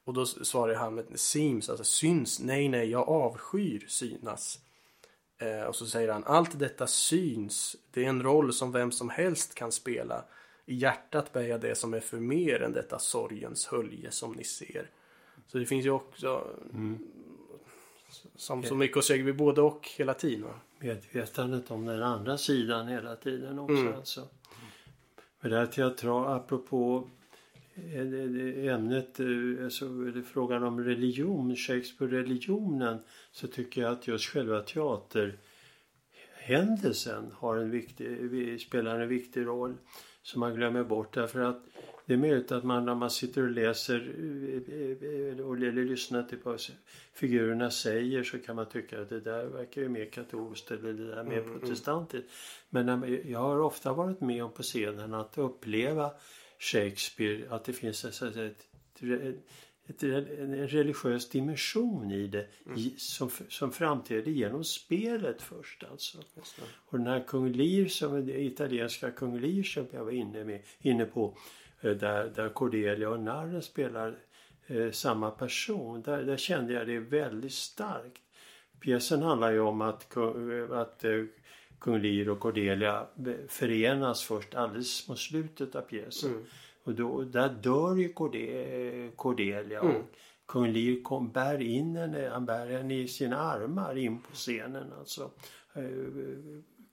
Och 0.04 0.14
då 0.14 0.26
svarar 0.26 0.74
han 0.74 0.94
med 0.94 1.20
seems, 1.20 1.68
alltså 1.68 1.84
syns. 1.84 2.40
Nej, 2.40 2.68
nej, 2.68 2.90
jag 2.90 3.08
avskyr 3.08 3.84
synas. 3.88 4.58
Eh, 5.38 5.62
och 5.62 5.76
så 5.76 5.86
säger 5.86 6.12
han 6.12 6.24
allt 6.24 6.58
detta 6.58 6.86
syns. 6.86 7.76
Det 7.90 8.04
är 8.04 8.08
en 8.08 8.22
roll 8.22 8.52
som 8.52 8.72
vem 8.72 8.92
som 8.92 9.10
helst 9.10 9.54
kan 9.54 9.72
spela. 9.72 10.24
I 10.66 10.74
hjärtat 10.74 11.32
bär 11.32 11.42
jag 11.42 11.60
det 11.60 11.74
som 11.74 11.94
är 11.94 12.00
för 12.00 12.20
mer 12.20 12.62
än 12.62 12.72
detta 12.72 12.98
sorgens 12.98 13.66
hölje 13.66 14.10
som 14.10 14.32
ni 14.32 14.44
ser. 14.44 14.90
Så 15.46 15.58
det 15.58 15.66
finns 15.66 15.86
ju 15.86 15.90
också 15.90 16.46
som 18.36 18.62
så 18.62 18.74
mycket 18.74 18.96
hos 18.96 19.08
Shakespeare 19.08 19.32
både 19.32 19.62
och 19.62 19.88
hela 19.96 20.14
tiden. 20.14 20.44
Va? 20.44 20.54
Medvetandet 20.78 21.70
om 21.70 21.84
den 21.86 22.02
andra 22.02 22.38
sidan 22.38 22.88
hela 22.88 23.16
tiden 23.16 23.58
också 23.58 23.74
Mm. 23.76 23.94
alltså. 23.94 24.28
Men 25.40 25.50
det 25.50 25.58
här 25.58 25.66
teatral, 25.66 26.36
apropå 26.36 27.10
ämnet, 27.76 29.20
eh, 29.20 29.26
alltså, 29.64 29.84
eller 29.84 30.22
frågan 30.22 30.62
om 30.62 30.84
religion, 30.84 31.56
Shakespeare-religionen, 31.56 32.98
så 33.32 33.46
tycker 33.46 33.82
jag 33.82 33.92
att 33.92 34.08
just 34.08 34.24
själva 34.24 34.60
teaterhändelsen 34.62 37.30
har 37.34 37.56
en 37.56 37.70
viktig, 37.70 38.60
spelar 38.60 39.00
en 39.00 39.08
viktig 39.08 39.46
roll 39.46 39.74
som 40.22 40.40
man 40.40 40.54
glömmer 40.54 40.84
bort 40.84 41.14
därför 41.14 41.40
att 41.40 41.62
det 42.06 42.12
är 42.12 42.16
möjligt 42.18 42.52
att 42.52 42.64
man 42.64 42.84
när 42.84 42.94
man 42.94 43.10
sitter 43.10 43.42
och 43.42 43.50
läser 43.50 43.96
eh, 43.98 45.46
och- 45.46 45.56
eller 45.56 45.84
lyssnar 45.84 46.22
till 46.22 46.38
vad 46.42 46.60
figurerna 47.14 47.70
säger 47.70 48.22
så 48.22 48.38
kan 48.38 48.56
man 48.56 48.66
tycka 48.66 49.00
att 49.02 49.08
det 49.08 49.20
där 49.20 49.44
verkar 49.44 49.82
ju 49.82 49.88
mer 49.88 50.04
katolskt 50.06 50.70
eller 50.70 50.92
det 50.92 51.06
där 51.14 51.24
mer 51.24 51.42
protestantiskt. 51.42 52.30
Men 52.70 52.86
när 52.86 52.96
man- 52.96 53.30
jag 53.30 53.38
har 53.38 53.60
ofta 53.60 53.92
varit 53.92 54.20
med 54.20 54.44
om 54.44 54.52
på 54.52 54.62
scenen 54.62 55.14
att 55.14 55.38
uppleva 55.38 56.10
Shakespeare, 56.62 57.48
att 57.50 57.64
det 57.64 57.72
finns 57.72 58.04
ett, 58.04 58.22
ett, 58.22 58.66
ett, 58.96 60.02
ett, 60.02 60.02
en 60.02 60.68
religiös 60.68 61.28
dimension 61.28 62.10
i 62.12 62.26
det 62.26 62.46
i, 62.76 62.94
som, 62.98 63.30
som 63.48 63.72
framträder 63.72 64.30
genom 64.32 64.64
spelet 64.64 65.42
först 65.42 65.84
alltså. 65.90 66.18
Och 66.86 66.98
den 66.98 67.06
här 67.06 67.24
kung 67.26 67.52
Lear, 67.52 67.88
som 67.88 68.26
det 68.26 68.44
italienska 68.44 69.10
kung 69.10 69.38
Lear 69.40 69.62
som 69.62 69.86
jag 69.92 70.04
var 70.04 70.12
inne, 70.12 70.44
med, 70.44 70.62
inne 70.80 71.04
på 71.04 71.36
eh, 71.80 71.90
där, 71.90 72.32
där 72.34 72.48
Cordelia 72.48 73.10
och 73.10 73.20
narren 73.20 73.62
spelar 73.62 74.18
eh, 74.66 74.90
samma 74.90 75.30
person. 75.30 76.02
Där, 76.02 76.22
där 76.22 76.36
kände 76.36 76.72
jag 76.72 76.86
det 76.86 76.98
väldigt 76.98 77.52
starkt. 77.52 78.22
Pjäsen 78.80 79.22
handlar 79.22 79.52
ju 79.52 79.60
om 79.60 79.80
att, 79.80 80.08
kung- 80.08 80.72
att 80.72 81.04
eh, 81.04 81.24
kung 81.82 81.98
Lear 82.02 82.28
och 82.28 82.40
Cordelia 82.40 83.06
förenas 83.48 84.22
först 84.24 84.54
alldeles 84.54 85.08
mot 85.08 85.18
slutet 85.18 85.74
av 85.74 85.80
pjäsen. 85.82 86.30
Och 86.84 86.94
då, 86.94 87.22
där 87.22 87.48
dör 87.48 87.96
ju 87.96 88.12
Corde- 88.12 89.10
Cordelia 89.16 89.80
och 89.80 89.90
kung 90.46 90.72
Lear 90.72 91.02
kom, 91.02 91.32
bär 91.32 91.60
in 91.62 91.96
henne, 91.96 92.28
han 92.32 92.46
bär 92.46 92.66
henne 92.66 92.94
i 92.94 93.08
sina 93.08 93.36
armar 93.36 93.98
in 93.98 94.18
på 94.22 94.32
scenen 94.32 94.92
alltså. 94.98 95.30
Eh, 95.74 95.82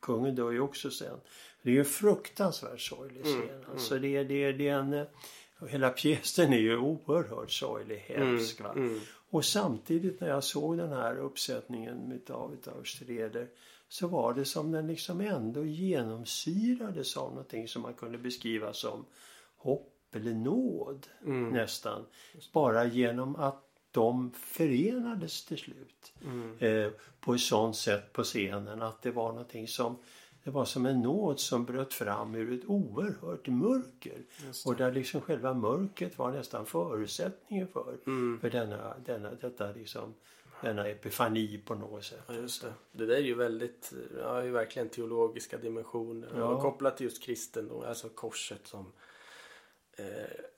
Kungen 0.01 0.35
dör 0.35 0.51
ju 0.51 0.59
också 0.59 0.89
sen. 0.89 1.17
Det 1.63 1.69
är 1.69 1.73
ju 1.73 1.79
en 1.79 1.85
fruktansvärt 1.85 2.79
sorglig 2.81 3.23
scen. 3.23 3.65
Alltså 3.71 3.99
det, 3.99 4.23
det, 4.23 4.51
det 4.51 4.67
är 4.67 4.75
en, 4.79 4.93
eh, 4.93 5.05
hela 5.69 5.89
pjäsen 5.89 6.53
är 6.53 6.57
ju 6.57 6.77
oerhört 6.77 7.51
sorglig, 7.51 7.97
hemsk. 7.97 8.61
Va? 8.61 8.73
Och 9.29 9.45
samtidigt 9.45 10.21
när 10.21 10.27
jag 10.27 10.43
såg 10.43 10.77
den 10.77 10.91
här 10.91 11.17
uppsättningen 11.17 12.11
utav, 12.11 12.53
utav 12.53 12.83
Streder 12.83 13.47
så 13.87 14.07
var 14.07 14.33
det 14.33 14.45
som 14.45 14.71
den 14.71 14.87
liksom 14.87 15.21
ändå 15.21 15.65
genomsyrades 15.65 17.17
av 17.17 17.29
någonting 17.29 17.67
som 17.67 17.81
man 17.81 17.93
kunde 17.93 18.17
beskriva 18.17 18.73
som 18.73 19.05
hopp 19.57 20.15
eller 20.15 20.33
nåd 20.33 21.07
nästan. 21.51 22.05
Bara 22.53 22.85
genom 22.85 23.35
att 23.35 23.65
de 23.91 24.31
förenades 24.31 25.45
till 25.45 25.57
slut. 25.57 26.13
Eh, 26.59 26.91
på 27.19 27.33
ett 27.33 27.41
sånt 27.41 27.75
sätt 27.75 28.13
på 28.13 28.23
scenen 28.23 28.81
att 28.81 29.01
det 29.01 29.11
var 29.11 29.29
någonting 29.29 29.67
som 29.67 29.97
det 30.49 30.53
var 30.53 30.65
som 30.65 30.85
en 30.85 31.01
nåd 31.01 31.39
som 31.39 31.65
bröt 31.65 31.93
fram 31.93 32.35
ur 32.35 32.53
ett 32.53 32.65
oerhört 32.65 33.47
mörker. 33.47 34.21
Och 34.65 34.75
där 34.75 34.91
liksom 34.91 35.21
själva 35.21 35.53
mörkret 35.53 36.17
var 36.17 36.31
nästan 36.31 36.65
förutsättningen 36.65 37.67
för, 37.67 37.97
för 38.41 38.49
denna, 38.49 38.95
denna, 39.05 39.31
detta 39.41 39.71
liksom, 39.71 40.13
denna 40.61 40.87
epifani 40.87 41.57
på 41.65 41.75
något 41.75 42.03
sätt. 42.03 42.23
Ja, 42.27 42.33
just 42.33 42.61
det. 42.61 42.73
Det 42.91 43.05
där 43.05 43.15
är 43.15 43.19
ju 43.19 43.35
väldigt, 43.35 43.93
ja, 44.21 44.41
är 44.41 44.49
verkligen 44.49 44.89
teologiska 44.89 45.57
dimensioner. 45.57 46.29
Ja. 46.35 46.45
Och 46.45 46.61
kopplat 46.61 46.97
till 46.97 47.03
just 47.03 47.23
kristendom, 47.23 47.83
alltså 47.87 48.09
korset 48.09 48.67
som 48.67 48.85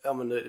ja, 0.02 0.14
men 0.14 0.30
det, 0.30 0.44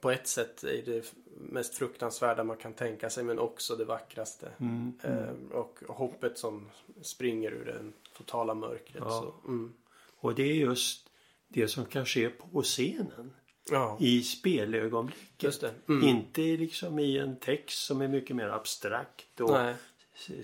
på 0.00 0.10
ett 0.10 0.26
sätt 0.26 0.64
är 0.64 0.82
det 0.82 1.14
mest 1.40 1.74
fruktansvärda 1.74 2.44
man 2.44 2.56
kan 2.56 2.72
tänka 2.74 3.10
sig 3.10 3.24
men 3.24 3.38
också 3.38 3.76
det 3.76 3.84
vackraste. 3.84 4.48
Mm, 4.58 4.92
Eh, 5.02 5.56
och 5.56 5.78
hoppet 5.88 6.38
som 6.38 6.70
springer 7.02 7.50
ur 7.50 7.64
det 7.64 7.92
totala 8.16 8.54
mörkret. 8.54 9.02
Ja. 9.06 9.10
Så, 9.10 9.48
mm. 9.48 9.72
Och 10.16 10.34
det 10.34 10.42
är 10.42 10.54
just 10.54 11.10
det 11.48 11.68
som 11.68 11.84
kan 11.86 12.06
ske 12.06 12.28
på 12.28 12.62
scenen. 12.62 13.32
ja, 13.70 13.96
I 14.00 14.22
spelögonblicket. 14.22 15.64
Mm. 15.88 16.08
Inte 16.08 16.40
liksom 16.40 16.98
i 16.98 17.18
en 17.18 17.36
text 17.36 17.78
som 17.86 18.00
är 18.00 18.08
mycket 18.08 18.36
mer 18.36 18.48
abstrakt 18.48 19.40
och 19.40 19.50
Nej. 19.50 19.74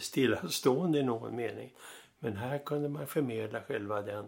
stillastående 0.01 0.99
i 0.99 1.03
någon 1.03 1.37
mening. 1.37 1.75
Men 2.19 2.37
här 2.37 2.59
kunde 2.59 2.89
man 2.89 3.07
förmedla 3.07 3.63
själva 3.63 4.03
den, 4.03 4.25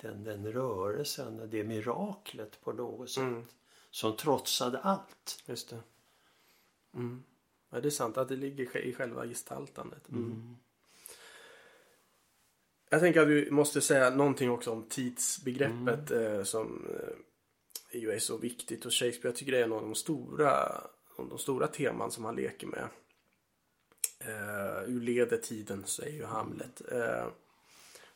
den, 0.00 0.24
den 0.24 0.52
rörelsen 0.52 1.50
det 1.50 1.64
miraklet 1.64 2.60
på 2.60 2.72
något 2.72 3.10
sätt. 3.10 3.22
Mm. 3.22 3.44
Som 3.90 4.16
trotsade 4.16 4.78
allt. 4.78 5.42
Just 5.46 5.70
det. 5.70 5.80
Mm. 6.94 7.22
Ja, 7.70 7.80
det 7.80 7.88
är 7.88 7.90
sant 7.90 8.16
att 8.16 8.28
det 8.28 8.36
ligger 8.36 8.76
i 8.76 8.94
själva 8.94 9.26
gestaltandet. 9.26 10.08
Mm. 10.08 10.56
Jag 12.90 13.00
tänker 13.00 13.20
att 13.20 13.28
vi 13.28 13.50
måste 13.50 13.80
säga 13.80 14.10
någonting 14.10 14.50
också 14.50 14.70
om 14.70 14.88
tidsbegreppet 14.88 16.10
eh, 16.10 16.42
som 16.42 16.86
eh, 16.90 18.00
ju 18.00 18.10
är 18.10 18.18
så 18.18 18.36
viktigt. 18.36 18.86
Och 18.86 18.92
Shakespeare, 18.92 19.28
jag 19.28 19.36
tycker 19.36 19.52
det 19.52 19.58
är 19.58 19.64
en 19.64 19.72
av 19.72 19.82
de 19.82 19.94
stora, 19.94 20.82
de 21.16 21.38
stora 21.38 21.66
teman 21.66 22.10
som 22.10 22.24
han 22.24 22.36
leker 22.36 22.66
med. 22.66 22.88
Eh, 24.18 24.90
ur 24.90 25.00
leder 25.00 25.36
tiden, 25.36 25.84
säger 25.86 26.16
ju 26.16 26.24
Hamlet. 26.24 26.82
Eh, 26.92 27.26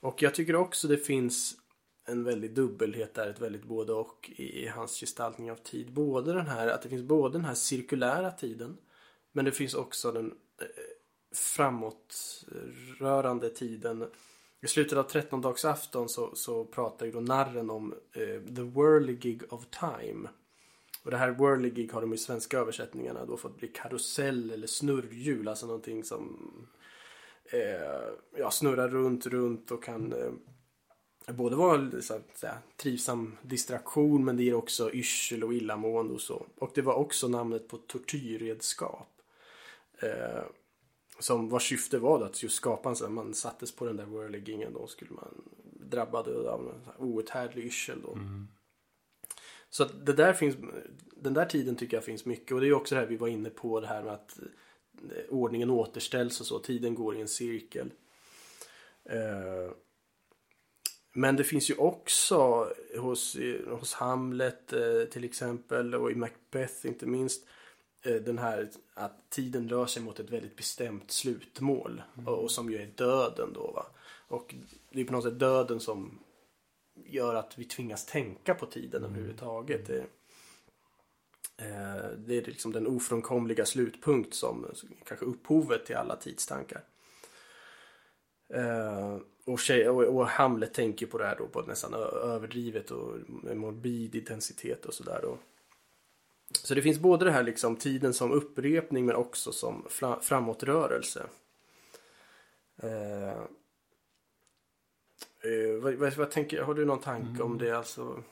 och 0.01 0.23
jag 0.23 0.35
tycker 0.35 0.57
också 0.57 0.89
det 0.89 0.97
finns 0.99 1.57
en 2.05 2.25
väldig 2.25 2.55
dubbelhet 2.55 3.15
där, 3.15 3.31
ett 3.31 3.41
väldigt 3.41 3.65
både 3.65 3.93
och 3.93 4.31
i, 4.37 4.67
hans 4.67 5.01
gestaltning 5.01 5.51
av 5.51 5.57
tid. 5.57 5.93
Både 5.93 6.33
den 6.33 6.47
här, 6.47 6.69
att 6.69 6.83
det 6.83 6.89
finns 6.89 7.03
både 7.03 7.39
den 7.39 7.45
här 7.45 7.55
cirkulära 7.55 8.31
tiden 8.31 8.77
men 9.33 9.45
det 9.45 9.53
finns 9.53 9.75
också 9.75 10.13
den 10.13 10.35
eh, 10.61 10.67
framåtrörande 11.35 13.51
tiden. 13.51 14.11
I 14.61 14.67
slutet 14.67 14.99
av 14.99 15.03
trettondagsafton 15.03 16.09
så, 16.09 16.35
så 16.35 16.65
pratar 16.65 17.07
ju 17.07 17.13
då 17.13 17.21
narren 17.21 17.71
om 17.71 17.93
eh, 17.93 18.55
the 18.55 18.63
whirligig 18.63 19.53
of 19.53 19.67
time. 19.67 20.29
Och 21.05 21.11
det 21.11 21.17
här 21.17 21.31
whirligig 21.31 21.93
har 21.93 22.01
de 22.01 22.13
i 22.13 22.19
svenska 22.19 22.59
översättningarna 22.59 23.25
då 23.25 23.37
fått 23.37 23.59
bli 23.59 23.69
karusell 23.69 24.51
eller 24.51 24.67
snurrhjul. 24.67 25.49
Alltså 25.49 25.67
någonting 25.67 26.05
som 26.05 26.51
eh, 27.45 28.03
ja, 28.37 28.51
snurrar 28.51 28.89
runt, 28.89 29.27
runt 29.27 29.71
och 29.71 29.85
kan 29.85 30.13
eh, 30.13 30.33
både 31.27 31.57
vara 31.57 32.03
så 32.03 32.15
att 32.15 32.39
säga, 32.39 32.59
trivsam 32.77 33.37
distraktion 33.43 34.25
men 34.25 34.37
det 34.37 34.43
ger 34.43 34.55
också 34.55 34.95
yrsel 34.95 35.45
och 35.45 35.55
illamående 35.55 36.15
och 36.15 36.21
så. 36.21 36.47
Och 36.59 36.71
det 36.75 36.83
var 36.83 36.95
också 36.95 37.29
namnet 37.29 37.69
på 37.69 37.77
tortyrredskap. 37.77 39.09
Eh, 40.03 40.43
som 41.19 41.49
vars 41.49 41.69
syfte 41.69 41.99
var 41.99 42.25
att 42.25 42.43
just 42.43 42.57
skapa 42.57 42.89
en 42.89 42.97
sån 42.97 43.15
man 43.15 43.35
sattes 43.35 43.73
på 43.77 43.87
den 43.87 43.97
där 43.97 44.07
whirligingen 44.07 44.73
då 44.73 44.87
skulle 44.87 45.11
man 45.11 45.43
drabbad 45.63 46.29
av 46.29 46.69
en 46.69 47.07
outhärdlig 47.07 47.65
yrsel 47.65 48.03
då. 48.03 48.13
Mm. 48.13 48.49
Så 49.71 49.83
att 49.83 50.07
det 50.07 50.13
där 50.13 50.33
finns, 50.33 50.57
den 51.17 51.35
där 51.35 51.47
tiden 51.47 51.77
tycker 51.77 51.97
jag 51.97 52.05
finns 52.05 52.25
mycket 52.25 52.53
och 52.53 52.61
det 52.61 52.69
är 52.69 52.73
också 52.73 52.95
det 52.95 53.01
här 53.01 53.09
vi 53.09 53.17
var 53.17 53.29
inne 53.29 53.51
på 53.51 53.81
det 53.81 53.87
här 53.87 54.03
med 54.03 54.13
att 54.13 54.39
eh, 54.39 55.25
ordningen 55.31 55.71
återställs 55.71 56.41
och 56.41 56.47
så, 56.47 56.59
tiden 56.59 56.95
går 56.95 57.17
i 57.17 57.21
en 57.21 57.29
cirkel. 57.29 57.91
Eh, 59.05 59.73
men 61.13 61.37
det 61.37 61.45
finns 61.45 61.71
ju 61.71 61.75
också 61.75 62.69
hos, 62.99 63.37
hos 63.69 63.95
Hamlet 63.95 64.73
eh, 64.73 65.05
till 65.11 65.25
exempel 65.25 65.95
och 65.95 66.13
i 66.13 66.15
Macbeth 66.15 66.87
inte 66.87 67.07
minst 67.07 67.47
Eh, 68.03 68.15
den 68.15 68.39
här 68.39 68.71
att 68.95 69.31
tiden 69.31 69.69
rör 69.69 69.87
sig 69.87 70.03
mot 70.03 70.21
ett 70.21 70.31
väldigt 70.31 70.57
bestämt 70.57 71.11
slutmål 71.11 72.03
mm. 72.15 72.29
och, 72.29 72.43
och, 72.43 72.51
som 72.51 72.71
ju 72.71 72.79
är 72.79 72.87
döden 72.87 73.53
då 73.53 73.73
va. 73.73 73.87
Och 74.29 74.55
det 74.91 75.01
är 75.01 75.05
på 75.05 75.13
något 75.13 75.25
sätt 75.25 75.39
döden 75.39 75.81
som 75.81 76.19
gör 76.95 77.35
att 77.35 77.59
vi 77.59 77.65
tvingas 77.65 78.07
tänka 78.07 78.55
på 78.55 78.67
tiden 78.67 79.05
mm. 79.05 79.11
överhuvudtaget. 79.11 79.87
Det, 79.87 79.99
eh, 81.57 82.11
det 82.19 82.37
är 82.37 82.43
liksom 82.47 82.73
den 82.73 82.87
ofrånkomliga 82.87 83.67
slutpunkt 83.67 84.35
som 84.35 84.67
kanske 85.05 85.27
upphovet 85.27 85.87
till 85.87 85.97
alla 85.97 86.17
tidstankar. 86.17 86.85
Eh, 88.55 89.19
och, 89.45 89.59
tjej, 89.59 89.89
och, 89.89 90.17
och, 90.17 90.27
Hamlet 90.27 90.75
tänker 90.75 91.07
på 91.07 91.19
det 91.19 91.27
här 91.27 91.37
då 91.39 91.47
på 91.47 91.61
ett 91.61 91.67
nästan 91.67 91.95
överdrivet 91.95 92.91
och 92.91 93.19
morbid 93.55 94.15
intensitet 94.15 94.85
och 94.87 94.95
sådär. 94.95 95.37
Så 96.53 96.75
det 96.75 96.83
finns 96.83 96.99
både 96.99 97.25
det 97.25 97.31
här 97.31 97.43
liksom 97.43 97.77
tiden 97.77 98.15
som 98.15 98.33
upprepning 98.33 99.07
men 99.07 99.17
också 99.17 99.53
som 99.53 99.87
framåtrörelse. 100.21 101.27
Eh, 102.77 103.31
eh, 105.41 105.75
vad, 105.83 105.95
vad, 105.95 106.17
vad, 106.17 106.31
tänker, 106.31 106.63
har 106.63 106.75
du 106.75 106.85
någon 106.85 107.01
tanke 107.01 107.29
mm. 107.29 107.43
om 107.43 107.59
det 107.59 107.71
alltså? 107.71 108.23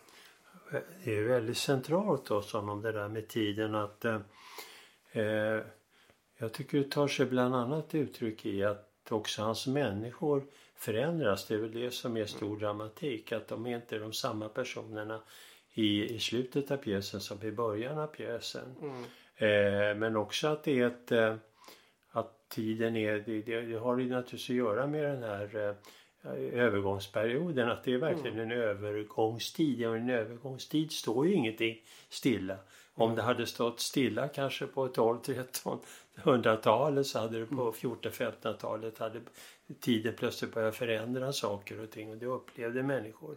Det 1.04 1.16
är 1.16 1.22
väldigt 1.22 1.58
centralt 1.58 2.26
då 2.26 2.42
om 2.52 2.82
det 2.82 2.92
där 2.92 3.08
med 3.08 3.28
tiden 3.28 3.74
att 3.74 4.04
eh, 4.04 4.20
eh, 5.12 5.60
jag 6.38 6.52
tycker 6.52 6.78
det 6.78 6.90
tar 6.90 7.08
sig 7.08 7.26
bland 7.26 7.54
annat 7.54 7.94
uttryck 7.94 8.46
i 8.46 8.64
att 8.64 9.12
också 9.12 9.42
hans 9.42 9.66
människor 9.66 10.46
förändras. 10.80 11.46
Det 11.46 11.54
är 11.54 11.58
väl 11.58 11.72
det 11.72 11.90
som 11.90 12.16
är 12.16 12.24
stor 12.24 12.56
dramatik. 12.56 13.32
Att 13.32 13.48
de 13.48 13.66
inte 13.66 13.96
är 13.96 14.00
de 14.00 14.12
samma 14.12 14.48
personerna 14.48 15.22
i, 15.74 16.14
i 16.14 16.18
slutet 16.18 16.70
av 16.70 16.76
pjäsen 16.76 17.20
som 17.20 17.42
i 17.42 17.52
början 17.52 17.98
av 17.98 18.06
pjäsen. 18.06 18.74
Mm. 18.82 19.02
Eh, 19.36 19.96
men 19.96 20.16
också 20.16 20.48
att 20.48 20.64
det 20.64 20.80
är 20.80 20.86
ett 20.86 21.12
eh, 21.12 21.34
att 22.10 22.48
tiden 22.48 22.96
är, 22.96 23.12
det, 23.26 23.42
det, 23.42 23.60
det, 23.60 23.78
har 23.78 23.98
ju 23.98 24.08
naturligtvis 24.08 24.50
att 24.50 24.56
göra 24.56 24.86
med 24.86 25.04
den 25.04 25.22
här 25.22 25.56
eh, 25.56 25.74
övergångsperioden 26.52 27.68
att 27.68 27.84
det 27.84 27.92
är 27.92 27.98
verkligen 27.98 28.40
mm. 28.40 28.50
en 28.50 28.58
övergångstid. 28.58 29.80
Ja, 29.80 29.96
en 29.96 30.10
övergångstid 30.10 30.92
står 30.92 31.26
ju 31.26 31.34
ingenting 31.34 31.76
stilla. 32.08 32.56
Om 32.94 33.04
mm. 33.04 33.16
det 33.16 33.22
hade 33.22 33.46
stått 33.46 33.80
stilla 33.80 34.28
kanske 34.28 34.66
på 34.66 34.88
12, 34.88 35.18
13, 35.20 35.78
100-talet 36.22 37.06
så 37.06 37.18
hade 37.18 37.40
det 37.40 37.46
på 37.46 37.72
14, 37.72 38.12
15-talet 38.12 38.98
hade 38.98 39.20
tiden 39.80 40.14
plötsligt 40.18 40.54
börjat 40.54 40.76
förändra 40.76 41.32
saker 41.32 41.80
och 41.80 41.90
ting 41.90 42.10
och 42.10 42.16
det 42.16 42.26
upplevde 42.26 42.82
människor. 42.82 43.36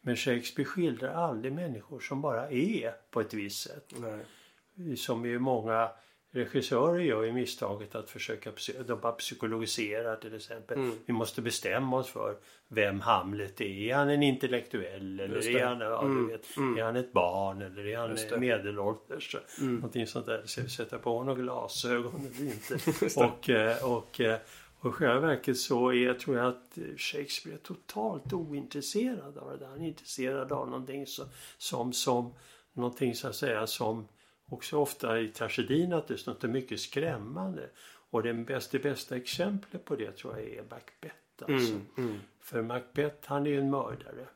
Men 0.00 0.16
Shakespeare 0.16 0.68
skildrar 0.68 1.14
aldrig 1.14 1.52
människor 1.52 2.00
som 2.00 2.20
bara 2.20 2.50
är 2.50 2.94
på 3.10 3.20
ett 3.20 3.34
visst 3.34 3.62
sätt. 3.62 3.94
Nej. 3.96 4.96
Som 4.96 5.26
ju 5.26 5.38
många 5.38 5.90
regissörer 6.32 6.98
gör 6.98 7.22
ju 7.22 7.32
misstaget 7.32 7.94
att 7.94 8.10
försöka 8.10 8.50
de 8.86 9.00
bara 9.00 9.12
psykologiserar 9.12 10.16
till 10.16 10.34
exempel. 10.34 10.78
Mm. 10.78 10.94
Vi 11.06 11.12
måste 11.12 11.42
bestämma 11.42 11.96
oss 11.96 12.08
för 12.08 12.36
vem 12.68 13.00
Hamlet 13.00 13.60
är. 13.60 13.64
Är 13.64 13.94
han 13.94 14.08
en 14.08 14.22
intellektuell 14.22 15.20
eller 15.20 15.56
är 15.56 15.64
han, 15.64 15.80
ja, 15.80 16.02
mm. 16.02 16.28
vet, 16.28 16.56
mm. 16.56 16.78
är 16.78 16.82
han 16.82 16.96
ett 16.96 17.12
barn 17.12 17.62
eller 17.62 17.86
är 17.86 17.96
han 17.98 18.40
medelålders? 18.40 19.36
Mm. 19.60 19.74
Någonting 19.74 20.06
sånt 20.06 20.26
där. 20.26 20.42
Så 20.46 20.68
sätta 20.68 20.98
på 20.98 21.18
honom 21.18 21.36
glasögon 21.36 22.30
eller 22.34 22.52
inte. 22.52 23.20
och, 23.20 23.50
eh, 23.50 23.92
och, 23.92 24.20
eh, 24.20 24.38
och 24.80 24.90
i 24.90 24.92
själva 24.92 25.20
verket 25.20 25.58
så 25.58 25.92
är, 25.92 26.14
tror 26.14 26.36
jag 26.36 26.46
att 26.46 26.78
Shakespeare 26.96 27.56
är 27.56 27.58
totalt 27.58 28.32
ointresserad 28.32 29.38
av 29.38 29.50
det 29.50 29.56
där. 29.56 29.66
Han 29.66 29.82
är 29.82 29.88
intresserad 29.88 30.52
av 30.52 30.70
någonting 30.70 31.06
som, 31.06 31.26
som, 31.58 31.92
som 31.92 32.34
någonting 32.72 33.14
så 33.14 33.28
att 33.28 33.36
säga 33.36 33.66
som 33.66 34.08
också 34.52 34.76
ofta 34.76 35.20
i 35.20 35.28
tragedin 35.28 35.92
att 35.92 36.08
det 36.08 36.14
är 36.14 36.30
något 36.30 36.42
mycket 36.42 36.80
skrämmande. 36.80 37.68
Och 38.10 38.22
det 38.22 38.34
bästa, 38.34 38.78
det 38.78 38.82
bästa 38.82 39.16
exemplet 39.16 39.84
på 39.84 39.96
det 39.96 40.12
tror 40.12 40.38
jag 40.38 40.48
är 40.48 40.62
Macbeth. 40.62 41.14
Alltså. 41.38 41.72
Mm, 41.72 41.86
mm. 41.98 42.18
För 42.40 42.62
Macbeth 42.62 43.16
han 43.24 43.46
är 43.46 43.50
ju 43.50 43.58
en 43.58 43.70
mördare. 43.70 44.26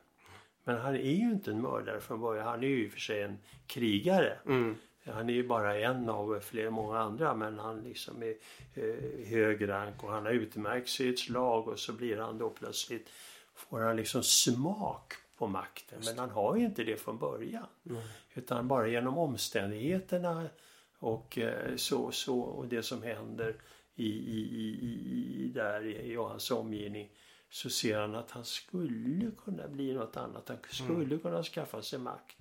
Men 0.63 0.77
han 0.77 0.95
är 0.95 0.99
ju 0.99 1.31
inte 1.31 1.51
en 1.51 1.61
mördare 1.61 1.99
från 1.99 2.21
början. 2.21 2.47
Han 2.47 2.63
är 2.63 2.67
ju 2.67 2.85
i 2.85 2.87
och 2.87 2.91
för 2.91 2.99
sig 2.99 3.21
en 3.21 3.37
krigare. 3.67 4.37
Mm. 4.45 4.75
Han 5.05 5.29
är 5.29 5.33
ju 5.33 5.47
bara 5.47 5.79
en 5.79 6.09
av 6.09 6.39
flera 6.39 6.71
många 6.71 6.99
andra 6.99 7.33
men 7.33 7.59
han 7.59 7.81
liksom 7.81 8.23
är 8.23 8.35
eh, 8.73 9.27
hög 9.27 9.69
rank 9.69 10.03
och 10.03 10.11
han 10.11 10.25
har 10.25 10.31
utmärkt 10.31 10.89
sig 10.89 11.05
i 11.05 11.09
ett 11.09 11.19
slag 11.19 11.67
och 11.67 11.79
så 11.79 11.93
blir 11.93 12.17
han 12.17 12.37
då 12.37 12.49
plötsligt 12.49 13.09
får 13.55 13.79
han 13.79 13.95
liksom 13.95 14.23
smak 14.23 15.13
på 15.37 15.47
makten. 15.47 15.99
Men 16.05 16.19
han 16.19 16.29
har 16.29 16.55
ju 16.55 16.65
inte 16.65 16.83
det 16.83 16.97
från 16.97 17.17
början. 17.17 17.67
Mm. 17.89 18.01
Utan 18.33 18.67
bara 18.67 18.87
genom 18.87 19.17
omständigheterna 19.17 20.49
och 20.99 21.37
eh, 21.37 21.75
så, 21.75 22.11
så 22.11 22.39
och 22.39 22.67
det 22.67 22.83
som 22.83 23.03
händer 23.03 23.55
i, 23.95 24.09
i, 24.09 24.39
i, 24.51 25.43
i 25.43 25.51
där 25.53 25.85
i, 25.85 26.15
hans 26.15 26.51
omgivning 26.51 27.11
så 27.49 27.69
ser 27.69 27.99
han 27.99 28.15
att 28.15 28.31
han 28.31 28.45
skulle 28.45 29.31
kunna 29.43 29.67
bli 29.67 29.93
något 29.93 30.17
annat. 30.17 30.49
Han 30.49 30.57
skulle 30.69 31.03
mm. 31.03 31.19
kunna 31.19 31.43
skaffa 31.43 31.81
sig 31.81 31.99
makt. 31.99 32.37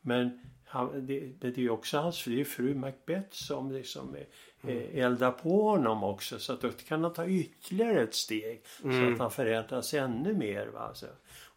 Men 0.00 0.40
han, 0.64 1.06
det, 1.06 1.20
det 1.40 1.58
är 1.58 1.70
också 1.70 1.98
hans 1.98 2.18
fru, 2.18 2.44
fru 2.44 2.74
Macbeth 2.74 3.30
som 3.30 3.72
liksom 3.72 4.16
mm. 4.62 4.88
eldar 4.92 5.30
på 5.30 5.70
honom 5.70 6.04
också. 6.04 6.38
Så 6.38 6.52
att 6.52 6.60
då 6.60 6.70
kan 6.70 7.04
han 7.04 7.12
ta 7.12 7.26
ytterligare 7.26 8.02
ett 8.02 8.14
steg. 8.14 8.62
Mm. 8.84 9.00
Så 9.00 9.12
att 9.12 9.18
han 9.18 9.30
förändras 9.30 9.94
ännu 9.94 10.34
mer. 10.34 10.66
Va? 10.66 10.80
Alltså. 10.80 11.06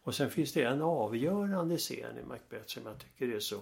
Och 0.02 0.14
sen 0.14 0.30
finns 0.30 0.52
det 0.52 0.62
en 0.62 0.82
avgörande 0.82 1.78
scen 1.78 2.18
i 2.18 2.24
Macbeth 2.28 2.66
som 2.66 2.86
jag 2.86 2.98
tycker 2.98 3.34
är 3.34 3.40
så 3.40 3.56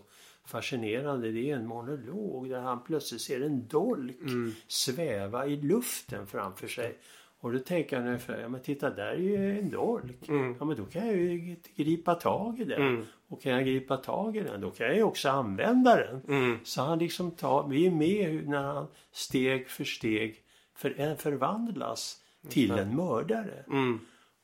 fascinerande. 0.45 1.31
Det 1.31 1.51
är 1.51 1.57
en 1.57 1.67
monolog 1.67 2.51
där 2.51 2.61
han 2.61 2.85
plötsligt 2.85 3.21
ser 3.21 3.41
en 3.41 3.67
dolk 3.67 4.21
mm. 4.21 4.53
sväva 4.67 5.47
i 5.47 5.57
luften 5.57 6.27
framför 6.27 6.69
sig. 6.69 6.99
Och 7.41 7.53
då 7.53 7.59
tänker 7.59 7.97
han 7.97 8.07
ungefär, 8.07 8.41
ja 8.41 8.49
men 8.49 8.63
titta 8.63 8.91
där 8.91 9.13
är 9.13 9.17
ju 9.17 9.59
en 9.59 9.71
dolk. 9.71 10.29
Mm. 10.29 10.57
Ja 10.59 10.65
men 10.65 10.77
då 10.77 10.85
kan 10.85 11.07
jag 11.07 11.17
ju 11.17 11.57
gripa 11.77 12.15
tag 12.15 12.61
i 12.61 12.65
den. 12.65 12.83
Mm. 12.83 13.05
Och 13.29 13.43
kan 13.43 13.53
jag 13.53 13.65
gripa 13.65 13.97
tag 13.97 14.37
i 14.37 14.41
den 14.41 14.61
då 14.61 14.71
kan 14.71 14.87
jag 14.87 14.97
ju 14.97 15.03
också 15.03 15.29
använda 15.29 15.97
den. 15.97 16.23
Mm. 16.29 16.59
Så 16.65 16.83
han 16.83 16.99
liksom 16.99 17.31
tar, 17.31 17.69
vi 17.69 17.87
är 17.87 17.91
med 17.91 18.49
när 18.49 18.63
han 18.63 18.87
steg 19.13 19.69
för 19.69 19.85
steg 19.85 20.43
för, 20.75 21.15
förvandlas 21.15 22.17
till 22.49 22.71
en 22.71 22.97
mördare. 22.97 23.65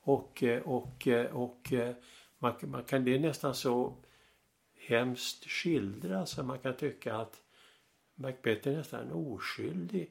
Och, 0.06 0.42
eh, 0.42 0.62
och, 0.62 1.08
eh, 1.08 1.36
och 1.36 1.72
eh, 1.72 1.94
man, 2.38 2.54
man 2.62 2.84
kan, 2.84 3.04
det 3.04 3.14
är 3.14 3.20
nästan 3.20 3.54
så 3.54 3.96
hemskt 4.88 5.50
skildra 5.50 6.26
så 6.26 6.42
man 6.42 6.58
kan 6.58 6.76
tycka 6.76 7.16
att 7.16 7.40
Macbeth 8.14 8.68
är 8.68 8.76
nästan 8.76 9.12
oskyldig 9.12 10.10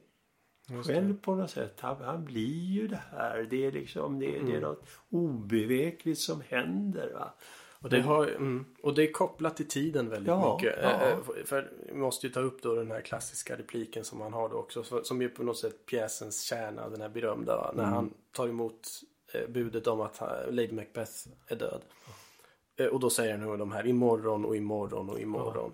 själv 0.84 1.20
på 1.20 1.34
något 1.34 1.50
sätt. 1.50 1.80
Han, 1.80 1.96
han, 2.02 2.24
blir 2.24 2.64
ju 2.64 2.88
det 2.88 3.00
här. 3.10 3.46
Det 3.50 3.66
är 3.66 3.72
liksom 3.72 4.18
det, 4.18 4.26
mm. 4.36 4.46
det 4.46 4.52
är 4.52 4.58
mm. 4.58 4.68
något 4.68 4.86
obevekligt 5.10 6.18
som 6.18 6.42
händer. 6.48 7.12
Va? 7.14 7.34
Och 7.80 7.90
det, 7.90 8.00
har, 8.00 8.26
mm, 8.26 8.64
och 8.82 8.94
det 8.94 9.02
är 9.08 9.12
kopplat 9.12 9.56
till 9.56 9.68
tiden 9.68 10.08
väldigt 10.08 10.28
Ja, 10.28 10.58
mycket. 10.62 10.78
ja. 10.82 11.18
För 11.44 11.72
vi 11.86 11.94
måste 11.94 12.26
ju 12.26 12.32
ta 12.32 12.40
upp 12.40 12.62
då 12.62 12.74
den 12.74 12.90
här 12.90 13.00
klassiska 13.00 13.56
repliken 13.56 14.04
som 14.04 14.20
han 14.20 14.32
har 14.32 14.48
då 14.48 14.56
också. 14.56 15.04
Som 15.04 15.22
är 15.22 15.28
på 15.28 15.42
något 15.42 15.58
sätt 15.58 15.86
pjäsens 15.86 16.42
kärna, 16.42 16.88
den 16.88 17.00
här 17.00 17.08
berömda. 17.08 17.56
va? 17.56 17.72
När 17.74 17.82
Mm. 17.82 17.94
han 17.94 18.14
tar 18.32 18.48
emot 18.48 18.88
budet 19.48 19.86
om 19.86 20.00
att 20.00 20.16
ha- 20.16 20.42
Lady 20.50 20.72
Macbeth 20.72 21.12
är 21.46 21.56
död. 21.56 21.82
Eh, 22.76 22.86
Och 22.86 23.00
då 23.00 23.10
säger 23.10 23.36
nu 23.38 23.56
de 23.56 23.72
här 23.72 23.86
imorgon 23.86 24.44
och 24.44 24.56
imorgon 24.56 25.10
och 25.10 25.20
imorgon. 25.20 25.72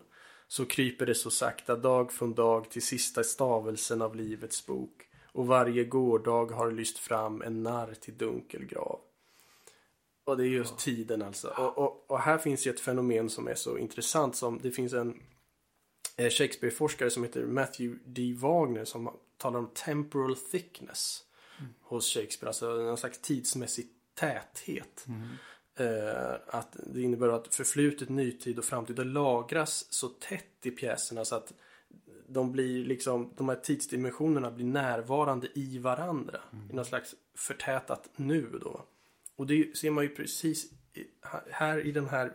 Så 0.49 0.65
kryper 0.67 1.07
det 1.07 1.15
så 1.15 1.31
sakta 1.31 1.77
dag 1.77 2.13
från 2.13 2.35
dag 2.35 2.71
till 2.71 2.83
sista 2.83 3.25
stavelsen 3.25 4.03
av 4.03 4.17
livets 4.17 4.67
bok. 4.67 5.09
Och 5.33 5.47
varje 5.47 5.85
gårdag 5.85 6.47
har 6.47 6.71
lyst 6.71 6.99
fram 6.99 7.43
en 7.43 7.63
narr 7.63 7.95
till 7.95 8.17
dunkel 8.19 8.65
grav. 8.65 9.01
Och 10.25 10.37
det 10.37 10.43
är 10.45 10.49
just 10.49 10.79
tiden 10.79 11.23
alltså. 11.23 11.49
Och, 11.49 11.79
och, 11.79 12.11
och 12.11 12.19
här 12.19 12.39
finns 12.39 12.67
ju 12.67 12.71
ett 12.71 12.81
fenomen 12.81 13.31
som 13.31 13.49
är 13.49 13.55
så 13.55 13.79
intressant 13.79 14.37
som 14.37 14.59
det 14.63 14.71
finns 14.71 14.93
en 14.93 15.21
eh, 16.17 16.31
Shakespeare-forskare 16.31 17.11
som 17.11 17.23
heter 17.23 17.47
Matthew 17.47 17.99
D. 18.07 18.35
Wagner 18.39 18.85
som 18.85 19.11
talar 19.37 19.59
om 19.59 19.67
temporal 19.75 20.37
thickness 20.37 21.25
hos 21.81 22.15
Shakespeare. 22.15 22.49
Alltså 22.49 22.67
någon 22.67 22.99
slags 22.99 23.19
tidsmässig 23.19 23.89
täthet. 24.15 25.07
Eh, 25.75 26.35
att 26.47 26.77
det 26.87 27.03
innebär 27.03 27.29
att 27.29 27.55
förflutet, 27.55 28.09
nutid 28.09 28.59
och 28.59 28.65
framtid 28.65 29.07
lagras 29.07 29.87
så 29.91 30.09
tätt 30.09 30.67
i 30.67 30.71
pjäserna 30.71 31.25
så 31.25 31.35
att 31.35 31.53
de 32.29 32.53
blir 32.53 32.85
liksom, 32.85 33.33
de 33.37 33.49
här 33.49 33.57
tidsdimensionerna 33.57 34.51
blir 34.51 34.67
närvarande 34.67 35.49
i 35.55 35.79
varandra. 35.79 36.41
I 36.71 36.73
någon 36.73 36.85
slags 36.85 37.15
förtätat 37.35 38.11
nu 38.17 38.59
då. 38.61 38.85
Och 39.37 39.47
det 39.47 39.77
ser 39.77 39.91
man 39.91 40.05
ju 40.05 40.11
precis 40.11 40.73
i, 40.95 41.07
här 41.51 41.87
i 41.87 41.93
den 41.93 42.09
här 42.09 42.33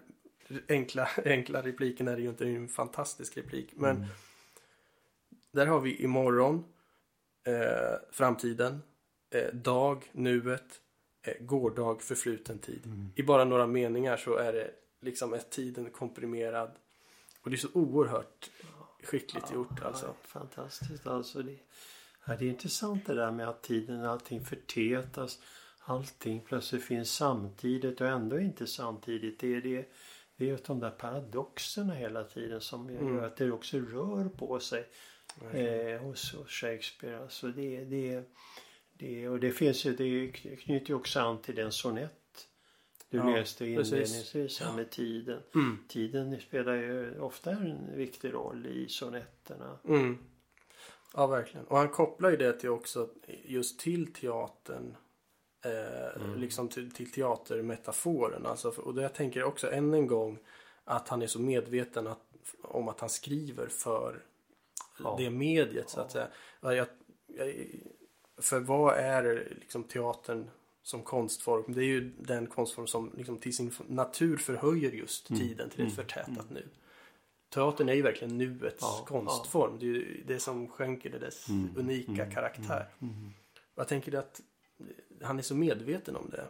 enkla, 0.69 1.09
enkla 1.25 1.61
repliken 1.61 2.07
är 2.07 2.15
det 2.15 2.21
ju 2.21 2.29
inte 2.29 2.45
en 2.45 2.67
fantastisk 2.67 3.37
replik. 3.37 3.73
Men 3.75 4.05
där 5.51 5.65
har 5.65 5.79
vi 5.79 5.95
imorgon, 5.95 6.65
eh, 7.43 7.99
framtiden, 8.11 8.81
eh, 9.29 9.53
dag, 9.53 10.03
nuet, 10.11 10.81
eh, 11.21 11.33
gårdag, 11.39 12.01
förfluten 12.01 12.59
tid. 12.59 13.11
I 13.15 13.23
bara 13.23 13.45
några 13.45 13.67
meningar 13.67 14.17
så 14.17 14.35
är 14.35 14.53
det 14.53 14.71
liksom 15.01 15.33
är 15.33 15.39
tiden 15.39 15.91
komprimerad. 15.91 16.71
Och 17.41 17.49
det 17.49 17.55
är 17.55 17.57
så 17.57 17.73
oerhört 17.73 18.49
skickligt 19.03 19.53
gjort 19.53 19.81
alltså. 19.81 20.05
Ja, 20.05 20.15
fantastiskt 20.21 21.07
alltså. 21.07 21.41
Det, 21.41 21.57
ja, 22.25 22.35
det 22.35 22.45
är 22.45 22.49
intressant 22.49 23.05
det 23.05 23.13
där 23.13 23.31
med 23.31 23.49
att 23.49 23.63
tiden, 23.63 24.05
allting 24.05 24.45
förtätas. 24.45 25.39
Allting 25.79 26.41
plötsligt 26.41 26.83
finns 26.83 27.11
samtidigt 27.11 28.01
och 28.01 28.07
ändå 28.07 28.39
inte 28.39 28.67
samtidigt. 28.67 29.39
Det 29.39 29.55
är, 29.55 29.61
det, 29.61 29.91
det 30.37 30.45
är 30.45 30.49
just 30.49 30.65
de 30.65 30.79
där 30.79 30.89
paradoxerna 30.89 31.93
hela 31.93 32.23
tiden 32.23 32.61
som 32.61 32.89
gör 32.89 33.25
att 33.25 33.37
det 33.37 33.51
också 33.51 33.77
rör 33.77 34.29
på 34.29 34.59
sig 34.59 34.87
eh, 35.51 36.01
hos, 36.01 36.33
hos 36.33 36.49
Shakespeare. 36.49 37.21
Alltså 37.21 37.47
det, 37.47 37.83
det, 37.83 38.23
det, 38.97 39.29
och 39.29 39.39
det 39.39 39.51
finns 39.51 39.85
ju, 39.85 39.95
det 39.95 40.27
knyter 40.57 40.89
ju 40.89 40.95
också 40.95 41.19
an 41.19 41.41
till 41.41 41.55
den 41.55 41.71
sonett 41.71 42.13
du 43.09 43.17
Ja, 43.17 43.29
läste 43.29 43.65
inledningsvis 43.65 44.59
här 44.59 44.75
med 44.75 44.89
tiden. 44.89 45.41
Mm. 45.55 45.77
Tiden 45.87 46.41
spelar 46.41 46.73
ju 46.75 47.19
ofta 47.19 47.51
en 47.51 47.95
viktig 47.95 48.33
roll 48.33 48.65
i 48.67 48.87
sonetterna. 48.89 49.79
Mm. 49.87 50.17
Ja, 51.13 51.27
verkligen. 51.27 51.65
Och 51.65 51.77
han 51.77 51.89
kopplar 51.89 52.29
ju 52.29 52.37
det 52.37 52.53
till 52.53 52.69
också 52.69 53.09
just 53.45 53.79
till 53.79 54.13
teatern. 54.13 54.95
Eh, 55.65 56.35
Liksom 56.35 56.69
till, 56.69 56.91
till 56.91 57.11
teatermetaforen. 57.11 58.45
Alltså, 58.45 58.69
och 58.69 58.93
det 58.95 59.01
jag 59.01 59.13
tänker 59.13 59.43
också 59.43 59.71
än 59.71 59.93
en 59.93 60.07
gång 60.07 60.39
att 60.83 61.07
han 61.07 61.21
är 61.21 61.27
så 61.27 61.39
medveten 61.39 62.07
att, 62.07 62.21
om 62.61 62.87
att 62.87 62.99
han 62.99 63.09
skriver 63.09 63.67
för 63.67 64.23
Ja. 64.99 65.15
det 65.19 65.29
mediet 65.29 65.89
så 65.89 65.99
att 66.01 66.11
säga. 66.11 66.27
Ja, 66.61 66.75
jag, 66.75 66.87
jag, 67.27 67.55
för 68.37 68.59
vad 68.59 68.97
är 68.97 69.47
liksom 69.59 69.83
teatern 69.83 70.49
som 70.83 71.03
konstform? 71.03 71.63
Det 71.67 71.81
är 71.81 71.85
ju 71.85 72.11
den 72.19 72.47
konstform 72.47 72.87
som 72.87 73.11
liksom 73.17 73.37
till 73.37 73.55
sin 73.55 73.71
natur 73.87 74.37
förhöjer 74.37 74.91
just 74.91 75.27
tiden 75.27 75.69
till 75.69 75.87
ett 75.87 75.95
förtätat 75.95 76.49
nu. 76.49 76.67
Teatern 77.49 77.89
är 77.89 77.93
ju 77.93 78.01
verkligen 78.01 78.37
nuets 78.37 78.77
Ja, 78.81 79.05
konstform. 79.07 79.79
Det 79.79 79.85
är 79.85 79.89
ju 79.89 80.23
det 80.27 80.39
som 80.39 80.67
skänker 80.67 81.09
det 81.09 81.19
dess 81.19 81.47
unika 81.75 82.25
karaktär. 82.31 82.87
Jag 83.75 83.87
tänker 83.87 84.15
att 84.17 84.41
han 85.21 85.39
är 85.39 85.43
så 85.43 85.55
medveten 85.55 86.15
om 86.15 86.29
det. 86.29 86.45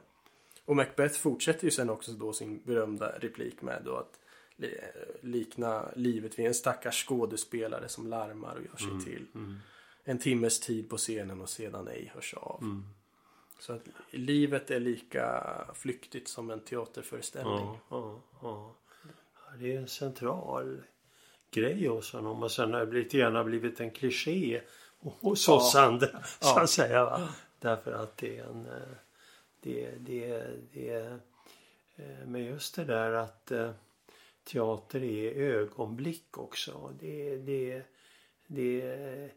Och 0.66 0.76
Macbeth 0.76 1.20
fortsätter 1.20 1.66
ju 1.66 1.72
sen 1.72 1.90
också 1.90 2.12
då 2.12 2.34
sin 2.34 2.62
berömda 2.66 3.20
replik 3.20 3.62
med 3.62 3.82
då 3.86 3.96
att 3.96 4.20
li- 4.56 4.80
likna 5.22 5.86
livet 5.96 6.40
vid 6.40 6.46
en 6.48 6.54
stackars 6.54 7.06
skådespelare 7.08 7.90
som 7.90 8.08
larmar 8.08 8.56
och 8.56 8.62
gör 8.66 8.78
sig 9.00 9.06
till. 9.14 9.26
En 10.10 10.20
timmes 10.20 10.60
tid 10.60 10.90
på 10.90 10.98
scenen 10.98 11.42
och 11.42 11.50
sedan 11.50 11.88
ej 11.88 12.12
hörs 12.16 12.34
av. 12.34 12.84
Så 13.60 13.74
att 13.74 13.82
livet 14.12 14.72
är 14.72 14.80
lika 14.80 15.44
flyktigt 15.74 16.28
som 16.28 16.50
en 16.50 16.60
teaterföreställning. 16.60 17.54
Ja, 17.66 17.80
ja, 17.90 18.22
ja. 18.42 18.76
Det 19.60 19.74
är 19.74 19.78
en 19.80 19.88
central 19.88 20.82
grej 21.52 21.88
hos 21.88 22.14
honom 22.14 22.44
och 22.44 22.52
sen 22.52 22.74
har 22.74 22.86
det 22.86 22.92
lite 22.92 23.18
grann 23.18 23.46
blivit 23.46 23.80
en 23.80 23.92
kliché 23.92 24.62
hos 25.00 25.50
oss 25.50 25.76
andra 25.76 26.24
så 26.40 26.60
att 26.60 26.70
säga. 26.70 27.06
Va? 27.06 27.30
Därför 27.60 27.92
att 27.92 28.18
det 28.18 28.38
är 28.38 28.44
en... 28.44 28.66
eh, 28.66 28.96
Det, 29.62 29.92
det, 30.00 30.48
det, 30.74 31.20
eh, 31.96 32.26
men 32.26 32.46
just 32.46 32.76
det 32.76 32.86
där 32.86 33.12
att 33.12 33.52
eh, 33.52 33.72
teater 34.44 35.04
är 35.04 35.32
ögonblick 35.32 36.38
också. 36.38 36.94
Det, 37.00 37.38
det, 37.38 37.84
det, 38.48 38.82
det 38.82 39.32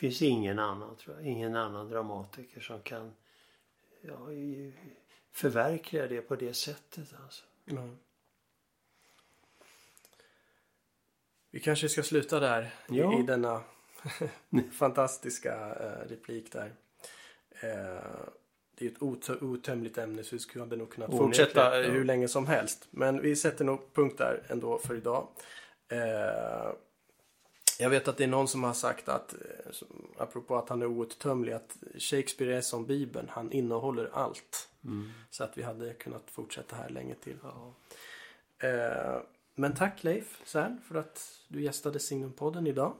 finns 0.00 0.22
ingen 0.22 0.58
annan 0.58 0.96
tror 0.96 1.16
jag. 1.16 1.26
Ingen 1.26 1.56
annan 1.56 1.88
dramatiker 1.88 2.60
som 2.60 2.82
kan 2.82 3.12
ja, 4.00 4.18
förverkliga 5.32 6.06
det 6.06 6.20
på 6.20 6.36
det 6.36 6.54
sättet. 6.54 7.14
Alltså. 7.24 7.44
Ja. 7.64 7.88
Vi 11.50 11.60
kanske 11.60 11.88
ska 11.88 12.02
sluta 12.02 12.40
där 12.40 12.74
Ja. 12.88 13.16
i, 13.18 13.20
i 13.20 13.22
denna 13.22 13.62
fantastiska 14.72 15.54
eh, 15.80 16.08
replik 16.08 16.52
där. 16.52 16.74
Eh, 17.60 18.28
det 18.74 18.86
är 18.86 18.90
ett 18.90 18.98
otö- 19.02 19.42
otömligt 19.44 19.98
ämne 19.98 20.24
så 20.24 20.34
vi 20.34 20.38
skulle 20.38 20.64
nog 20.64 20.72
Onekligen, 20.80 21.18
fortsätta 21.18 21.84
eh, 21.84 21.92
hur 21.92 22.04
länge 22.04 22.28
som 22.28 22.46
helst. 22.46 22.88
Men 22.90 23.22
vi 23.22 23.36
sätter 23.36 23.64
nog 23.64 23.94
punkt 23.94 24.18
där 24.18 24.42
ändå 24.48 24.78
för 24.78 24.94
idag. 24.94 25.28
Jag 27.80 27.90
vet 27.90 28.08
att 28.08 28.16
det 28.16 28.24
är 28.24 28.28
någon 28.28 28.48
som 28.48 28.64
har 28.64 28.72
sagt 28.72 29.08
att, 29.08 29.32
eh, 29.32 29.72
apropå 30.18 30.56
att 30.56 30.68
han 30.68 30.82
är 30.82 30.86
outtömlig, 30.86 31.52
att 31.52 31.76
Shakespeare 31.98 32.56
är 32.56 32.60
som 32.60 32.86
Bibeln. 32.86 33.28
Han 33.30 33.52
innehåller 33.52 34.10
allt. 34.12 34.68
Så 35.30 35.44
att 35.44 35.58
vi 35.58 35.62
hade 35.62 35.94
kunnat 35.94 36.30
fortsätta 36.30 36.76
här 36.76 36.88
länge 36.88 37.14
till. 37.14 37.36
Ja. 37.42 37.74
Eh, 38.68 39.22
men 39.54 39.74
tack 39.74 40.04
Leif 40.04 40.40
Cern 40.44 40.80
för 40.88 40.94
att 40.94 41.40
du 41.48 41.62
gästade 41.62 41.98
Signumpodden 41.98 42.66
idag. 42.66 42.94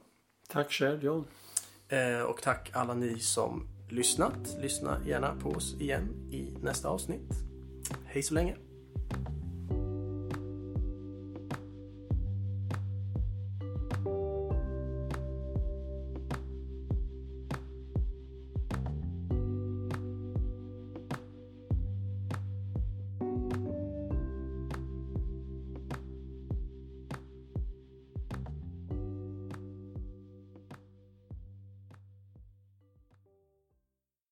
Tack 0.49 0.73
själv 0.73 1.05
John. 1.05 1.25
Eh, 1.89 2.23
och 2.23 2.43
tack 2.43 2.71
alla 2.73 2.95
ni 2.95 3.19
som 3.19 3.69
lyssnat. 3.91 4.57
Lyssna 4.61 5.01
gärna 5.07 5.37
på 5.37 5.51
oss 5.51 5.75
igen 5.81 6.31
i 6.31 6.55
nästa 6.63 6.89
avsnitt. 6.89 7.31
Hej 8.07 8.23
så 8.23 8.35
länge! 8.35 8.70